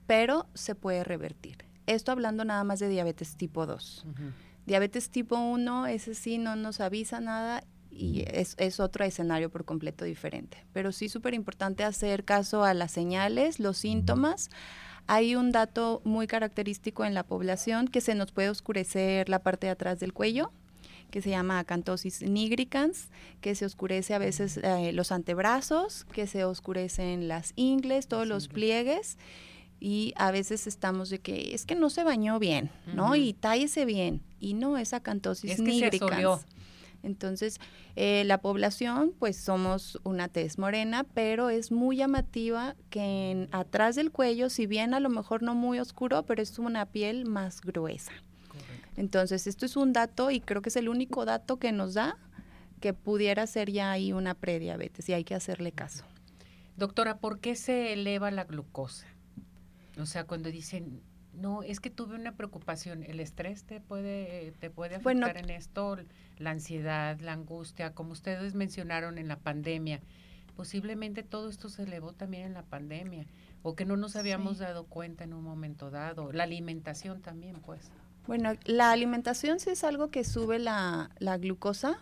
pero 0.07 0.47
se 0.53 0.75
puede 0.75 1.03
revertir. 1.03 1.65
Esto 1.85 2.11
hablando 2.11 2.45
nada 2.45 2.63
más 2.63 2.79
de 2.79 2.87
diabetes 2.87 3.35
tipo 3.35 3.65
2. 3.65 4.05
Diabetes 4.65 5.09
tipo 5.09 5.37
1, 5.37 5.87
ese 5.87 6.15
sí 6.15 6.37
no 6.37 6.55
nos 6.55 6.79
avisa 6.79 7.19
nada 7.19 7.63
y 7.95 8.25
es, 8.27 8.55
es, 8.57 8.79
otro 8.79 9.05
escenario 9.05 9.49
por 9.49 9.65
completo 9.65 10.05
diferente. 10.05 10.57
Pero 10.73 10.91
sí 10.91 11.09
súper 11.09 11.33
importante 11.33 11.83
hacer 11.83 12.25
caso 12.25 12.63
a 12.63 12.73
las 12.73 12.91
señales, 12.91 13.59
los 13.59 13.77
síntomas. 13.77 14.49
Hay 15.07 15.35
un 15.35 15.51
dato 15.51 16.01
muy 16.03 16.27
característico 16.27 17.05
en 17.05 17.13
la 17.13 17.23
población 17.23 17.87
que 17.87 18.01
se 18.01 18.15
nos 18.15 18.31
puede 18.31 18.49
oscurecer 18.49 19.29
la 19.29 19.39
parte 19.39 19.67
de 19.67 19.71
atrás 19.71 19.99
del 19.99 20.13
cuello, 20.13 20.51
que 21.11 21.21
se 21.21 21.29
llama 21.29 21.59
acantosis 21.59 22.21
nigricans, 22.21 23.09
que 23.39 23.55
se 23.55 23.65
oscurece 23.65 24.13
a 24.13 24.17
veces 24.17 24.57
eh, 24.57 24.91
los 24.91 25.11
antebrazos, 25.11 26.05
que 26.11 26.27
se 26.27 26.43
oscurecen 26.43 27.27
las 27.27 27.53
ingles, 27.55 28.07
todos 28.07 28.27
los 28.27 28.47
pliegues 28.47 29.17
y 29.79 30.13
a 30.15 30.31
veces 30.31 30.67
estamos 30.67 31.09
de 31.09 31.19
que 31.19 31.53
es 31.53 31.65
que 31.65 31.75
no 31.75 31.89
se 31.89 32.03
bañó 32.03 32.39
bien, 32.39 32.71
¿no? 32.93 33.15
Y 33.15 33.33
tállese 33.33 33.85
bien. 33.85 34.21
Y 34.39 34.53
no, 34.53 34.77
es 34.77 34.93
acantosis 34.93 35.51
es 35.51 35.59
nigricans. 35.59 36.45
Entonces, 37.05 37.59
eh, 37.95 38.23
la 38.25 38.39
población, 38.39 39.13
pues 39.17 39.37
somos 39.37 39.99
una 40.03 40.27
tez 40.27 40.57
morena, 40.57 41.05
pero 41.13 41.49
es 41.49 41.71
muy 41.71 41.97
llamativa 41.97 42.75
que 42.89 43.31
en, 43.31 43.49
atrás 43.51 43.95
del 43.95 44.11
cuello, 44.11 44.49
si 44.49 44.65
bien 44.65 44.93
a 44.93 44.99
lo 44.99 45.09
mejor 45.09 45.43
no 45.43 45.55
muy 45.55 45.79
oscuro, 45.79 46.23
pero 46.23 46.41
es 46.41 46.57
una 46.59 46.85
piel 46.85 47.25
más 47.25 47.61
gruesa. 47.61 48.11
Entonces, 48.97 49.45
esto 49.47 49.65
es 49.65 49.75
un 49.75 49.93
dato 49.93 50.31
y 50.31 50.39
creo 50.39 50.61
que 50.61 50.69
es 50.69 50.75
el 50.77 50.89
único 50.89 51.25
dato 51.25 51.57
que 51.57 51.71
nos 51.71 51.93
da 51.93 52.17
que 52.79 52.93
pudiera 52.93 53.45
ser 53.47 53.71
ya 53.71 53.91
ahí 53.91 54.13
una 54.13 54.33
prediabetes 54.35 55.09
y 55.09 55.13
hay 55.13 55.23
que 55.23 55.35
hacerle 55.35 55.71
caso. 55.71 56.05
Doctora, 56.77 57.17
¿por 57.17 57.39
qué 57.39 57.55
se 57.55 57.93
eleva 57.93 58.31
la 58.31 58.43
glucosa? 58.43 59.07
O 59.97 60.05
sea, 60.05 60.25
cuando 60.25 60.49
dicen, 60.49 61.01
no, 61.35 61.63
es 61.63 61.79
que 61.79 61.89
tuve 61.89 62.15
una 62.15 62.33
preocupación, 62.33 63.03
el 63.03 63.19
estrés 63.19 63.63
te 63.63 63.79
puede, 63.79 64.53
te 64.59 64.69
puede 64.69 64.95
afectar 64.95 65.37
en 65.37 65.49
esto, 65.49 65.97
la 66.37 66.51
ansiedad, 66.51 67.19
la 67.19 67.33
angustia, 67.33 67.93
como 67.93 68.11
ustedes 68.11 68.55
mencionaron 68.55 69.17
en 69.17 69.27
la 69.27 69.37
pandemia. 69.37 70.01
Posiblemente 70.55 71.23
todo 71.23 71.49
esto 71.49 71.69
se 71.69 71.83
elevó 71.83 72.13
también 72.13 72.43
en 72.43 72.53
la 72.53 72.63
pandemia, 72.63 73.25
o 73.61 73.75
que 73.75 73.85
no 73.85 73.97
nos 73.97 74.15
habíamos 74.15 74.59
dado 74.59 74.85
cuenta 74.85 75.23
en 75.23 75.33
un 75.33 75.43
momento 75.43 75.91
dado. 75.91 76.31
La 76.31 76.43
alimentación 76.43 77.21
también, 77.21 77.57
pues. 77.65 77.91
Bueno, 78.27 78.53
la 78.65 78.91
alimentación 78.91 79.59
sí 79.59 79.71
es 79.71 79.83
algo 79.83 80.09
que 80.09 80.23
sube 80.23 80.59
la, 80.59 81.11
la 81.19 81.37
glucosa. 81.37 81.99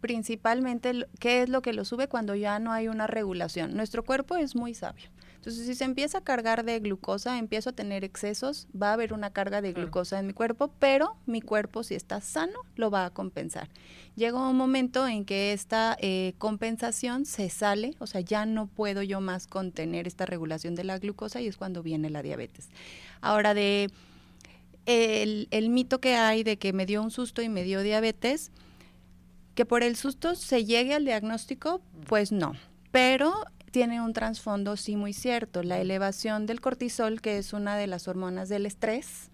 Principalmente, 0.00 1.06
¿qué 1.18 1.42
es 1.42 1.48
lo 1.48 1.62
que 1.62 1.72
lo 1.72 1.84
sube 1.84 2.08
cuando 2.08 2.34
ya 2.34 2.58
no 2.58 2.72
hay 2.72 2.88
una 2.88 3.06
regulación? 3.06 3.74
Nuestro 3.76 4.04
cuerpo 4.04 4.36
es 4.36 4.56
muy 4.56 4.74
sabio. 4.74 5.10
Entonces, 5.42 5.66
si 5.66 5.74
se 5.74 5.82
empieza 5.82 6.18
a 6.18 6.20
cargar 6.20 6.64
de 6.64 6.78
glucosa, 6.78 7.36
empiezo 7.36 7.70
a 7.70 7.72
tener 7.72 8.04
excesos, 8.04 8.68
va 8.80 8.90
a 8.90 8.92
haber 8.92 9.12
una 9.12 9.32
carga 9.32 9.60
de 9.60 9.72
glucosa 9.72 10.20
en 10.20 10.28
mi 10.28 10.34
cuerpo, 10.34 10.70
pero 10.78 11.16
mi 11.26 11.40
cuerpo, 11.40 11.82
si 11.82 11.96
está 11.96 12.20
sano, 12.20 12.60
lo 12.76 12.92
va 12.92 13.06
a 13.06 13.10
compensar. 13.10 13.68
Llega 14.14 14.38
un 14.38 14.56
momento 14.56 15.04
en 15.04 15.24
que 15.24 15.52
esta 15.52 15.96
eh, 16.00 16.34
compensación 16.38 17.26
se 17.26 17.50
sale, 17.50 17.96
o 17.98 18.06
sea, 18.06 18.20
ya 18.20 18.46
no 18.46 18.68
puedo 18.68 19.02
yo 19.02 19.20
más 19.20 19.48
contener 19.48 20.06
esta 20.06 20.26
regulación 20.26 20.76
de 20.76 20.84
la 20.84 21.00
glucosa 21.00 21.40
y 21.40 21.48
es 21.48 21.56
cuando 21.56 21.82
viene 21.82 22.08
la 22.08 22.22
diabetes. 22.22 22.68
Ahora, 23.20 23.52
de 23.52 23.90
el, 24.86 25.48
el 25.50 25.70
mito 25.70 26.00
que 26.00 26.14
hay 26.14 26.44
de 26.44 26.56
que 26.56 26.72
me 26.72 26.86
dio 26.86 27.02
un 27.02 27.10
susto 27.10 27.42
y 27.42 27.48
me 27.48 27.64
dio 27.64 27.82
diabetes, 27.82 28.52
que 29.56 29.66
por 29.66 29.82
el 29.82 29.96
susto 29.96 30.36
se 30.36 30.64
llegue 30.64 30.94
al 30.94 31.04
diagnóstico, 31.04 31.80
pues 32.06 32.30
no. 32.30 32.52
Pero 32.92 33.34
tiene 33.72 34.00
un 34.00 34.12
trasfondo 34.12 34.76
sí 34.76 34.96
muy 34.96 35.12
cierto. 35.12 35.62
La 35.62 35.80
elevación 35.80 36.46
del 36.46 36.60
cortisol, 36.60 37.20
que 37.20 37.38
es 37.38 37.52
una 37.52 37.76
de 37.76 37.88
las 37.88 38.06
hormonas 38.06 38.48
del 38.48 38.66
estrés, 38.66 39.30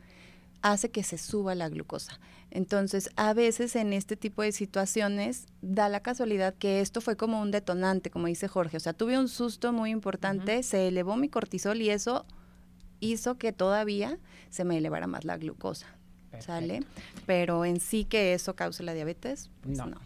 hace 0.63 0.91
que 0.91 1.03
se 1.03 1.19
suba 1.19 1.55
la 1.55 1.69
glucosa. 1.69 2.19
Entonces, 2.51 3.11
a 3.17 3.35
veces 3.35 3.77
en 3.77 3.93
este 3.93 4.17
tipo 4.17 4.43
de 4.43 4.53
situaciones 4.53 5.47
da 5.61 5.89
la 5.89 6.01
casualidad 6.01 6.55
que 6.55 6.81
esto 6.81 7.01
fue 7.01 7.17
como 7.17 7.43
un 7.43 7.51
detonante, 7.51 8.11
como 8.11 8.29
dice 8.29 8.49
Jorge. 8.49 8.77
O 8.79 8.81
sea, 8.81 8.93
tuve 8.95 9.19
un 9.19 9.29
susto 9.29 9.73
muy 9.73 9.91
importante, 9.91 10.63
se 10.63 10.89
elevó 10.89 11.17
mi 11.17 11.29
cortisol 11.29 11.83
y 11.83 11.91
eso 11.91 12.25
hizo 13.01 13.39
que 13.39 13.53
todavía 13.53 14.19
se 14.51 14.65
me 14.65 14.79
elevara 14.79 15.07
más 15.09 15.25
la 15.25 15.37
glucosa. 15.37 15.87
¿Sale? 16.39 16.85
Pero 17.27 17.65
en 17.65 17.81
sí 17.81 18.05
que 18.05 18.35
eso 18.35 18.55
cause 18.55 18.85
la 18.85 18.95
diabetes, 18.95 19.51
pues 19.63 19.79
no. 19.79 20.01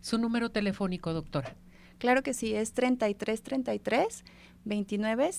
Su 0.00 0.18
número 0.18 0.50
telefónico, 0.50 1.12
doctora. 1.12 1.54
Claro 2.00 2.22
que 2.22 2.34
sí, 2.34 2.54
es 2.54 2.72
3333 2.72 4.24
29 4.64 5.30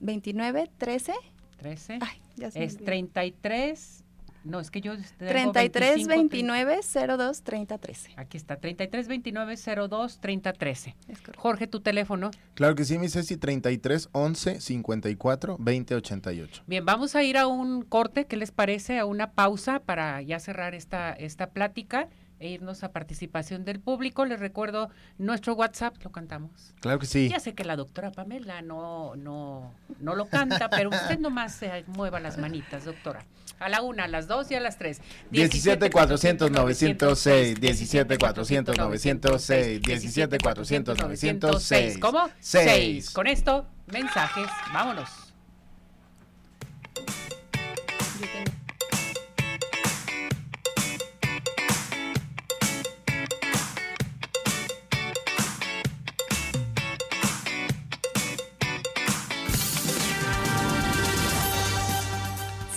29 0.00 0.70
13 0.78 1.12
13. 1.56 1.98
Ay, 2.00 2.22
ya 2.36 2.50
se 2.50 2.62
Es 2.62 2.76
33 2.76 4.04
no, 4.42 4.58
es 4.58 4.70
que 4.70 4.80
yo 4.80 4.94
33 5.18 6.06
29 6.06 6.80
02 6.82 7.42
30 7.42 7.78
13. 7.78 8.12
Aquí 8.16 8.36
está, 8.38 8.56
33 8.56 9.06
29 9.06 9.54
02 9.88 10.20
30 10.20 10.52
13. 10.54 10.96
Jorge, 11.36 11.66
tu 11.66 11.80
teléfono. 11.80 12.30
Claro 12.54 12.74
que 12.74 12.84
sí, 12.84 12.98
mi 12.98 13.08
Ceci, 13.10 13.36
33 13.36 14.08
11 14.12 14.60
54 14.60 15.56
20 15.58 15.94
88. 15.94 16.62
Bien, 16.66 16.84
vamos 16.84 17.16
a 17.16 17.22
ir 17.22 17.36
a 17.36 17.46
un 17.46 17.82
corte, 17.82 18.26
¿qué 18.26 18.36
les 18.36 18.50
parece? 18.50 18.98
A 18.98 19.04
una 19.04 19.32
pausa 19.32 19.80
para 19.80 20.22
ya 20.22 20.38
cerrar 20.38 20.74
esta, 20.74 21.12
esta 21.12 21.50
plática 21.50 22.08
e 22.40 22.48
irnos 22.48 22.82
a 22.82 22.90
participación 22.90 23.64
del 23.64 23.78
público. 23.80 24.24
Les 24.24 24.40
recuerdo 24.40 24.90
nuestro 25.18 25.54
WhatsApp, 25.54 25.96
lo 26.02 26.10
cantamos. 26.10 26.74
Claro 26.80 26.98
que 26.98 27.06
sí. 27.06 27.28
Ya 27.28 27.38
sé 27.38 27.54
que 27.54 27.64
la 27.64 27.76
doctora 27.76 28.10
Pamela 28.10 28.62
no, 28.62 29.14
no, 29.16 29.72
no 30.00 30.14
lo 30.16 30.26
canta, 30.26 30.68
pero 30.70 30.88
usted 30.90 31.18
nomás 31.18 31.54
se 31.54 31.84
mueva 31.86 32.18
las 32.18 32.38
manitas, 32.38 32.84
doctora. 32.84 33.24
A 33.58 33.68
la 33.68 33.82
una, 33.82 34.04
a 34.04 34.08
las 34.08 34.26
dos 34.26 34.50
y 34.50 34.54
a 34.54 34.60
las 34.60 34.78
tres. 34.78 35.02
17 35.30 35.90
400 35.90 36.50
906, 36.50 37.60
17 37.60 38.18
400 38.18 38.76
906, 38.78 39.82
17 39.82 40.38
400 40.38 40.98
906. 40.98 41.98
¿Cómo? 41.98 42.30
6. 42.40 43.10
Con 43.10 43.26
esto, 43.26 43.66
mensajes. 43.86 44.46
Vámonos. 44.72 45.30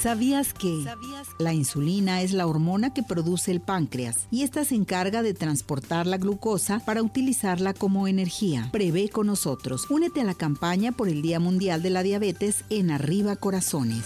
¿Sabías 0.03 0.53
que 0.53 0.83
la 1.39 1.53
insulina 1.53 2.23
es 2.23 2.33
la 2.33 2.45
hormona 2.45 2.93
que 2.93 3.03
produce 3.03 3.51
el 3.51 3.61
páncreas 3.61 4.27
y 4.31 4.43
esta 4.43 4.65
se 4.65 4.75
encarga 4.75 5.23
de 5.23 5.33
transportar 5.33 6.07
la 6.07 6.17
glucosa 6.17 6.79
para 6.79 7.01
utilizarla 7.01 7.73
como 7.73 8.09
energía? 8.09 8.67
Prevé 8.73 9.07
con 9.07 9.27
nosotros. 9.27 9.89
Únete 9.89 10.19
a 10.19 10.25
la 10.25 10.33
campaña 10.33 10.91
por 10.91 11.07
el 11.07 11.21
Día 11.21 11.39
Mundial 11.39 11.81
de 11.81 11.89
la 11.89 12.03
Diabetes 12.03 12.65
en 12.69 12.91
Arriba 12.91 13.37
Corazones. 13.37 14.03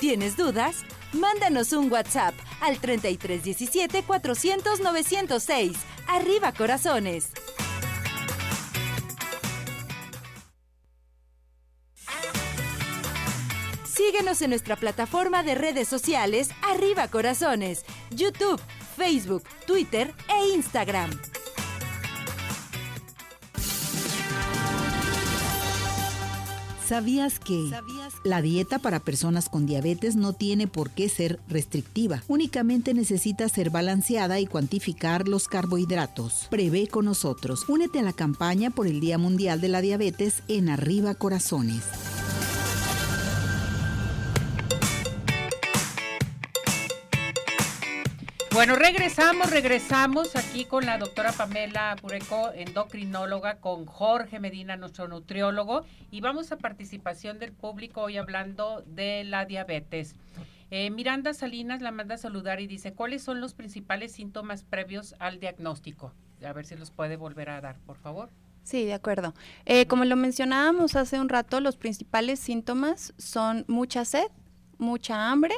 ¿Tienes 0.00 0.38
dudas? 0.38 0.76
Mándanos 1.12 1.74
un 1.74 1.92
WhatsApp 1.92 2.32
al 2.62 2.78
3317 2.78 4.04
400 4.04 4.80
906. 4.80 5.76
Arriba 6.08 6.52
Corazones. 6.52 7.30
Síguenos 14.14 14.42
en 14.42 14.50
nuestra 14.50 14.76
plataforma 14.76 15.42
de 15.42 15.56
redes 15.56 15.88
sociales 15.88 16.50
Arriba 16.62 17.08
Corazones, 17.08 17.84
YouTube, 18.12 18.60
Facebook, 18.96 19.42
Twitter 19.66 20.14
e 20.28 20.54
Instagram. 20.54 21.10
¿Sabías 26.86 27.40
que 27.40 27.72
la 28.22 28.40
dieta 28.40 28.78
para 28.78 29.00
personas 29.00 29.48
con 29.48 29.66
diabetes 29.66 30.14
no 30.14 30.32
tiene 30.32 30.68
por 30.68 30.90
qué 30.90 31.08
ser 31.08 31.40
restrictiva? 31.48 32.22
Únicamente 32.28 32.94
necesita 32.94 33.48
ser 33.48 33.70
balanceada 33.70 34.38
y 34.38 34.46
cuantificar 34.46 35.26
los 35.26 35.48
carbohidratos. 35.48 36.46
Prevé 36.50 36.86
con 36.86 37.06
nosotros. 37.06 37.68
Únete 37.68 37.98
a 37.98 38.02
la 38.02 38.12
campaña 38.12 38.70
por 38.70 38.86
el 38.86 39.00
Día 39.00 39.18
Mundial 39.18 39.60
de 39.60 39.68
la 39.70 39.80
Diabetes 39.80 40.44
en 40.46 40.68
Arriba 40.68 41.16
Corazones. 41.16 41.82
Bueno, 48.54 48.76
regresamos, 48.76 49.50
regresamos 49.50 50.36
aquí 50.36 50.64
con 50.64 50.86
la 50.86 50.96
doctora 50.96 51.32
Pamela 51.32 51.96
Pureco, 52.00 52.52
endocrinóloga, 52.54 53.56
con 53.56 53.84
Jorge 53.84 54.38
Medina, 54.38 54.76
nuestro 54.76 55.08
nutriólogo, 55.08 55.82
y 56.12 56.20
vamos 56.20 56.52
a 56.52 56.56
participación 56.56 57.40
del 57.40 57.50
público 57.50 58.02
hoy 58.02 58.16
hablando 58.16 58.84
de 58.86 59.24
la 59.24 59.44
diabetes. 59.44 60.14
Eh, 60.70 60.88
Miranda 60.90 61.34
Salinas 61.34 61.82
la 61.82 61.90
manda 61.90 62.14
a 62.14 62.18
saludar 62.18 62.60
y 62.60 62.68
dice, 62.68 62.92
¿cuáles 62.92 63.24
son 63.24 63.40
los 63.40 63.54
principales 63.54 64.12
síntomas 64.12 64.62
previos 64.62 65.16
al 65.18 65.40
diagnóstico? 65.40 66.12
A 66.46 66.52
ver 66.52 66.64
si 66.64 66.76
los 66.76 66.92
puede 66.92 67.16
volver 67.16 67.50
a 67.50 67.60
dar, 67.60 67.80
por 67.80 67.96
favor. 67.96 68.30
Sí, 68.62 68.84
de 68.84 68.94
acuerdo. 68.94 69.34
Eh, 69.64 69.88
como 69.88 70.04
lo 70.04 70.14
mencionábamos 70.14 70.94
hace 70.94 71.18
un 71.18 71.28
rato, 71.28 71.58
los 71.58 71.76
principales 71.76 72.38
síntomas 72.38 73.14
son 73.18 73.64
mucha 73.66 74.04
sed, 74.04 74.28
mucha 74.78 75.32
hambre 75.32 75.56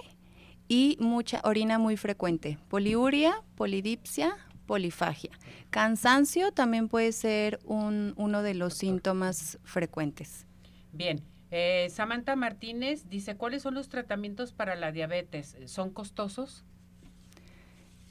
y 0.68 0.96
mucha 1.00 1.40
orina 1.44 1.78
muy 1.78 1.96
frecuente. 1.96 2.58
Poliuria, 2.68 3.42
polidipsia, 3.56 4.36
polifagia. 4.66 5.30
Cansancio 5.70 6.52
también 6.52 6.88
puede 6.88 7.12
ser 7.12 7.58
un, 7.64 8.14
uno 8.16 8.42
de 8.42 8.54
los 8.54 8.74
síntomas 8.74 9.58
frecuentes. 9.64 10.46
Bien. 10.92 11.22
Eh, 11.50 11.88
Samantha 11.90 12.34
Martínez 12.34 13.08
dice, 13.08 13.36
¿cuáles 13.36 13.62
son 13.62 13.74
los 13.74 13.88
tratamientos 13.88 14.52
para 14.52 14.74
la 14.74 14.92
diabetes? 14.92 15.56
¿Son 15.66 15.90
costosos? 15.90 16.64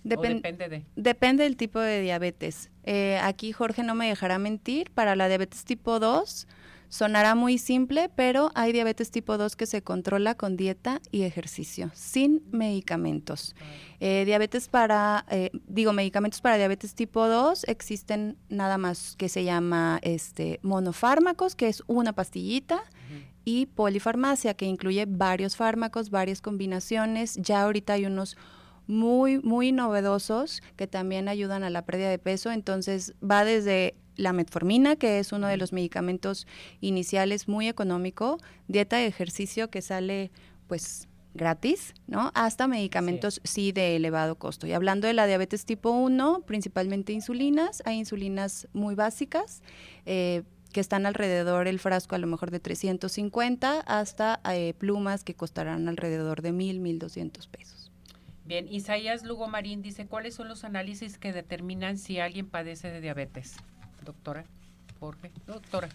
depende 0.03 0.69
de? 0.69 0.85
Depende 0.95 1.43
del 1.43 1.57
tipo 1.57 1.79
de 1.79 2.01
diabetes. 2.01 2.69
Eh, 2.83 3.19
aquí 3.21 3.51
Jorge 3.51 3.83
no 3.83 3.95
me 3.95 4.07
dejará 4.07 4.37
mentir. 4.37 4.91
Para 4.91 5.15
la 5.15 5.27
diabetes 5.27 5.65
tipo 5.65 5.99
2, 5.99 6.47
Sonará 6.89 7.35
muy 7.35 7.57
simple, 7.57 8.09
pero 8.15 8.51
hay 8.55 8.71
diabetes 8.71 9.11
tipo 9.11 9.37
2 9.37 9.55
que 9.55 9.65
se 9.65 9.81
controla 9.81 10.35
con 10.35 10.57
dieta 10.57 11.01
y 11.11 11.23
ejercicio, 11.23 11.91
sin 11.93 12.43
medicamentos. 12.51 13.55
Eh, 13.99 14.23
diabetes 14.25 14.67
para, 14.67 15.25
eh, 15.29 15.51
digo, 15.67 15.93
medicamentos 15.93 16.41
para 16.41 16.57
diabetes 16.57 16.95
tipo 16.95 17.27
2 17.27 17.65
existen 17.67 18.37
nada 18.49 18.77
más 18.77 19.15
que 19.17 19.29
se 19.29 19.43
llama 19.43 19.99
este, 20.01 20.59
monofármacos, 20.61 21.55
que 21.55 21.67
es 21.67 21.83
una 21.87 22.13
pastillita, 22.13 22.83
y 23.45 23.67
polifarmacia, 23.67 24.55
que 24.55 24.65
incluye 24.65 25.05
varios 25.07 25.55
fármacos, 25.55 26.09
varias 26.09 26.41
combinaciones. 26.41 27.35
Ya 27.35 27.61
ahorita 27.61 27.93
hay 27.93 28.07
unos 28.07 28.35
muy, 28.87 29.39
muy 29.39 29.71
novedosos 29.71 30.61
que 30.75 30.87
también 30.87 31.27
ayudan 31.27 31.63
a 31.63 31.69
la 31.69 31.85
pérdida 31.85 32.09
de 32.09 32.19
peso. 32.19 32.51
Entonces 32.51 33.13
va 33.23 33.45
desde 33.45 33.95
la 34.15 34.33
metformina, 34.33 34.95
que 34.95 35.19
es 35.19 35.31
uno 35.31 35.47
de 35.47 35.57
los 35.57 35.73
medicamentos 35.73 36.47
iniciales 36.81 37.47
muy 37.47 37.67
económico, 37.67 38.37
dieta 38.67 38.97
de 38.97 39.07
ejercicio 39.07 39.69
que 39.69 39.81
sale 39.81 40.31
pues 40.67 41.07
gratis, 41.33 41.93
¿no? 42.07 42.31
Hasta 42.33 42.67
medicamentos 42.67 43.41
sí. 43.43 43.71
de 43.71 43.95
elevado 43.95 44.35
costo. 44.35 44.67
Y 44.67 44.73
hablando 44.73 45.07
de 45.07 45.13
la 45.13 45.27
diabetes 45.27 45.65
tipo 45.65 45.91
1, 45.91 46.43
principalmente 46.47 47.13
insulinas, 47.13 47.83
hay 47.85 47.97
insulinas 47.97 48.67
muy 48.73 48.95
básicas. 48.95 49.61
Eh, 50.05 50.43
que 50.73 50.81
están 50.81 51.05
alrededor 51.05 51.69
el 51.69 51.79
frasco 51.79 52.15
a 52.15 52.17
lo 52.17 52.27
mejor 52.27 52.51
de 52.51 52.59
350 52.59 53.79
hasta 53.79 54.41
eh, 54.51 54.73
plumas 54.77 55.23
que 55.23 55.33
costarán 55.33 55.87
alrededor 55.87 56.41
de 56.41 56.51
1000, 56.51 56.81
1200 56.81 57.47
pesos. 57.47 57.93
Bien, 58.43 58.67
Isaías 58.69 59.23
Lugo 59.23 59.47
Marín 59.47 59.81
dice, 59.81 60.05
¿cuáles 60.05 60.35
son 60.35 60.49
los 60.49 60.65
análisis 60.65 61.17
que 61.17 61.31
determinan 61.31 61.97
si 61.97 62.19
alguien 62.19 62.49
padece 62.49 62.91
de 62.91 62.99
diabetes? 62.99 63.55
Doctora 64.05 64.45
Jorge. 64.99 65.31
Doctora. 65.45 65.89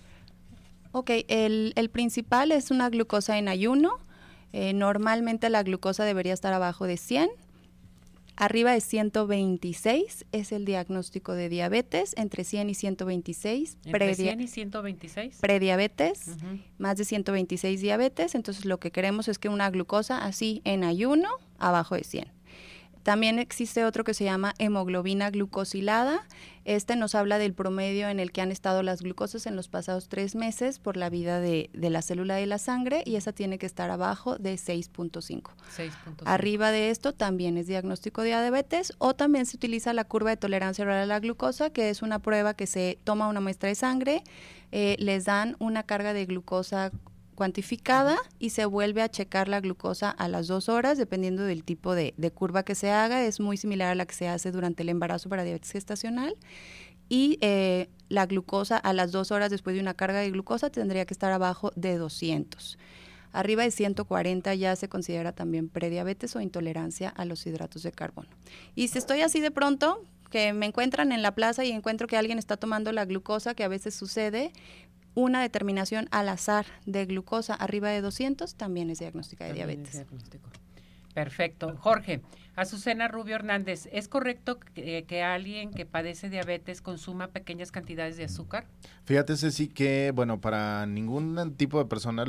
Ok, 0.92 1.10
el, 1.28 1.90
principal 1.92 2.52
es 2.52 2.70
una 2.70 2.90
glucosa 2.90 3.38
en 3.38 3.48
ayuno. 3.48 3.98
Eh, 4.52 4.72
normalmente 4.72 5.48
la 5.48 5.62
glucosa 5.62 6.04
debería 6.04 6.34
estar 6.34 6.52
abajo 6.52 6.86
de 6.86 6.96
100. 6.96 7.30
Arriba 8.36 8.72
de 8.72 8.80
126 8.80 10.24
es 10.32 10.52
el 10.52 10.64
diagnóstico 10.64 11.34
de 11.34 11.50
diabetes, 11.50 12.14
entre 12.16 12.44
100 12.44 12.70
y 12.70 12.74
126. 12.74 13.76
¿Entre 13.84 14.14
100 14.14 14.40
y 14.40 14.48
126? 14.48 15.38
Prediabetes, 15.40 16.36
más 16.78 16.96
de 16.96 17.04
126 17.04 17.82
diabetes. 17.82 18.34
Entonces 18.34 18.64
lo 18.64 18.80
que 18.80 18.90
queremos 18.90 19.28
es 19.28 19.38
que 19.38 19.50
una 19.50 19.68
glucosa 19.68 20.24
así 20.24 20.62
en 20.64 20.84
ayuno, 20.84 21.28
abajo 21.58 21.96
de 21.96 22.04
100. 22.04 22.39
También 23.02 23.38
existe 23.38 23.84
otro 23.84 24.04
que 24.04 24.14
se 24.14 24.24
llama 24.24 24.54
hemoglobina 24.58 25.30
glucosilada. 25.30 26.26
Este 26.66 26.94
nos 26.94 27.14
habla 27.14 27.38
del 27.38 27.54
promedio 27.54 28.08
en 28.08 28.20
el 28.20 28.32
que 28.32 28.42
han 28.42 28.52
estado 28.52 28.82
las 28.82 29.00
glucosas 29.00 29.46
en 29.46 29.56
los 29.56 29.68
pasados 29.68 30.08
tres 30.08 30.34
meses 30.34 30.78
por 30.78 30.96
la 30.98 31.08
vida 31.08 31.40
de, 31.40 31.70
la 31.72 32.02
célula 32.02 32.36
de 32.36 32.46
la 32.46 32.58
sangre 32.58 33.02
y 33.06 33.16
esa 33.16 33.32
tiene 33.32 33.58
que 33.58 33.64
estar 33.64 33.90
abajo 33.90 34.36
de 34.36 34.54
6.5. 34.54 35.50
Arriba 36.26 36.70
de 36.70 36.90
esto 36.90 37.14
también 37.14 37.56
es 37.56 37.66
diagnóstico 37.66 38.22
de 38.22 38.28
diabetes 38.28 38.92
o 38.98 39.14
también 39.14 39.46
se 39.46 39.56
utiliza 39.56 39.94
la 39.94 40.04
curva 40.04 40.30
de 40.30 40.36
tolerancia 40.36 40.84
oral 40.84 41.02
a 41.02 41.06
la 41.06 41.20
glucosa, 41.20 41.70
que 41.70 41.88
es 41.88 42.02
una 42.02 42.18
prueba 42.18 42.54
que 42.54 42.66
se 42.66 42.98
toma 43.04 43.28
una 43.28 43.40
muestra 43.40 43.70
de 43.70 43.74
sangre, 43.74 44.22
eh, 44.72 44.96
les 44.98 45.24
dan 45.24 45.56
una 45.58 45.82
carga 45.82 46.12
de 46.12 46.26
glucosa 46.26 46.92
cuantificada 47.40 48.18
y 48.38 48.50
se 48.50 48.66
vuelve 48.66 49.00
a 49.00 49.08
checar 49.08 49.48
la 49.48 49.60
glucosa 49.60 50.10
a 50.10 50.28
las 50.28 50.46
dos 50.46 50.68
horas, 50.68 50.98
dependiendo 50.98 51.42
del 51.42 51.64
tipo 51.64 51.94
de, 51.94 52.12
curva 52.34 52.64
que 52.64 52.74
se 52.74 52.90
haga. 52.90 53.24
Es 53.24 53.40
muy 53.40 53.56
similar 53.56 53.92
a 53.92 53.94
la 53.94 54.04
que 54.04 54.14
se 54.14 54.28
hace 54.28 54.52
durante 54.52 54.82
el 54.82 54.90
embarazo 54.90 55.30
para 55.30 55.42
diabetes 55.42 55.70
gestacional. 55.70 56.36
Y 57.08 57.38
eh, 57.40 57.88
la 58.10 58.26
glucosa 58.26 58.76
a 58.76 58.92
las 58.92 59.10
dos 59.10 59.30
horas 59.30 59.50
después 59.50 59.74
de 59.74 59.80
una 59.80 59.94
carga 59.94 60.18
de 60.18 60.30
glucosa 60.30 60.68
tendría 60.68 61.06
que 61.06 61.14
estar 61.14 61.32
abajo 61.32 61.72
de 61.76 61.96
200. 61.96 62.76
Arriba 63.32 63.62
de 63.62 63.70
140 63.70 64.54
ya 64.56 64.76
se 64.76 64.90
considera 64.90 65.32
también 65.32 65.70
prediabetes 65.70 66.36
o 66.36 66.42
intolerancia 66.42 67.08
a 67.08 67.24
los 67.24 67.46
hidratos 67.46 67.82
de 67.82 67.92
carbono. 67.92 68.28
Y 68.74 68.88
si 68.88 68.98
estoy 68.98 69.22
así 69.22 69.40
de 69.40 69.50
pronto, 69.50 70.04
que 70.30 70.52
me 70.52 70.66
encuentran 70.66 71.12
en 71.12 71.22
la 71.22 71.34
plaza 71.34 71.64
y 71.64 71.70
encuentro 71.70 72.06
que 72.06 72.16
alguien 72.16 72.38
está 72.38 72.56
tomando 72.56 72.92
la 72.92 73.04
glucosa, 73.04 73.54
que 73.54 73.64
a 73.64 73.68
veces 73.68 73.94
sucede, 73.94 74.52
una 75.20 75.42
determinación 75.42 76.08
al 76.10 76.28
azar 76.28 76.66
de 76.86 77.06
glucosa 77.06 77.54
arriba 77.54 77.90
de 77.90 78.00
200 78.00 78.54
también 78.54 78.90
es 78.90 78.98
diagnóstica 78.98 79.44
de 79.44 79.52
diabetes. 79.54 80.04
Perfecto. 81.14 81.76
Jorge, 81.78 82.20
Azucena 82.56 83.08
Rubio 83.08 83.36
Hernández, 83.36 83.88
¿es 83.92 84.06
correcto 84.06 84.60
que, 84.74 85.22
alguien 85.22 85.70
que 85.70 85.86
padece 85.86 86.28
diabetes 86.28 86.82
consuma 86.82 87.28
pequeñas 87.28 87.72
cantidades 87.72 88.16
de 88.16 88.24
azúcar? 88.24 88.66
Fíjate, 89.04 89.36
Ceci, 89.36 89.68
que, 89.68 90.12
bueno, 90.14 90.40
para 90.40 90.86
ningún 90.86 91.54
tipo 91.56 91.78
de 91.78 91.86
persona 91.86 92.24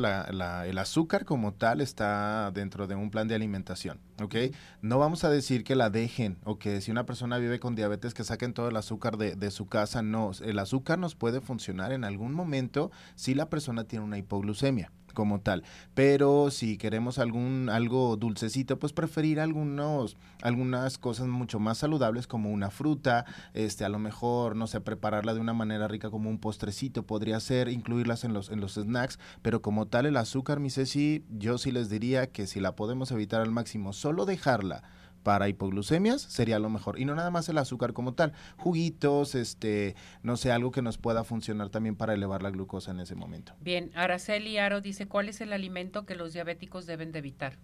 el 0.66 0.78
azúcar 0.78 1.26
como 1.26 1.54
tal 1.54 1.82
está 1.82 2.52
dentro 2.54 2.88
de 2.88 2.96
un 2.96 3.12
plan 3.12 3.28
de 3.28 3.36
alimentación, 3.36 4.00
¿ok? 4.22 4.36
No 4.82 5.00
vamos 5.00 5.24
a 5.24 5.30
decir 5.30 5.64
que 5.64 5.76
la 5.76 5.90
dejen 5.90 6.38
o 6.44 6.58
que 6.58 6.82
si 6.82 6.92
una 6.92 7.06
persona 7.06 7.38
vive 7.38 7.60
con 7.60 7.76
diabetes 7.76 8.14
que 8.14 8.24
saquen 8.24 8.54
todo 8.54 8.70
el 8.70 8.78
azúcar 8.78 9.18
de, 9.18 9.36
de 9.36 9.52
su 9.52 9.68
casa, 9.68 10.02
no. 10.02 10.32
El 10.44 10.60
azúcar 10.60 10.98
nos 10.98 11.16
puede 11.16 11.42
funcionar 11.42 11.92
en 11.92 12.04
algún 12.04 12.34
momento 12.34 12.92
si 13.16 13.34
la 13.34 13.50
persona 13.50 13.84
tiene 13.84 14.06
una 14.06 14.18
hipoglucemia 14.18 14.92
como 15.14 15.42
tal. 15.42 15.64
Pero 15.94 16.52
si 16.52 16.78
queremos 16.78 17.20
algún 17.20 17.70
algo 17.70 18.18
dulcecito, 18.18 18.80
pues 18.80 18.94
preferir 18.94 19.40
algunos 19.40 20.18
algunas 20.42 20.98
cosas 20.98 21.28
mucho 21.28 21.60
más 21.60 21.80
saludables 21.80 22.28
como 22.28 22.52
una 22.52 22.72
fruta, 22.72 23.26
este 23.54 23.86
a 23.86 23.90
lo 23.90 24.00
mejor 24.00 24.56
no 24.56 24.68
sé, 24.68 24.82
prepararla 24.82 25.34
de 25.34 25.40
una 25.40 25.54
manera 25.54 25.88
rica 25.88 26.10
como 26.10 26.30
un 26.30 26.40
postrecito 26.40 27.04
podría 27.04 27.40
ser, 27.40 27.70
incluirlas 27.70 28.24
en 28.24 28.34
los 28.34 28.50
en 28.50 28.60
los 28.62 28.74
snacks, 28.76 29.20
pero 29.42 29.62
como 29.62 29.88
tal 29.88 30.06
el 30.06 30.18
azúcar, 30.18 30.60
mi 30.60 30.70
Ceci, 30.70 31.26
yo 31.30 31.58
sí 31.58 31.72
les 31.72 31.90
diría 31.90 32.32
que 32.32 32.48
si 32.48 32.60
la 32.60 32.76
podemos 32.76 33.12
evitar 33.12 33.42
al 33.42 33.52
máximo, 33.52 33.94
solo 33.94 34.26
dejarla 34.26 34.84
para 35.24 35.50
hipoglucemias 35.50 36.22
sería 36.22 36.60
lo 36.60 36.70
mejor. 36.70 37.00
Y 37.00 37.06
no 37.06 37.16
nada 37.16 37.32
más 37.32 37.48
el 37.50 37.58
azúcar 37.58 37.94
como 37.94 38.14
tal, 38.14 38.34
juguitos, 38.58 39.36
este, 39.36 39.96
no 40.24 40.38
sé, 40.38 40.52
algo 40.52 40.72
que 40.72 40.82
nos 40.82 40.98
pueda 40.98 41.24
funcionar 41.24 41.70
también 41.70 41.96
para 41.96 42.14
elevar 42.14 42.44
la 42.44 42.52
glucosa 42.52 42.92
en 42.92 43.00
ese 43.00 43.16
momento. 43.16 43.54
Bien, 43.60 43.92
Araceli 43.96 44.58
Aro 44.58 44.82
dice, 44.82 45.08
¿cuál 45.08 45.30
es 45.30 45.42
el 45.42 45.54
alimento 45.54 46.06
que 46.06 46.16
los 46.16 46.34
diabéticos 46.34 46.86
deben 46.86 47.12
de 47.12 47.20
evitar? 47.20 47.58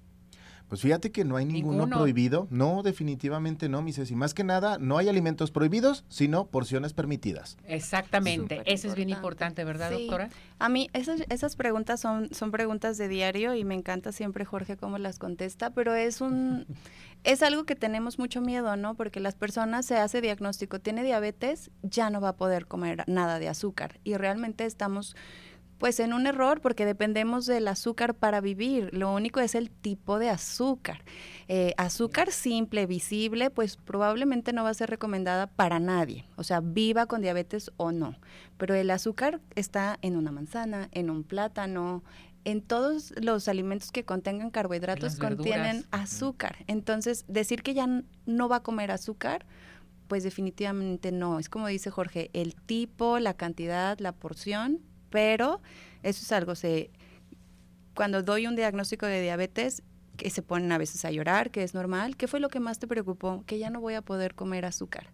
Pues 0.67 0.81
fíjate 0.81 1.11
que 1.11 1.23
no 1.23 1.37
hay 1.37 1.45
ninguno, 1.45 1.77
Ninguno. 1.85 1.97
prohibido. 1.97 2.47
No, 2.49 2.83
definitivamente 2.83 3.69
no, 3.69 3.81
mi 3.81 3.93
Ceci. 3.93 4.15
Más 4.15 4.33
que 4.33 4.43
nada, 4.43 4.77
no 4.79 4.97
hay 4.97 5.07
alimentos 5.07 5.49
prohibidos, 5.49 6.03
sino 6.09 6.47
porciones 6.47 6.91
permitidas. 6.93 7.57
Exactamente. 7.65 8.57
Súper 8.57 8.73
Eso 8.73 8.87
es 8.89 8.95
bien 8.95 9.09
importante. 9.09 9.61
importante, 9.61 9.63
¿verdad, 9.63 9.91
Sí. 9.97 10.07
doctora? 10.07 10.29
A 10.59 10.67
mí 10.69 10.89
esas, 10.93 11.23
esas 11.29 11.55
preguntas 11.55 12.01
son, 12.01 12.29
son 12.33 12.51
preguntas 12.51 12.97
de 12.97 13.07
diario 13.07 13.55
y 13.55 13.63
me 13.63 13.75
encanta 13.75 14.11
siempre 14.11 14.43
Jorge 14.43 14.75
cómo 14.75 14.97
las 14.97 15.19
contesta, 15.19 15.69
pero 15.69 15.95
es 15.95 16.19
un 16.21 16.65
es 17.23 17.43
algo 17.43 17.63
que 17.65 17.75
tenemos 17.75 18.19
mucho 18.19 18.41
miedo, 18.41 18.75
¿no? 18.75 18.95
Porque 18.95 19.19
las 19.19 19.35
personas 19.35 19.85
se 19.85 19.97
hace 19.97 20.21
diagnóstico, 20.21 20.79
tiene 20.79 21.03
diabetes, 21.03 21.71
ya 21.81 22.09
no 22.09 22.21
va 22.21 22.29
a 22.29 22.35
poder 22.35 22.67
comer 22.67 23.03
nada 23.07 23.39
de 23.39 23.49
azúcar 23.49 23.99
y 24.03 24.15
realmente 24.15 24.65
estamos 24.65 25.15
pues 25.77 25.99
en 25.99 26.13
un 26.13 26.27
error 26.27 26.61
porque 26.61 26.85
dependemos 26.85 27.45
del 27.45 27.67
azúcar 27.67 28.15
para 28.15 28.41
vivir. 28.41 28.89
Lo 28.93 29.13
único 29.13 29.39
es 29.39 29.55
el 29.55 29.69
tipo 29.69 30.19
de 30.19 30.29
azúcar. 30.29 31.03
Eh, 31.47 31.73
azúcar 31.77 32.31
simple, 32.31 32.85
visible, 32.85 33.49
pues 33.49 33.77
probablemente 33.77 34.53
no 34.53 34.63
va 34.63 34.69
a 34.69 34.73
ser 34.73 34.89
recomendada 34.89 35.47
para 35.47 35.79
nadie. 35.79 36.25
O 36.35 36.43
sea, 36.43 36.61
viva 36.61 37.05
con 37.05 37.21
diabetes 37.21 37.71
o 37.77 37.91
no. 37.91 38.15
Pero 38.57 38.75
el 38.75 38.89
azúcar 38.89 39.39
está 39.55 39.99
en 40.01 40.17
una 40.17 40.31
manzana, 40.31 40.89
en 40.91 41.09
un 41.09 41.23
plátano, 41.23 42.03
en 42.43 42.61
todos 42.61 43.13
los 43.21 43.47
alimentos 43.49 43.91
que 43.91 44.05
contengan 44.05 44.51
carbohidratos 44.51 45.17
contienen 45.17 45.85
azúcar. 45.91 46.63
Entonces, 46.67 47.25
decir 47.27 47.61
que 47.61 47.73
ya 47.73 48.03
no 48.25 48.49
va 48.49 48.57
a 48.57 48.63
comer 48.63 48.89
azúcar, 48.89 49.45
pues 50.07 50.23
definitivamente 50.23 51.11
no. 51.11 51.39
Es 51.39 51.49
como 51.49 51.67
dice 51.67 51.91
Jorge, 51.91 52.29
el 52.31 52.55
tipo, 52.55 53.19
la 53.19 53.33
cantidad, 53.33 53.99
la 53.99 54.13
porción, 54.13 54.79
pero 55.09 55.61
eso 56.03 56.23
es 56.23 56.31
algo, 56.31 56.55
se, 56.55 56.91
cuando 57.93 58.23
doy 58.23 58.47
un 58.47 58.55
diagnóstico 58.55 59.05
de 59.05 59.21
diabetes, 59.21 59.83
que 60.17 60.29
se 60.29 60.41
ponen 60.41 60.71
a 60.71 60.77
veces 60.77 61.05
a 61.05 61.11
llorar, 61.11 61.51
que 61.51 61.63
es 61.63 61.73
normal, 61.73 62.17
¿qué 62.17 62.27
fue 62.27 62.39
lo 62.39 62.49
que 62.49 62.59
más 62.59 62.79
te 62.79 62.87
preocupó? 62.87 63.43
Que 63.45 63.59
ya 63.59 63.69
no 63.69 63.79
voy 63.79 63.93
a 63.93 64.01
poder 64.01 64.35
comer 64.35 64.65
azúcar. 64.65 65.07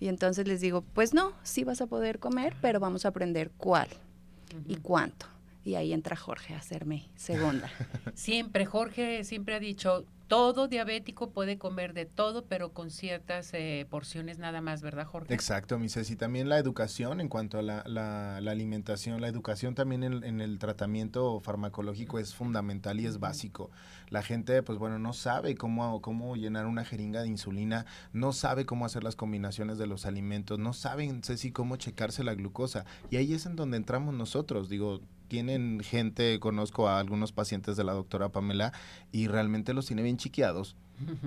Y 0.00 0.08
entonces 0.08 0.46
les 0.46 0.60
digo, 0.60 0.82
pues 0.82 1.12
no, 1.12 1.32
sí 1.42 1.64
vas 1.64 1.80
a 1.80 1.86
poder 1.86 2.20
comer, 2.20 2.54
pero 2.62 2.78
vamos 2.78 3.04
a 3.04 3.08
aprender 3.08 3.50
cuál 3.56 3.88
y 4.66 4.76
cuánto. 4.76 5.26
Y 5.64 5.74
ahí 5.74 5.92
entra 5.92 6.16
Jorge 6.16 6.54
a 6.54 6.58
hacerme 6.58 7.08
segunda. 7.16 7.68
Siempre, 8.14 8.64
Jorge 8.64 9.24
siempre 9.24 9.54
ha 9.54 9.60
dicho, 9.60 10.06
todo 10.28 10.68
diabético 10.68 11.30
puede 11.30 11.58
comer 11.58 11.94
de 11.94 12.04
todo, 12.06 12.44
pero 12.44 12.72
con 12.72 12.90
ciertas 12.90 13.52
eh, 13.54 13.86
porciones 13.90 14.38
nada 14.38 14.60
más, 14.60 14.82
¿verdad, 14.82 15.06
Jorge? 15.06 15.32
Exacto, 15.32 15.78
mi 15.78 15.88
Ceci. 15.88 16.16
También 16.16 16.48
la 16.48 16.58
educación 16.58 17.20
en 17.20 17.28
cuanto 17.28 17.58
a 17.58 17.62
la, 17.62 17.82
la- 17.86 18.40
la 18.40 18.50
alimentación, 18.50 19.20
la 19.20 19.28
educación 19.28 19.74
también 19.74 20.04
en, 20.04 20.22
en 20.24 20.40
el 20.40 20.58
tratamiento 20.58 21.40
farmacológico 21.40 22.18
es 22.18 22.34
fundamental 22.34 23.00
y 23.00 23.06
es 23.06 23.18
básico. 23.18 23.70
La 24.10 24.22
gente, 24.22 24.62
pues 24.62 24.78
bueno, 24.78 24.98
no 24.98 25.12
sabe 25.14 25.54
cómo, 25.56 26.00
cómo 26.02 26.36
llenar 26.36 26.66
una 26.66 26.84
jeringa 26.84 27.22
de 27.22 27.28
insulina, 27.28 27.86
no 28.12 28.32
sabe 28.32 28.66
cómo 28.66 28.84
hacer 28.86 29.04
las 29.04 29.16
combinaciones 29.16 29.78
de 29.78 29.86
los 29.86 30.06
alimentos, 30.06 30.58
no 30.58 30.72
saben, 30.74 31.22
Ceci, 31.24 31.52
cómo 31.52 31.76
checarse 31.76 32.22
la 32.22 32.34
glucosa. 32.34 32.84
Y 33.10 33.16
ahí 33.16 33.32
es 33.32 33.46
en 33.46 33.56
donde 33.56 33.76
entramos 33.78 34.14
nosotros. 34.14 34.68
Digo, 34.68 35.00
tienen 35.28 35.80
gente, 35.80 36.40
conozco 36.40 36.88
a 36.88 36.98
algunos 36.98 37.32
pacientes 37.32 37.76
de 37.76 37.84
la 37.84 37.92
doctora 37.92 38.30
Pamela 38.30 38.72
y 39.12 39.28
realmente 39.28 39.74
los 39.74 39.86
tiene 39.86 40.02
bien 40.02 40.16
chiqueados. 40.16 40.76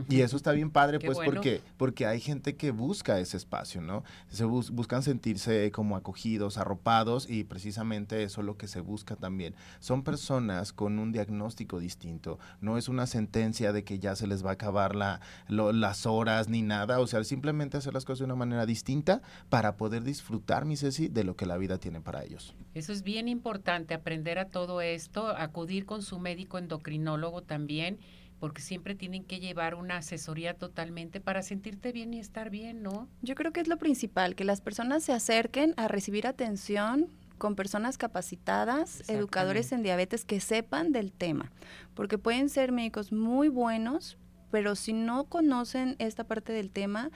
Y 0.10 0.22
eso 0.22 0.36
está 0.38 0.52
bien 0.52 0.70
padre, 0.72 1.00
Qué 1.00 1.06
pues 1.06 1.18
bueno. 1.18 1.32
porque, 1.34 1.62
porque 1.78 2.06
hay 2.06 2.20
gente 2.20 2.56
que 2.56 2.72
busca 2.72 3.20
ese 3.20 3.38
espacio, 3.38 3.82
¿no? 3.82 4.04
Se 4.30 4.46
bus- 4.46 4.72
buscan 4.72 5.04
sentirse 5.04 5.72
como 5.72 5.96
acogidos, 5.96 6.58
arropados 6.58 7.30
y 7.30 7.44
precisamente 7.44 8.24
eso 8.24 8.42
es 8.42 8.46
lo 8.46 8.58
que 8.58 8.68
se 8.68 8.82
busca 8.82 9.16
también. 9.16 9.56
Son 9.80 10.04
personas 10.04 10.74
con 10.74 11.00
un 11.00 11.12
diagnóstico 11.12 11.80
distinto, 11.80 12.40
no 12.60 12.78
es 12.78 12.90
una 12.90 13.08
sentencia 13.08 13.72
de 13.74 13.84
que 13.84 14.00
ya 14.00 14.16
se 14.16 14.28
les 14.28 14.46
va 14.46 14.52
a 14.52 14.54
acabar 14.54 14.96
la, 14.96 15.22
lo- 15.48 15.72
las 15.74 16.06
horas 16.06 16.50
ni 16.50 16.62
nada, 16.62 17.00
o 17.00 17.08
sea, 17.08 17.24
simplemente 17.24 17.78
hacer 17.78 17.94
las 17.94 18.06
cosas 18.06 18.20
de 18.20 18.26
una 18.26 18.36
manera 18.36 18.66
distinta 18.66 19.22
para 19.50 19.78
poder 19.78 20.04
disfrutar, 20.04 20.66
mi 20.66 20.76
Ceci, 20.78 21.08
de 21.08 21.24
lo 21.24 21.36
que 21.36 21.46
la 21.46 21.58
vida 21.58 21.78
tiene 21.78 22.02
para 22.02 22.24
ellos. 22.24 22.54
Eso 22.74 22.94
es 22.94 23.04
bien 23.04 23.28
importante, 23.28 23.94
aprender 23.94 24.40
a 24.40 24.46
todo 24.46 24.82
esto, 24.82 25.28
acudir 25.28 25.86
con 25.86 26.02
su 26.02 26.20
médico 26.20 26.58
endocrinólogo 26.58 27.42
también, 27.44 28.00
porque 28.42 28.64
siempre 28.64 28.96
tienen 28.96 29.24
que 29.24 29.40
llevar 29.40 29.76
una 29.76 29.98
asesoría 29.98 30.56
totalmente 30.56 31.22
para 31.22 31.44
sentirte 31.44 31.92
bien 31.92 32.12
y 32.16 32.20
estar 32.20 32.50
bien, 32.50 32.82
¿no? 32.82 33.08
Yo 33.22 33.36
creo 33.36 33.54
que 33.54 33.60
es 33.60 33.68
lo 33.68 33.78
principal, 33.78 34.36
que 34.36 34.46
las 34.46 34.62
personas 34.62 35.04
se 35.04 35.14
acerquen 35.14 35.76
a 35.78 35.88
recibir 35.88 36.26
atención 36.26 37.08
con 37.38 37.56
personas 37.56 38.00
capacitadas, 38.00 39.08
educadores 39.08 39.72
en 39.72 39.84
diabetes 39.84 40.26
que 40.26 40.40
sepan 40.40 40.92
del 40.92 41.12
tema, 41.12 41.52
porque 41.94 42.18
pueden 42.18 42.50
ser 42.50 42.72
médicos 42.72 43.12
muy 43.12 43.48
buenos, 43.48 44.18
pero 44.50 44.76
si 44.76 44.94
no 44.94 45.26
conocen 45.26 45.96
esta 46.00 46.24
parte 46.24 46.52
del 46.52 46.72
tema, 46.72 47.12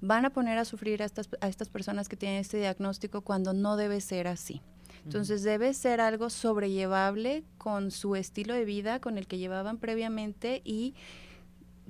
van 0.00 0.24
a 0.24 0.30
poner 0.30 0.56
a 0.56 0.64
sufrir 0.64 1.02
a 1.02 1.04
estas, 1.04 1.28
a 1.42 1.48
estas 1.48 1.68
personas 1.68 2.08
que 2.08 2.16
tienen 2.16 2.40
este 2.40 2.56
diagnóstico 2.56 3.20
cuando 3.20 3.52
no 3.52 3.76
debe 3.76 4.00
ser 4.00 4.26
así. 4.26 4.62
Entonces 5.04 5.42
debe 5.42 5.74
ser 5.74 6.00
algo 6.00 6.30
sobrellevable 6.30 7.42
con 7.58 7.90
su 7.90 8.14
estilo 8.16 8.54
de 8.54 8.64
vida, 8.64 9.00
con 9.00 9.18
el 9.18 9.26
que 9.26 9.38
llevaban 9.38 9.78
previamente 9.78 10.62
y 10.64 10.94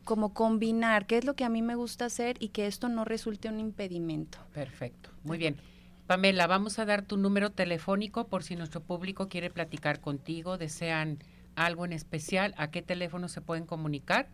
como 0.05 0.33
combinar 0.35 1.07
qué 1.07 1.19
es 1.19 1.25
lo 1.25 1.35
que 1.35 1.45
a 1.45 1.49
mí 1.49 1.63
me 1.63 1.75
gusta 1.77 2.07
hacer 2.07 2.37
y 2.41 2.49
que 2.49 2.67
esto 2.67 2.89
no 2.89 3.05
resulte 3.05 3.49
un 3.49 3.61
impedimento. 3.61 4.39
Perfecto, 4.53 5.11
muy 5.25 5.39
bien. 5.39 5.57
Pamela, 6.07 6.47
vamos 6.47 6.79
a 6.79 6.85
dar 6.85 7.03
tu 7.03 7.17
número 7.17 7.51
telefónico 7.51 8.27
por 8.27 8.43
si 8.43 8.57
nuestro 8.57 8.81
público 8.83 9.29
quiere 9.29 9.51
platicar 9.51 10.01
contigo, 10.01 10.59
desean 10.59 11.19
algo 11.55 11.85
en 11.85 11.93
especial, 11.93 12.55
¿a 12.57 12.71
qué 12.71 12.83
teléfono 12.83 13.29
se 13.29 13.41
pueden 13.41 13.67
comunicar? 13.67 14.29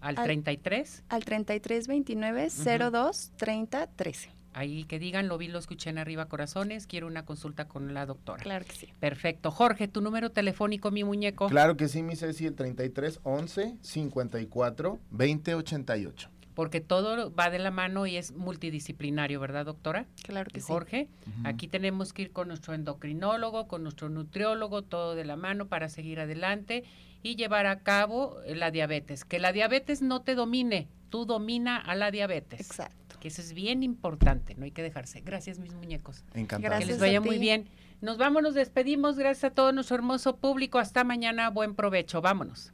Al 0.00 0.16
Al- 0.16 0.24
33, 0.24 1.04
Al 1.10 1.24
3329 1.24 2.48
02 2.90 3.32
30 3.36 3.86
13. 3.88 4.30
Ahí 4.52 4.84
que 4.84 4.98
digan, 4.98 5.28
lo 5.28 5.38
vi, 5.38 5.48
lo 5.48 5.58
escuché 5.58 5.90
en 5.90 5.98
arriba 5.98 6.26
corazones, 6.26 6.86
quiero 6.86 7.06
una 7.06 7.24
consulta 7.24 7.66
con 7.68 7.94
la 7.94 8.06
doctora. 8.06 8.42
Claro 8.42 8.64
que 8.64 8.72
sí. 8.72 8.88
Perfecto. 8.98 9.50
Jorge, 9.50 9.88
tu 9.88 10.00
número 10.00 10.30
telefónico, 10.30 10.90
mi 10.90 11.04
muñeco. 11.04 11.48
Claro 11.48 11.76
que 11.76 11.88
sí, 11.88 12.02
mi 12.02 12.16
Ceci, 12.16 12.46
el 12.46 12.54
33 12.54 13.20
11 13.22 13.76
54 13.80 14.98
20 15.10 15.54
88. 15.54 16.30
Porque 16.54 16.80
todo 16.80 17.32
va 17.32 17.48
de 17.48 17.58
la 17.58 17.70
mano 17.70 18.06
y 18.06 18.16
es 18.16 18.32
multidisciplinario, 18.32 19.40
¿verdad, 19.40 19.64
doctora? 19.64 20.06
Claro 20.24 20.50
que 20.50 20.58
Y 20.58 20.60
sí. 20.60 20.66
Jorge, 20.66 21.08
aquí 21.44 21.68
tenemos 21.68 22.12
que 22.12 22.22
ir 22.22 22.32
con 22.32 22.48
nuestro 22.48 22.74
endocrinólogo, 22.74 23.68
con 23.68 23.82
nuestro 23.82 24.08
nutriólogo, 24.08 24.82
todo 24.82 25.14
de 25.14 25.24
la 25.24 25.36
mano 25.36 25.68
para 25.68 25.88
seguir 25.88 26.20
adelante 26.20 26.84
y 27.22 27.36
llevar 27.36 27.66
a 27.66 27.80
cabo 27.80 28.36
la 28.46 28.70
diabetes. 28.70 29.24
Que 29.24 29.38
la 29.38 29.52
diabetes 29.52 30.02
no 30.02 30.22
te 30.22 30.34
domine, 30.34 30.88
tú 31.08 31.24
domina 31.24 31.76
a 31.76 31.94
la 31.94 32.10
diabetes. 32.10 32.60
Exacto. 32.60 32.99
Que 33.20 33.28
eso 33.28 33.42
es 33.42 33.52
bien 33.52 33.82
importante, 33.82 34.54
no 34.54 34.64
hay 34.64 34.70
que 34.70 34.82
dejarse. 34.82 35.20
Gracias, 35.20 35.58
mis 35.58 35.74
muñecos. 35.74 36.24
Encantado. 36.34 36.62
Que 36.62 36.86
les 36.86 36.98
Gracias 36.98 36.98
vaya 37.00 37.18
a 37.18 37.20
muy 37.20 37.38
bien. 37.38 37.68
Nos 38.00 38.16
vamos, 38.16 38.42
nos 38.42 38.54
despedimos. 38.54 39.18
Gracias 39.18 39.52
a 39.52 39.54
todo 39.54 39.72
nuestro 39.72 39.96
hermoso 39.96 40.38
público. 40.38 40.78
Hasta 40.78 41.04
mañana. 41.04 41.50
Buen 41.50 41.74
provecho. 41.74 42.22
Vámonos. 42.22 42.72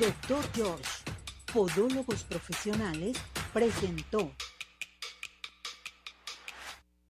Doctor 0.00 0.44
George, 0.54 0.84
Podólogos 1.52 2.24
Profesionales, 2.24 3.16
presentó 3.52 4.32